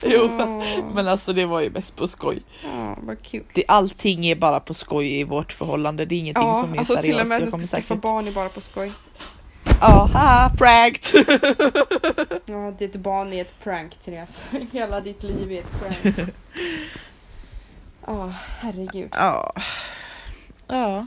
jo. 0.02 0.30
Åh. 0.38 0.64
Men 0.94 1.08
alltså 1.08 1.32
det 1.32 1.46
var 1.46 1.60
ju 1.60 1.70
mest 1.70 1.96
på 1.96 2.08
skoj. 2.08 2.42
Ja, 2.64 2.98
vad 3.02 3.22
kul. 3.22 3.44
Det, 3.54 3.64
allting 3.68 4.26
är 4.26 4.34
bara 4.36 4.60
på 4.60 4.74
skoj 4.74 5.20
i 5.20 5.24
vårt 5.24 5.52
förhållande. 5.52 6.04
Det 6.04 6.14
är 6.14 6.18
ingenting 6.18 6.42
Ja, 6.44 6.60
som 6.60 6.74
är 6.74 6.78
alltså 6.78 6.92
seriöst. 6.96 7.06
till 7.08 7.20
och 7.20 7.28
med 7.28 7.42
att 7.42 7.50
kommer 7.50 7.64
skaffa 7.66 7.82
säkert... 7.82 8.02
barn 8.02 8.26
är 8.28 8.32
bara 8.32 8.48
på 8.48 8.60
skoj. 8.60 8.92
Ja, 9.80 10.08
haha, 10.12 10.50
pranked! 10.58 11.26
Ja, 12.46 12.70
ditt 12.78 12.96
barn 12.96 13.32
är 13.32 13.40
ett 13.40 13.60
prank 13.64 13.94
Therese. 14.04 14.42
Hela 14.72 15.00
ditt 15.00 15.22
liv 15.22 15.52
är 15.52 15.58
ett 15.58 15.80
prank. 15.80 16.30
Ja, 18.06 18.32
herregud. 18.60 19.08
Ja. 19.12 19.52
Ja. 20.66 21.06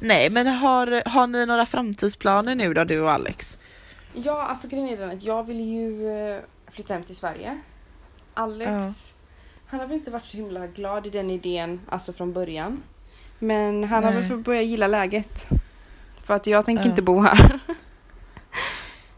Nej 0.00 0.30
men 0.30 0.46
har, 0.46 1.08
har 1.08 1.26
ni 1.26 1.46
några 1.46 1.66
framtidsplaner 1.66 2.54
nu 2.54 2.74
då 2.74 2.84
du 2.84 3.00
och 3.00 3.10
Alex? 3.10 3.58
Ja, 4.12 4.42
alltså 4.42 4.68
grejen 4.68 4.88
är 4.88 4.96
den 4.96 5.10
att 5.10 5.22
jag 5.22 5.46
vill 5.46 5.60
ju 5.60 6.10
eh, 6.10 6.40
flytta 6.70 6.94
hem 6.94 7.02
till 7.02 7.16
Sverige. 7.16 7.60
Alex, 8.34 9.12
han 9.66 9.80
har 9.80 9.86
väl 9.86 9.96
inte 9.96 10.10
varit 10.10 10.24
så 10.24 10.36
himla 10.36 10.66
glad 10.66 11.06
i 11.06 11.10
den 11.10 11.30
idén, 11.30 11.80
alltså 11.88 12.12
från 12.12 12.32
början. 12.32 12.82
Men 13.38 13.84
han 13.84 14.04
har 14.04 14.10
Nej. 14.10 14.20
väl 14.20 14.30
fått 14.30 14.44
börja 14.44 14.62
gilla 14.62 14.86
läget. 14.86 15.48
För 16.30 16.34
att 16.36 16.46
jag 16.46 16.64
tänker 16.64 16.84
Ja. 16.84 16.90
inte 16.90 17.02
bo 17.02 17.20
här. 17.20 17.58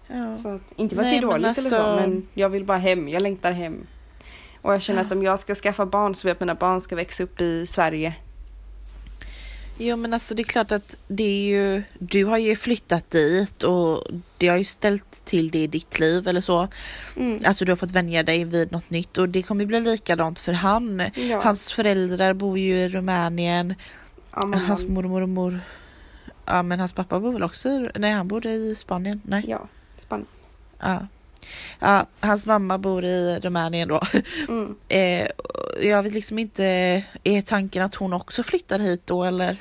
Ja. 0.07 0.39
Så, 0.43 0.61
inte 0.77 0.95
för 0.95 1.03
att 1.03 1.07
Nej, 1.07 1.21
det 1.21 1.27
är 1.27 1.31
dåligt 1.31 1.59
eller 1.59 1.71
så, 1.71 1.77
alltså- 1.77 2.01
men 2.09 2.29
jag 2.35 2.49
vill 2.49 2.65
bara 2.65 2.79
hem. 2.79 3.09
Jag 3.09 3.23
längtar 3.23 3.53
hem. 3.53 3.87
Och 4.63 4.75
jag 4.75 4.83
känner 4.83 5.01
att 5.01 5.13
om 5.13 5.23
jag 5.23 5.39
ska 5.39 5.55
skaffa 5.55 5.87
barn 5.87 6.15
så 6.15 6.27
vill 6.27 6.31
jag 6.31 6.35
att 6.35 6.41
mina 6.41 6.55
barn 6.55 6.81
ska 6.81 6.97
växa 6.97 7.23
upp 7.25 7.41
i 7.41 7.67
Sverige. 7.67 8.15
Jo 9.79 9.97
men 9.97 10.15
alltså 10.15 10.35
det 10.35 10.43
är 10.43 10.45
klart 10.45 10.73
att 10.73 10.99
det 11.09 11.25
är 11.25 11.45
ju, 11.47 11.83
du 11.99 12.25
har 12.25 12.39
ju 12.39 12.57
flyttat 12.57 13.11
dit 13.11 13.63
och 13.63 14.05
det 14.39 14.49
har 14.49 14.57
ju 14.57 14.65
ställt 14.65 15.25
till 15.25 15.51
det 15.51 15.59
i 15.63 15.67
ditt 15.67 15.99
liv 15.99 16.29
eller 16.29 16.41
så. 16.41 16.69
Mm. 17.17 17.41
Alltså 17.45 17.65
du 17.65 17.73
har 17.73 17.77
fått 17.77 17.93
vänja 17.93 18.23
dig 18.23 18.45
vid 18.45 18.73
något 18.73 18.91
nytt 18.91 19.19
och 19.19 19.29
det 19.29 19.43
kommer 19.43 19.65
bli 19.67 19.81
likadant 19.81 20.41
för 20.41 20.53
han. 20.53 21.03
Ja. 21.15 21.41
Hans 21.43 21.73
föräldrar 21.73 22.33
bor 22.35 22.59
ju 22.59 22.75
i 22.79 22.89
Rumänien 22.89 23.75
Ja. 24.35 24.53
Hans 24.67 24.85
mormor 24.89 25.23
och 25.23 25.29
mor. 25.29 25.61
Ja 26.45 26.63
men 26.63 26.81
hans 26.81 26.93
pappa 26.93 27.21
bor 27.21 27.33
väl 27.33 27.43
också, 27.43 27.69
nej 27.95 28.13
han 28.13 28.29
bor 28.29 28.47
i 28.47 28.75
Spanien. 28.75 29.21
Nej. 29.25 29.45
Ja, 29.49 29.69
Spanien. 29.97 30.27
Ja. 30.79 31.07
ja. 31.79 32.07
Hans 32.21 32.47
mamma 32.47 32.79
bor 32.79 33.05
i 33.05 33.39
Rumänien 33.43 33.89
då. 33.89 34.01
Mm. 34.49 34.77
Eh, 34.89 35.29
jag 35.83 36.03
vet 36.03 36.13
liksom 36.13 36.39
inte, 36.39 36.65
är 37.25 37.43
tanken 37.43 37.83
att 37.83 37.95
hon 37.95 38.13
också 38.13 38.43
flyttar 38.43 38.79
hit 38.79 39.07
då 39.07 39.25
eller? 39.25 39.57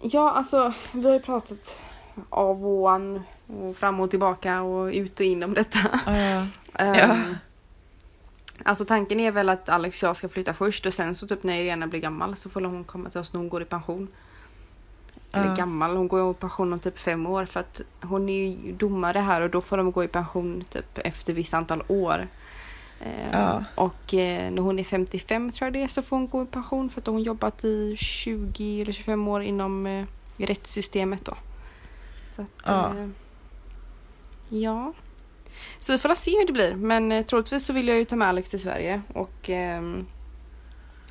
Ja, 0.00 0.30
alltså 0.30 0.72
vi 0.92 1.06
har 1.06 1.14
ju 1.14 1.20
pratat 1.20 1.82
av 2.30 2.66
och 2.66 2.90
an 2.90 3.22
och 3.46 3.76
fram 3.76 4.00
och 4.00 4.10
tillbaka 4.10 4.62
och 4.62 4.86
ut 4.92 5.20
och 5.20 5.26
in 5.26 5.42
om 5.42 5.54
detta. 5.54 6.00
Ja. 6.06 6.46
Ehm, 6.78 6.94
Ja. 6.94 7.16
Alltså 8.64 8.84
tanken 8.84 9.20
är 9.20 9.32
väl 9.32 9.48
att 9.48 9.68
Alex 9.68 10.02
och 10.02 10.08
jag 10.08 10.16
ska 10.16 10.28
flytta 10.28 10.54
först 10.54 10.86
och 10.86 10.94
sen 10.94 11.14
så 11.14 11.26
typ 11.26 11.42
när 11.42 11.54
Irena 11.54 11.86
blir 11.86 12.00
gammal 12.00 12.36
så 12.36 12.50
får 12.50 12.60
hon 12.60 12.84
komma 12.84 13.10
till 13.10 13.20
oss 13.20 13.32
när 13.32 13.38
hon 13.40 13.48
går 13.48 13.62
i 13.62 13.64
pension. 13.64 14.08
Eller 15.34 15.46
Ja. 15.48 15.54
gammal, 15.54 15.96
hon 15.96 16.08
går 16.08 16.30
i 16.30 16.34
pension 16.34 16.72
om 16.72 16.78
typ 16.78 16.98
fem 16.98 17.26
år 17.26 17.44
för 17.44 17.60
att 17.60 17.80
hon 18.02 18.28
är 18.28 18.48
ju 18.48 18.72
domare 18.72 19.18
här 19.18 19.40
och 19.40 19.50
då 19.50 19.60
får 19.60 19.76
de 19.76 19.92
gå 19.92 20.04
i 20.04 20.08
pension 20.08 20.64
typ 20.70 20.98
efter 20.98 21.32
visst 21.32 21.54
antal 21.54 21.82
år. 21.88 22.28
Ehm, 23.00 23.28
Ja. 23.32 23.64
Och 23.74 24.14
eh, 24.14 24.50
när 24.50 24.62
hon 24.62 24.78
är 24.78 24.84
55 24.84 25.50
tror 25.50 25.66
jag 25.66 25.72
det 25.72 25.82
är 25.82 25.88
så 25.88 26.02
får 26.02 26.16
hon 26.16 26.28
gå 26.28 26.42
i 26.42 26.46
pension 26.46 26.90
för 26.90 27.00
att 27.00 27.06
hon 27.06 27.22
jobbat 27.22 27.64
i 27.64 27.96
20 27.96 28.82
eller 28.82 28.92
25 28.92 29.28
år 29.28 29.42
inom 29.42 29.86
eh, 29.86 30.04
rättssystemet 30.36 31.24
då. 31.24 31.34
Så 32.26 32.42
att, 32.42 32.48
Ja. 32.64 32.92
eh, 32.98 33.08
ja. 34.48 34.92
Så 35.80 35.92
vi 35.92 35.98
får 35.98 36.14
se 36.14 36.30
hur 36.38 36.46
det 36.46 36.52
blir 36.52 36.74
men 36.74 37.24
troligtvis 37.24 37.66
så 37.66 37.72
vill 37.72 37.88
jag 37.88 37.96
ju 37.96 38.04
ta 38.04 38.16
med 38.16 38.28
Alex 38.28 38.50
till 38.50 38.60
Sverige 38.60 39.02
och 39.14 39.50
ehm, 39.50 40.06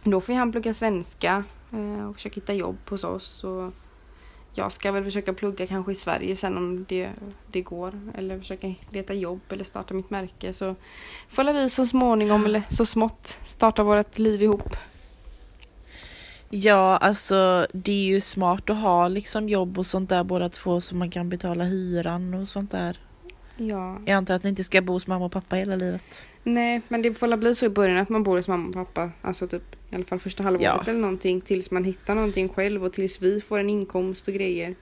då 0.03 0.21
får 0.21 0.33
han 0.33 0.51
plugga 0.51 0.73
svenska 0.73 1.43
och 2.09 2.15
försöka 2.15 2.35
hitta 2.35 2.53
jobb 2.53 2.77
hos 2.89 3.03
oss. 3.03 3.43
Och 3.43 3.71
jag 4.53 4.71
ska 4.71 4.91
väl 4.91 5.03
försöka 5.03 5.33
plugga 5.33 5.67
kanske 5.67 5.91
i 5.91 5.95
Sverige 5.95 6.35
sen 6.35 6.57
om 6.57 6.85
det, 6.89 7.09
det 7.51 7.61
går. 7.61 7.93
Eller 8.17 8.39
försöka 8.39 8.73
leta 8.91 9.13
jobb 9.13 9.41
eller 9.49 9.63
starta 9.63 9.93
mitt 9.93 10.09
märke. 10.09 10.53
Så 10.53 10.75
får 11.29 11.53
vi 11.53 11.69
så 11.69 11.85
småningom 11.85 12.45
eller 12.45 12.63
så 12.69 12.85
smått 12.85 13.27
starta 13.27 13.83
vårt 13.83 14.17
liv 14.17 14.41
ihop. 14.41 14.75
Ja, 16.49 16.97
alltså 16.97 17.67
det 17.73 17.91
är 17.91 18.05
ju 18.05 18.21
smart 18.21 18.69
att 18.69 18.77
ha 18.77 19.07
liksom 19.07 19.49
jobb 19.49 19.77
och 19.77 19.85
sånt 19.85 20.09
där 20.09 20.23
båda 20.23 20.49
två 20.49 20.81
så 20.81 20.95
man 20.95 21.09
kan 21.09 21.29
betala 21.29 21.63
hyran 21.63 22.33
och 22.33 22.49
sånt 22.49 22.71
där. 22.71 22.99
Ja. 23.57 23.99
Jag 24.05 24.15
antar 24.15 24.33
att 24.33 24.43
ni 24.43 24.49
inte 24.49 24.63
ska 24.63 24.81
bo 24.81 24.93
hos 24.93 25.07
mamma 25.07 25.25
och 25.25 25.31
pappa 25.31 25.55
hela 25.55 25.75
livet. 25.75 26.25
Nej, 26.43 26.81
men 26.87 27.01
det 27.01 27.13
får 27.13 27.27
väl 27.27 27.39
bli 27.39 27.55
så 27.55 27.65
i 27.65 27.69
början 27.69 27.97
att 27.97 28.09
man 28.09 28.23
bor 28.23 28.37
hos 28.37 28.47
mamma 28.47 28.67
och 28.67 28.73
pappa. 28.73 29.11
Alltså 29.21 29.47
typ 29.47 29.75
i 29.93 29.95
alla 29.95 30.05
fall 30.05 30.19
första 30.19 30.43
halvåret 30.43 30.63
Ja. 30.63 30.83
eller 30.87 30.99
någonting. 30.99 31.41
Tills 31.41 31.71
man 31.71 31.83
hittar 31.83 32.15
någonting 32.15 32.49
själv 32.49 32.83
och 32.85 32.93
tills 32.93 33.21
vi 33.21 33.41
får 33.41 33.59
en 33.59 33.69
inkomst 33.69 34.27
och 34.27 34.33
grejer. 34.33 34.75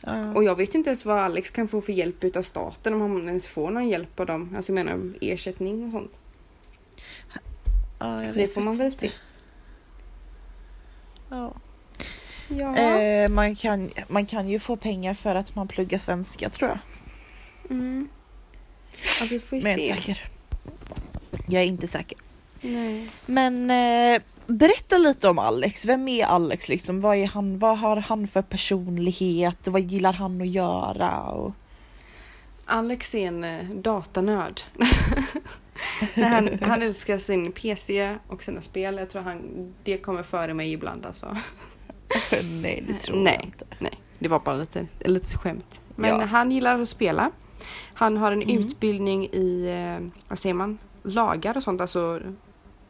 Ja. 0.00 0.34
Och 0.34 0.44
jag 0.44 0.56
vet 0.56 0.74
inte 0.74 0.90
ens 0.90 1.04
vad 1.04 1.18
Alex 1.18 1.50
kan 1.50 1.68
få 1.68 1.80
för 1.80 1.92
hjälp 1.92 2.24
utav 2.24 2.42
staten 2.42 2.94
om 2.94 3.00
han 3.00 3.26
ens 3.28 3.48
får 3.48 3.70
någon 3.70 3.88
hjälp 3.88 4.20
av 4.20 4.26
dem. 4.26 4.52
Alltså 4.56 4.72
jag 4.72 4.84
menar 4.84 5.12
ersättning 5.20 5.84
och 5.84 5.90
sånt. 5.90 6.20
jag 7.98 8.18
Så 8.30 8.36
det 8.36 8.40
vet 8.42 8.54
får 8.54 8.60
man 8.62 8.76
väl 8.78 8.92
se. 8.92 9.06
inte. 9.06 9.16
Ja. 12.48 12.76
Eh, 12.76 13.28
man, 13.28 13.56
kan, 13.56 13.90
man 14.08 14.26
kan 14.26 14.48
ju 14.48 14.60
få 14.60 14.76
pengar 14.76 15.14
för 15.14 15.34
att 15.34 15.54
man 15.54 15.68
pluggar 15.68 15.98
svenska 15.98 16.50
tror 16.50 16.70
jag. 16.70 16.78
Mm. 17.70 18.08
Ja, 19.20 19.26
vi 19.30 19.40
får 19.40 19.58
ju 19.58 19.64
Men 19.64 19.78
se. 19.78 19.88
säker. 19.96 20.24
Jag 21.48 21.62
är 21.62 21.66
inte 21.66 21.86
säker. 21.88 22.18
Nej. 22.60 23.10
Men 23.26 23.70
eh, 23.70 24.22
berätta 24.46 24.98
lite 24.98 25.28
om 25.28 25.38
Alex. 25.38 25.84
Vem 25.84 26.08
är 26.08 26.24
Alex 26.24 26.68
liksom? 26.68 27.00
Vad, 27.00 27.16
är 27.16 27.26
han, 27.26 27.58
vad 27.58 27.78
har 27.78 27.96
han 27.96 28.28
för 28.28 28.42
personlighet? 28.42 29.68
Vad 29.68 29.80
gillar 29.82 30.12
han 30.12 30.40
att 30.40 30.48
göra? 30.48 31.20
Och... 31.20 31.52
Alex 32.64 33.14
är 33.14 33.26
en 33.28 33.44
eh, 33.44 33.64
datanörd. 33.70 34.60
Han, 36.14 36.58
han 36.62 36.82
älskar 36.82 37.18
sin 37.18 37.52
PC 37.52 38.16
och 38.28 38.42
sina 38.42 38.60
spel. 38.60 38.96
Jag 38.96 39.10
tror 39.10 39.22
han, 39.22 39.42
det 39.84 39.98
kommer 39.98 40.22
före 40.22 40.54
mig 40.54 40.72
ibland 40.72 41.06
alltså. 41.06 41.36
Nej, 42.62 42.84
det 42.88 42.98
tror 42.98 43.16
Nej. 43.16 43.34
jag 43.36 43.44
inte. 43.44 43.64
Nej, 43.78 43.92
det 44.18 44.28
var 44.28 44.38
bara 44.40 44.56
lite, 44.56 44.86
lite 45.00 45.38
skämt. 45.38 45.80
Men 45.96 46.10
Ja. 46.20 46.24
han 46.24 46.50
gillar 46.50 46.80
att 46.80 46.88
spela. 46.88 47.30
Han 47.94 48.16
har 48.16 48.32
en 48.32 48.42
Mm. 48.42 48.58
utbildning 48.58 49.24
i, 49.26 49.66
eh, 49.68 50.06
vad 50.28 50.38
säger 50.38 50.54
man, 50.54 50.78
lagar 51.02 51.56
och 51.56 51.62
sånt, 51.62 51.80
alltså 51.80 52.20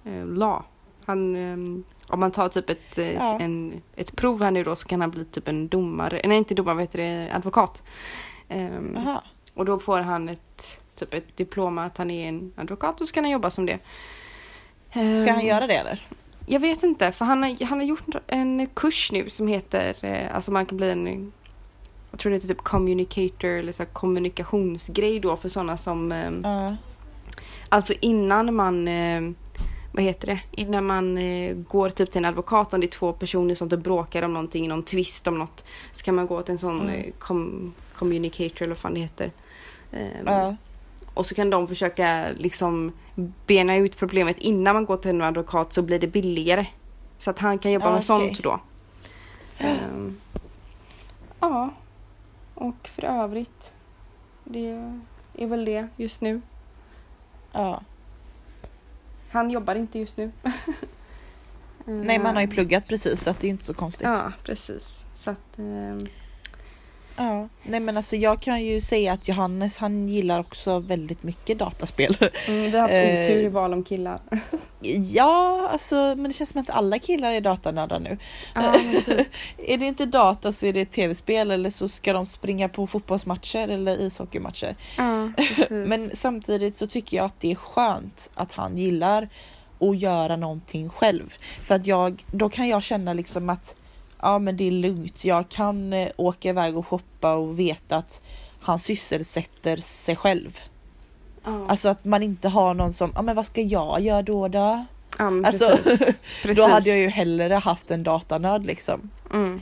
eh, 0.07 0.27
la. 0.27 0.65
Han, 1.05 1.37
eh, 1.37 1.83
om 2.09 2.21
man 2.21 2.31
tar 2.33 2.49
typ 2.49 2.71
ett, 2.71 2.99
eh, 2.99 3.13
Ja. 3.15 3.39
en, 3.41 3.83
ett 3.97 4.17
prov 4.17 4.43
här 4.43 4.51
nu 4.51 4.65
då 4.65 4.77
så 4.77 4.89
kan 4.89 5.01
han 5.01 5.11
bli 5.11 5.25
typ 5.25 5.49
en 5.49 5.69
domare, 5.69 6.21
nej 6.25 6.39
inte 6.39 6.55
domare, 6.55 6.75
vad 6.75 6.83
heter 6.83 6.99
det, 6.99 7.31
advokat. 7.35 7.83
Ehm, 8.49 8.99
och 9.55 9.65
då 9.65 9.79
får 9.79 9.99
han 10.01 10.29
ett, 10.29 10.81
typ 10.95 11.15
ett 11.15 11.37
diplom 11.37 11.79
att 11.79 11.99
han 11.99 12.11
är 12.11 12.29
en 12.29 12.53
advokat 12.57 13.01
och 13.01 13.09
så 13.09 13.15
kan 13.15 13.25
han 13.25 13.31
jobba 13.31 13.51
som 13.51 13.67
det. 13.67 13.79
Ska 14.91 15.01
Ehm, 15.01 15.29
han 15.29 15.47
göra 15.47 15.67
det 15.67 15.75
eller? 15.77 16.07
jag 16.47 16.61
vet 16.61 16.83
inte, 16.83 17.13
för 17.13 17.25
han 17.25 17.43
har, 17.43 17.65
han 17.65 17.79
har 17.79 17.87
gjort 17.87 18.07
en 18.27 18.67
kurs 18.67 19.13
nu 19.13 19.31
som 19.31 19.49
heter, 19.49 19.97
eh, 20.05 20.35
alltså 20.37 20.51
man 20.51 20.67
kan 20.67 20.77
bli 20.77 20.91
en, 20.91 21.33
jag 22.11 22.21
tror 22.21 22.31
det 22.31 22.37
heter 22.37 22.49
typ 22.49 22.63
communicator 22.63 23.49
eller 23.51 23.73
så 23.73 23.85
kommunikationsgrej 23.87 25.21
då 25.21 25.37
för 25.37 25.49
sådana 25.49 25.77
som, 25.77 26.11
Ja. 26.45 26.77
alltså 27.69 27.95
innan 28.01 28.55
man, 28.55 28.89
vad 29.97 30.05
heter 30.05 30.27
det, 30.27 30.41
innan 30.51 30.87
man 30.87 31.19
eh, 31.19 31.55
går 31.57 31.91
typ 31.91 32.11
till 32.11 32.19
en 32.19 32.25
advokat 32.25 32.75
om 32.75 32.81
det 32.81 32.87
är 32.87 32.91
två 32.91 33.13
personer 33.13 33.55
som 33.55 33.71
typ 33.71 33.81
bråkar 33.81 34.23
om 34.23 34.33
någonting, 34.33 34.69
någon 34.69 34.83
twist 34.83 35.27
om 35.27 35.39
något, 35.39 35.65
så 35.93 36.05
kan 36.05 36.15
man 36.15 36.27
gå 36.27 36.43
till 36.43 36.53
en 36.53 36.59
sån 36.59 36.81
Mm. 36.81 36.95
eh, 36.95 37.13
com, 37.19 37.75
communicator 37.99 38.63
eller 38.63 38.69
vad 38.75 38.79
fan 38.79 38.95
det 38.95 39.01
heter. 39.01 39.33
Ehm, 39.93 40.27
Ja. 40.27 40.57
och 41.15 41.27
så 41.27 41.35
kan 41.35 41.51
de 41.51 41.69
försöka 41.69 42.27
liksom 42.37 42.93
bena 43.47 43.77
ut 43.77 43.97
problemet 43.97 44.39
innan 44.39 44.75
man 44.75 44.85
går 44.87 44.97
till 44.97 45.11
en 45.11 45.23
advokat 45.23 45.73
så 45.73 45.83
blir 45.83 45.99
det 45.99 46.07
billigare. 46.07 46.67
Så 47.19 47.31
att 47.31 47.39
han 47.39 47.59
kan 47.59 47.73
jobba 47.73 47.85
Ja, 47.87 47.91
med 47.91 47.97
okej. 47.97 48.07
sånt 48.07 48.43
då. 48.43 48.61
Ehm, 49.59 50.17
ja. 51.41 51.71
Och 52.55 52.89
för 52.89 53.05
övrigt. 53.05 53.73
Det 54.45 54.91
är 55.35 55.47
väl 55.47 55.65
det 55.65 55.89
just 55.97 56.21
nu. 56.21 56.41
ja. 57.53 57.81
Han 59.31 59.51
jobbar 59.51 59.75
inte 59.75 59.99
just 59.99 60.17
nu. 60.17 60.31
Nej, 61.85 62.19
man 62.19 62.35
har 62.35 62.43
ju 62.43 62.45
Ehm, 62.45 62.51
pluggat 62.51 62.89
precis 62.89 63.23
så 63.25 63.31
att 63.31 63.41
det 63.41 63.47
är 63.47 63.51
inte 63.51 63.65
så 63.65 63.75
konstigt. 63.75 64.07
Ja, 64.07 64.33
precis. 64.45 65.05
Så 65.15 65.31
att... 65.31 65.59
ehm, 65.59 65.99
Ja. 67.17 67.49
Nej 67.63 67.81
men 67.81 67.97
alltså 67.97 68.17
jag 68.17 68.41
kan 68.41 68.65
ju 68.65 68.81
säga 68.81 69.13
att 69.13 69.29
Johannes 69.29 69.79
han 69.79 70.09
gillar 70.09 70.41
också 70.41 70.79
väldigt 70.79 71.23
mycket 71.23 71.59
dataspel. 71.59 72.17
mm, 72.49 72.63
vi 72.63 72.71
har 72.71 72.81
haft 72.81 72.95
Eh, 72.95 73.25
otur 73.25 73.45
i 73.45 73.49
val 73.49 73.73
om 73.73 73.85
killar. 73.85 74.21
ja, 75.11 75.69
alltså 75.73 75.95
men 75.95 76.25
det 76.25 76.33
känns 76.33 76.51
som 76.51 76.61
att 76.61 76.71
alla 76.71 76.99
killar 76.99 77.33
är 77.33 77.41
datanördar 77.41 78.01
nu. 78.01 78.19
ja, 78.55 78.75
typ. 79.07 79.29
Är 79.67 79.79
det 79.79 79.87
inte 79.87 80.07
data 80.07 80.53
så 80.53 80.67
är 80.67 80.73
det 80.73 80.85
tv-spel 80.85 81.51
eller 81.51 81.71
så 81.71 81.89
ska 81.89 82.13
de 82.13 82.27
springa 82.27 82.69
på 82.69 82.87
fotbollsmatcher 82.87 83.69
eller 83.69 84.01
ishockeymatcher. 84.01 84.77
ja. 84.97 85.31
Men 85.69 86.11
samtidigt 86.15 86.77
så 86.77 86.87
tycker 86.87 87.17
jag 87.17 87.27
att 87.27 87.41
det 87.41 87.51
är 87.51 87.55
skönt 87.55 88.31
att 88.35 88.53
han 88.53 88.79
gillar 88.79 89.29
att 89.81 89.99
göra 89.99 90.37
någonting 90.37 90.89
själv. 90.89 91.35
För 91.63 91.75
att 91.75 91.87
jag, 91.87 92.25
då 92.31 92.49
kan 92.49 92.69
jag 92.69 92.83
känna 92.83 93.13
liksom 93.13 93.51
att 93.51 93.75
ja 94.27 94.39
men 94.39 94.57
det 94.57 94.65
är 94.67 94.71
lugnt. 94.71 95.25
Jag 95.25 95.49
kan 95.49 95.93
eh, 95.93 96.09
åka 96.17 96.49
iväg 96.49 96.77
och 96.77 96.87
shoppa 96.87 97.35
och 97.35 97.59
veta 97.59 97.97
att 97.97 98.21
han 98.61 98.79
sysselsätter 98.79 99.77
sig 99.77 100.17
själv. 100.17 100.59
ja. 101.45 101.67
Alltså 101.69 101.89
att 101.89 102.05
man 102.05 102.23
inte 102.23 102.49
har 102.49 102.75
någon 102.75 102.93
som, 102.93 103.13
ja 103.15 103.23
men 103.23 103.37
vad 103.37 103.47
ska 103.47 103.61
jag 103.61 104.01
göra 104.01 104.23
då 104.23 104.49
då? 104.49 104.85
ja, 105.19 105.31
men 105.31 105.45
Alltså, 105.45 105.69
precis. 105.77 106.03
precis. 106.43 106.65
då 106.65 106.71
hade 106.71 106.91
jag 106.91 106.99
ju 106.99 107.09
hellre 107.09 107.55
haft 107.55 107.91
en 107.91 108.03
datanörd 108.03 108.67
liksom. 108.67 109.11
Mm. 109.35 109.61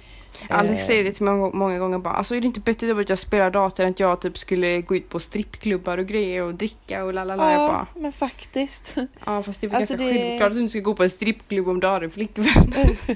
Alex 0.48 0.82
Eh. 0.82 0.86
säger 0.86 1.04
det 1.04 1.12
till 1.12 1.24
mig 1.24 1.50
många 1.54 1.78
gånger 1.78 1.98
bara, 1.98 2.14
alltså 2.14 2.34
är 2.36 2.40
det 2.40 2.46
inte 2.46 2.60
bättre 2.60 3.00
att 3.00 3.08
jag 3.08 3.18
spelar 3.18 3.50
dator 3.50 3.84
än 3.84 3.90
att 3.90 4.00
jag 4.00 4.20
typ 4.20 4.38
skulle 4.38 4.80
gå 4.80 4.96
ut 4.96 5.08
på 5.08 5.20
strippklubbar 5.20 5.98
och 5.98 6.06
grejer 6.06 6.42
och 6.42 6.54
dricka 6.54 7.04
och 7.04 7.14
lalala. 7.14 7.52
Jag 7.52 7.70
bara, 7.70 7.86
men 7.96 8.12
faktiskt. 8.12 8.94
ja 9.26 9.42
fast 9.42 9.60
det 9.60 9.66
är 9.66 9.68
väl 9.68 9.76
Alltså, 9.80 9.94
ganska 9.96 10.06
det- 10.12 10.18
självklart 10.20 10.48
att 10.50 10.54
du 10.54 10.60
inte 10.60 10.70
ska 10.70 10.80
gå 10.80 10.94
på 10.94 11.02
en 11.02 11.10
strippklubb 11.10 11.68
om 11.68 11.80
du 11.80 11.86
har 11.86 12.00
en 12.00 12.10
flickvän. 12.10 12.74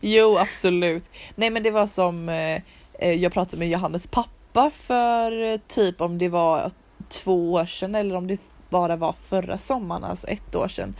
Jo 0.00 0.36
absolut. 0.38 1.10
Nej 1.34 1.50
men 1.50 1.62
det 1.62 1.70
var 1.70 1.86
som 1.86 2.28
eh, 2.28 2.62
eh, 2.98 3.12
jag 3.12 3.32
pratade 3.32 3.56
med 3.56 3.68
Johannes 3.68 4.06
pappa 4.06 4.70
för 4.74 5.52
eh, 5.52 5.60
typ 5.68 6.00
om 6.00 6.18
det 6.18 6.28
var 6.28 6.70
två 7.08 7.52
år 7.52 7.66
sedan 7.66 7.94
eller 7.94 8.14
om 8.16 8.26
det 8.26 8.38
bara 8.70 8.96
var 8.96 9.12
förra 9.28 9.58
sommaren, 9.58 10.04
alltså 10.04 10.26
ett 10.26 10.54
år 10.54 10.68
sedan. 10.68 10.94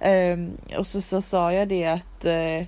Ehm, 0.00 0.50
och 0.78 0.86
så, 0.86 1.00
så 1.00 1.22
sa 1.22 1.52
jag 1.52 1.68
det 1.68 1.86
att 1.86 2.24
eh, 2.24 2.66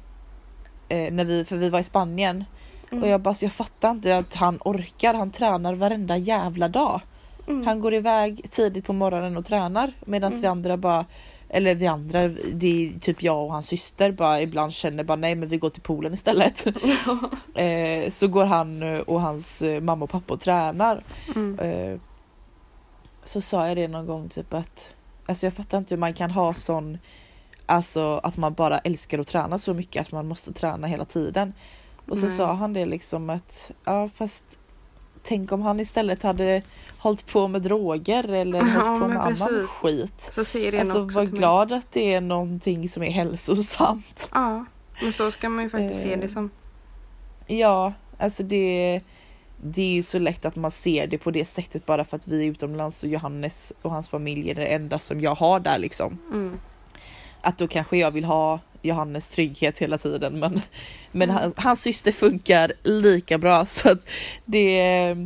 eh, 0.93 1.13
när 1.13 1.25
vi, 1.25 1.45
för 1.45 1.57
vi 1.57 1.69
var 1.69 1.81
i 1.81 1.83
Spanien 1.83 2.45
och 2.91 3.09
jag 3.09 3.21
bara 3.21 3.35
så 3.35 3.45
jag 3.45 3.53
fattar 3.53 3.91
inte 3.91 4.19
att 4.19 4.35
han 4.35 4.59
orkar, 4.65 5.15
han 5.15 5.31
tränar 5.31 5.75
varenda 5.75 6.17
jävla 6.17 6.69
dag. 6.69 7.01
Mm. 7.49 7.67
Han 7.67 7.81
går 7.81 7.95
iväg 7.95 8.51
tidigt 8.51 8.87
på 8.87 8.93
morgonen 8.93 9.37
och 9.37 9.47
tränar 9.47 9.93
medan 10.01 10.31
Mm. 10.33 10.41
vi 10.41 10.47
andra 10.47 10.77
bara 10.77 11.05
eller 11.49 11.75
vi 11.75 11.87
andra, 11.87 12.29
det 12.53 12.67
är 12.67 13.01
typ 13.01 13.23
jag 13.23 13.45
och 13.45 13.53
hans 13.53 13.67
syster 13.67 14.13
bara 14.13 14.41
ibland 14.41 14.73
känner 14.73 15.05
bara 15.05 15.17
nej 15.17 15.35
men 15.35 15.49
vi 15.49 15.57
går 15.57 15.71
till 15.71 15.83
poolen 15.83 16.15
istället. 16.15 16.67
eh, 17.55 18.11
så 18.11 18.29
går 18.29 18.45
han 18.45 19.01
och 19.01 19.21
hans 19.21 19.63
eh, 19.63 19.81
mamma 19.81 20.05
och 20.05 20.11
pappa 20.11 20.35
och 20.35 20.41
tränar. 20.41 21.03
Mm. 21.35 21.59
Eh, 21.59 21.99
så 23.25 23.41
sa 23.41 23.69
jag 23.69 23.77
det 23.77 23.89
någon 23.89 24.07
gång 24.07 24.29
typ 24.29 24.55
att 24.55 24.95
alltså 25.27 25.47
jag 25.47 25.53
fattar 25.53 25.79
inte 25.79 25.95
hur 25.95 26.01
man 26.01 26.15
kan 26.15 26.31
ha 26.31 26.55
sån 26.55 26.99
Alltså 27.73 28.21
att 28.23 28.37
man 28.37 28.53
bara 28.55 28.79
älskar 28.79 29.19
att 29.19 29.27
träna 29.27 29.59
så 29.59 29.75
mycket 29.75 30.01
att 30.01 30.13
man 30.13 30.29
måste 30.29 30.53
träna 30.53 30.87
hela 30.87 31.05
tiden. 31.05 31.53
Och 32.09 32.19
så 32.19 32.27
Nej. 32.27 32.37
sa 32.37 32.53
han 32.53 32.73
det 32.73 32.87
liksom 32.87 33.31
att 33.31 33.71
ja 33.85 34.09
fast 34.15 34.45
Tänk 35.25 35.53
om 35.53 35.63
han 35.63 35.81
istället 35.81 36.23
hade 36.23 36.63
hållit 36.99 37.27
på 37.27 37.49
med 37.49 37.63
droger 37.63 38.29
eller 38.29 38.59
Ja, 38.75 38.81
hållit 38.81 39.03
på 39.03 39.09
med 39.09 39.17
annan 39.21 39.35
precis. 39.35 39.71
skit. 39.71 40.29
Så 40.33 40.45
säger 40.45 40.81
Alltså 40.81 41.01
var 41.01 41.09
till 41.25 41.33
mig. 41.33 41.39
glad 41.39 41.73
att 41.73 41.93
det 41.93 42.15
är 42.15 42.21
någonting 42.21 42.89
som 42.89 43.03
är 43.03 43.11
hälsosamt. 43.11 44.29
Ja, 44.33 44.65
men 45.03 45.13
så 45.13 45.31
ska 45.31 45.49
man 45.49 45.65
ju 45.65 45.71
faktiskt 45.71 46.03
se 46.03 46.13
Eh. 46.13 46.21
det 46.21 46.29
som. 46.29 46.51
Ja, 47.47 47.93
alltså 48.19 48.43
det 48.43 49.01
det 49.65 49.83
är 49.83 49.93
ju 49.93 50.03
så 50.03 50.19
lätt 50.19 50.45
att 50.45 50.57
man 50.57 50.71
ser 50.71 51.07
det 51.07 51.19
på 51.19 51.31
det 51.31 51.45
sättet 51.45 51.87
bara 51.87 52.05
för 52.05 52.17
att 52.17 52.29
vi 52.29 52.43
är 52.43 52.51
utomlands 52.51 53.03
och 53.03 53.09
Johannes 53.09 53.73
och 53.83 53.91
hans 53.91 54.09
familj 54.09 54.51
är 54.51 54.55
det 54.55 54.67
enda 54.67 54.99
som 54.99 55.21
jag 55.21 55.35
har 55.35 55.61
där 55.61 55.79
liksom. 55.79 56.19
Mm. 56.33 56.59
Att 57.43 57.59
då 57.59 57.69
kanske 57.69 57.97
jag 57.97 58.11
vill 58.11 58.25
ha 58.25 58.61
Johannes 58.83 59.29
trygghet 59.29 59.79
hela 59.79 59.99
tiden 59.99 60.39
men, 60.41 60.61
men 61.13 61.31
Mm. 61.31 61.43
hans, 61.43 61.55
hans 61.57 61.81
syster 61.81 62.13
funkar 62.13 62.73
lika 62.83 63.39
bra 63.39 63.65
så 63.65 63.91
att 63.91 64.09
det 64.45 65.17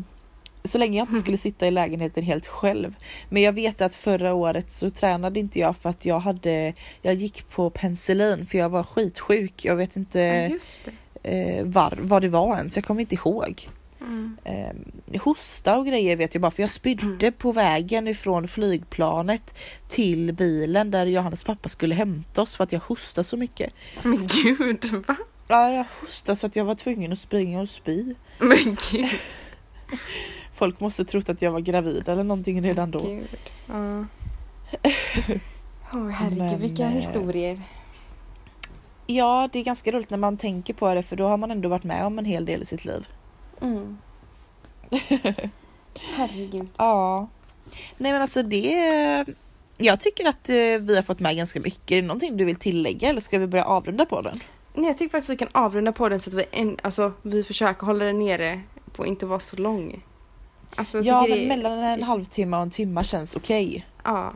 så 0.65 0.79
länge 0.79 0.99
jag 0.99 1.09
inte 1.09 1.21
skulle 1.21 1.37
sitta 1.37 1.67
i 1.67 1.71
lägenheten 1.71 2.25
helt 2.25 2.47
själv. 2.47 2.95
Men 3.29 3.43
jag 3.43 3.53
vet 3.53 3.81
att 3.81 3.95
förra 3.95 4.35
året 4.35 4.73
så 4.73 4.91
tränade 4.91 5.41
inte 5.41 5.59
jag 5.59 5.77
för 5.77 5.91
att 5.91 6.05
jag 6.05 6.19
hade 6.21 6.75
Jag 7.03 7.15
gick 7.15 7.51
på 7.51 7.71
penicillin 7.71 8.47
för 8.47 8.59
jag 8.59 8.69
var 8.69 8.83
skitsjuk. 8.83 9.65
Jag 9.65 9.77
vet 9.77 9.97
inte 9.97 10.21
Ja, 10.21 11.31
eh, 11.31 11.65
var, 11.65 11.99
vad 12.01 12.23
det 12.23 12.29
var 12.29 12.57
ens. 12.57 12.77
Jag 12.77 12.85
kommer 12.85 13.01
inte 13.01 13.15
ihåg. 13.15 13.69
Mm. 14.07 14.37
Eh, 14.45 15.21
hosta 15.23 15.79
och 15.79 15.87
grejer 15.87 16.17
vet 16.17 16.35
jag 16.35 16.43
bara 16.43 16.51
för 16.51 16.63
jag 16.63 16.71
spydde 16.71 17.33
på 17.33 17.53
vägen 17.53 18.09
ifrån 18.09 18.49
flygplanet 18.49 19.55
till 19.89 20.33
bilen 20.33 20.91
där 20.91 21.07
Johannes 21.07 21.45
pappa 21.45 21.69
skulle 21.69 21.95
hämta 21.95 22.43
oss 22.43 22.57
för 22.57 22.65
att 22.65 22.73
jag 22.73 22.81
hostade 22.81 23.25
så 23.25 23.37
mycket. 23.37 23.75
Men 24.03 24.27
gud, 24.27 25.05
va? 25.09 25.17
Ja, 25.49 25.71
jag 25.71 25.85
hostade 26.01 26.37
så 26.37 26.47
att 26.47 26.57
jag 26.57 26.65
var 26.65 26.75
tvungen 26.75 27.13
att 27.13 27.19
springa 27.19 27.61
och 27.61 27.69
spy. 27.69 28.15
Men 28.39 28.77
gud. 28.91 29.07
Folk 30.55 30.81
måste 30.81 31.05
trott 31.05 31.29
att 31.29 31.43
jag 31.43 31.51
var 31.51 31.61
gravid 31.61 32.09
eller 32.09 32.25
någonting 32.25 32.63
redan 32.63 32.91
då. 32.91 32.99
Gud. 32.99 33.39
Ja. 33.67 34.05
Åh 35.95 36.09
herregud, 36.09 36.39
Men, 36.39 36.61
vilka 36.61 36.83
eh, 36.83 36.91
historier. 36.91 37.63
Ja, 39.07 39.49
det 39.53 39.59
är 39.59 39.65
ganska 39.65 39.93
roligt 39.93 40.11
när 40.11 40.19
man 40.19 40.37
tänker 40.37 40.75
på 40.75 40.95
det 40.95 41.03
för 41.03 41.17
då 41.17 41.29
har 41.29 41.37
man 41.37 41.51
ändå 41.51 41.69
varit 41.69 41.85
med 41.85 42.07
om 42.07 42.19
en 42.19 42.25
hel 42.25 42.45
del 42.45 42.63
i 42.63 42.67
sitt 42.67 42.85
liv. 42.85 43.07
Mm. 43.61 43.99
Herregud. 46.17 46.69
Ja. 46.77 47.29
Nej 47.97 48.13
men 48.13 48.23
alltså 48.23 48.43
det... 48.43 49.25
Jag 49.79 50.01
tycker 50.01 50.29
att 50.29 50.49
eh, 50.49 50.55
vi 50.81 50.97
har 50.97 51.03
fått 51.03 51.21
med 51.21 51.37
ganska 51.37 51.61
mycket. 51.61 51.91
Är 51.91 51.97
det 51.97 52.07
någonting 52.07 52.37
du 52.37 52.45
vill 52.45 52.57
tillägga 52.57 53.09
eller 53.09 53.21
ska 53.21 53.39
vi 53.39 53.47
börja 53.47 53.65
avrunda 53.65 54.07
på 54.07 54.21
den? 54.23 54.41
Nej, 54.75 54.87
jag 54.87 54.99
tycker 54.99 55.11
faktiskt 55.11 55.31
vi 55.31 55.37
kan 55.37 55.49
avrunda 55.53 55.93
på 55.93 56.09
den 56.09 56.21
så 56.21 56.31
att 56.31 56.35
vi, 56.35 56.45
en, 56.51 56.77
alltså, 56.83 57.13
vi 57.23 57.43
försöker 57.43 57.87
hålla 57.87 58.05
den 58.05 58.19
nere 58.19 58.61
på 58.93 59.03
att 59.03 59.09
inte 59.09 59.27
vara 59.27 59.41
så 59.41 59.57
lång. 59.57 60.05
Alltså, 60.77 61.01
Ja, 61.01 61.21
men 61.29 61.39
det, 61.39 61.47
mellan 61.47 61.79
en 61.79 62.03
halvtimme 62.03 62.57
och 62.57 62.63
en 62.63 62.71
timme 62.71 63.05
känns 63.05 63.37
okej. 63.37 63.87
Ja. 64.05 64.33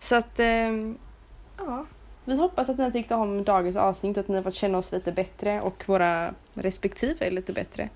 Så 0.00 0.16
att, 0.16 0.40
ehm, 0.40 0.98
ja. 1.58 1.86
Vi 2.24 2.36
hoppas 2.36 2.68
att 2.68 2.78
ni 2.78 2.84
har 2.84 2.90
tyckt 2.90 3.12
om 3.12 3.44
dagens 3.44 3.76
avsnitt, 3.76 4.18
att 4.18 4.28
ni 4.28 4.36
har 4.36 4.42
fått 4.42 4.54
känna 4.54 4.78
oss 4.78 4.92
lite 4.92 5.12
bättre 5.12 5.60
och 5.60 5.84
våra 5.86 6.34
respektive 6.54 7.30
lite 7.30 7.52
bättre. 7.52 7.88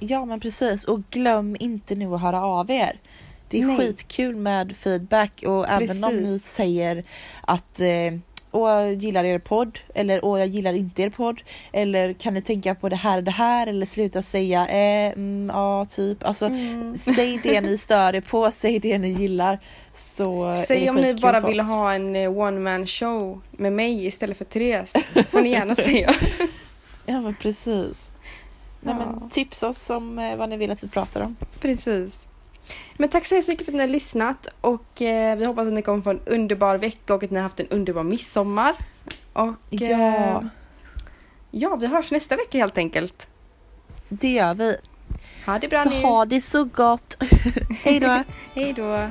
Ja, 0.00 0.24
men 0.24 0.40
precis. 0.40 0.84
Och 0.84 1.00
glöm 1.10 1.56
inte 1.60 1.94
nu 1.94 2.14
att 2.14 2.20
höra 2.20 2.42
av 2.44 2.70
er. 2.70 3.00
Det 3.48 3.60
är 3.60 3.66
Nej. 3.66 3.76
skitkul 3.76 4.36
med 4.36 4.76
feedback 4.76 5.42
och 5.46 5.68
även 5.68 6.04
om 6.04 6.16
ni 6.16 6.22
Precis. 6.22 6.44
säger 6.52 7.04
att 7.40 7.80
eh, 7.80 8.14
Åh, 8.50 8.70
jag 8.70 8.94
gillar 8.94 9.24
er 9.24 9.38
podd 9.38 9.78
eller 9.94 10.24
åh, 10.24 10.38
jag 10.38 10.48
gillar 10.48 10.72
inte 10.72 11.02
er 11.02 11.10
podd. 11.10 11.42
Eller 11.72 12.12
kan 12.12 12.34
ni 12.34 12.42
tänka 12.42 12.74
på 12.74 12.88
det 12.88 12.96
här 12.96 13.16
och 13.18 13.24
det 13.24 13.30
här 13.30 13.66
eller 13.66 13.86
sluta 13.86 14.22
säga 14.22 14.68
eh, 14.68 15.12
mm, 15.12 15.50
ja, 15.54 15.84
typ. 15.84 16.24
Alltså 16.24 16.46
Mm. 16.46 16.98
säg 16.98 17.40
det 17.42 17.60
ni 17.60 17.78
stör 17.78 18.14
er 18.14 18.20
på, 18.20 18.50
säg 18.50 18.78
det 18.78 18.98
ni 18.98 19.08
gillar. 19.08 19.58
Så 19.94 20.56
Säg 20.66 20.90
om 20.90 20.96
ni 20.96 21.14
bara 21.14 21.40
vill 21.40 21.60
ha 21.60 21.92
en 21.92 22.16
eh, 22.16 22.38
one 22.38 22.60
man 22.60 22.86
show 22.86 23.40
med 23.50 23.72
mig 23.72 24.06
istället 24.06 24.36
för 24.38 24.44
Therese. 24.44 24.92
får 25.30 25.40
ni 25.40 25.48
gärna 25.50 25.74
säga. 25.88 26.14
Ja 27.06 27.20
men 27.20 27.34
precis. 27.34 28.05
Nej, 28.80 28.94
Ja. 28.98 29.06
men 29.20 29.30
tipsa 29.30 29.68
oss 29.68 29.90
om 29.90 30.18
eh, 30.18 30.36
vad 30.36 30.48
ni 30.48 30.56
vill 30.56 30.70
att 30.70 30.84
vi 30.84 30.88
pratar 30.88 31.20
om. 31.20 31.36
Precis. 31.60 32.28
Men 32.96 33.08
tack 33.08 33.26
så 33.26 33.34
hemskt 33.34 33.48
mycket 33.48 33.64
för 33.64 33.72
att 33.72 33.76
ni 33.76 33.82
har 33.82 33.88
lyssnat 33.88 34.48
och 34.60 35.02
eh, 35.02 35.36
vi 35.36 35.44
hoppas 35.44 35.66
att 35.66 35.72
ni 35.72 35.82
kommer 35.82 36.02
få 36.02 36.10
en 36.10 36.20
underbar 36.26 36.76
vecka 36.78 37.14
och 37.14 37.22
att 37.22 37.30
ni 37.30 37.36
har 37.36 37.42
haft 37.42 37.60
en 37.60 37.68
underbar 37.68 38.02
midsommar. 38.02 38.74
Och 39.32 39.54
Ja. 39.70 39.88
eh, 39.90 40.40
ja, 41.50 41.76
vi 41.76 41.86
hörs 41.86 42.10
nästa 42.10 42.36
vecka 42.36 42.58
helt 42.58 42.78
enkelt. 42.78 43.28
Det 44.08 44.32
gör 44.32 44.54
vi. 44.54 44.76
Ha 45.46 45.58
det 45.58 45.68
bra 45.68 45.82
Så 45.84 45.90
nu. 45.90 46.02
ha 46.02 46.24
det 46.24 46.40
så 46.40 46.64
gott. 46.64 47.16
Hej 47.84 48.00
då. 48.00 48.22
Hej 48.54 48.72
då. 48.72 49.08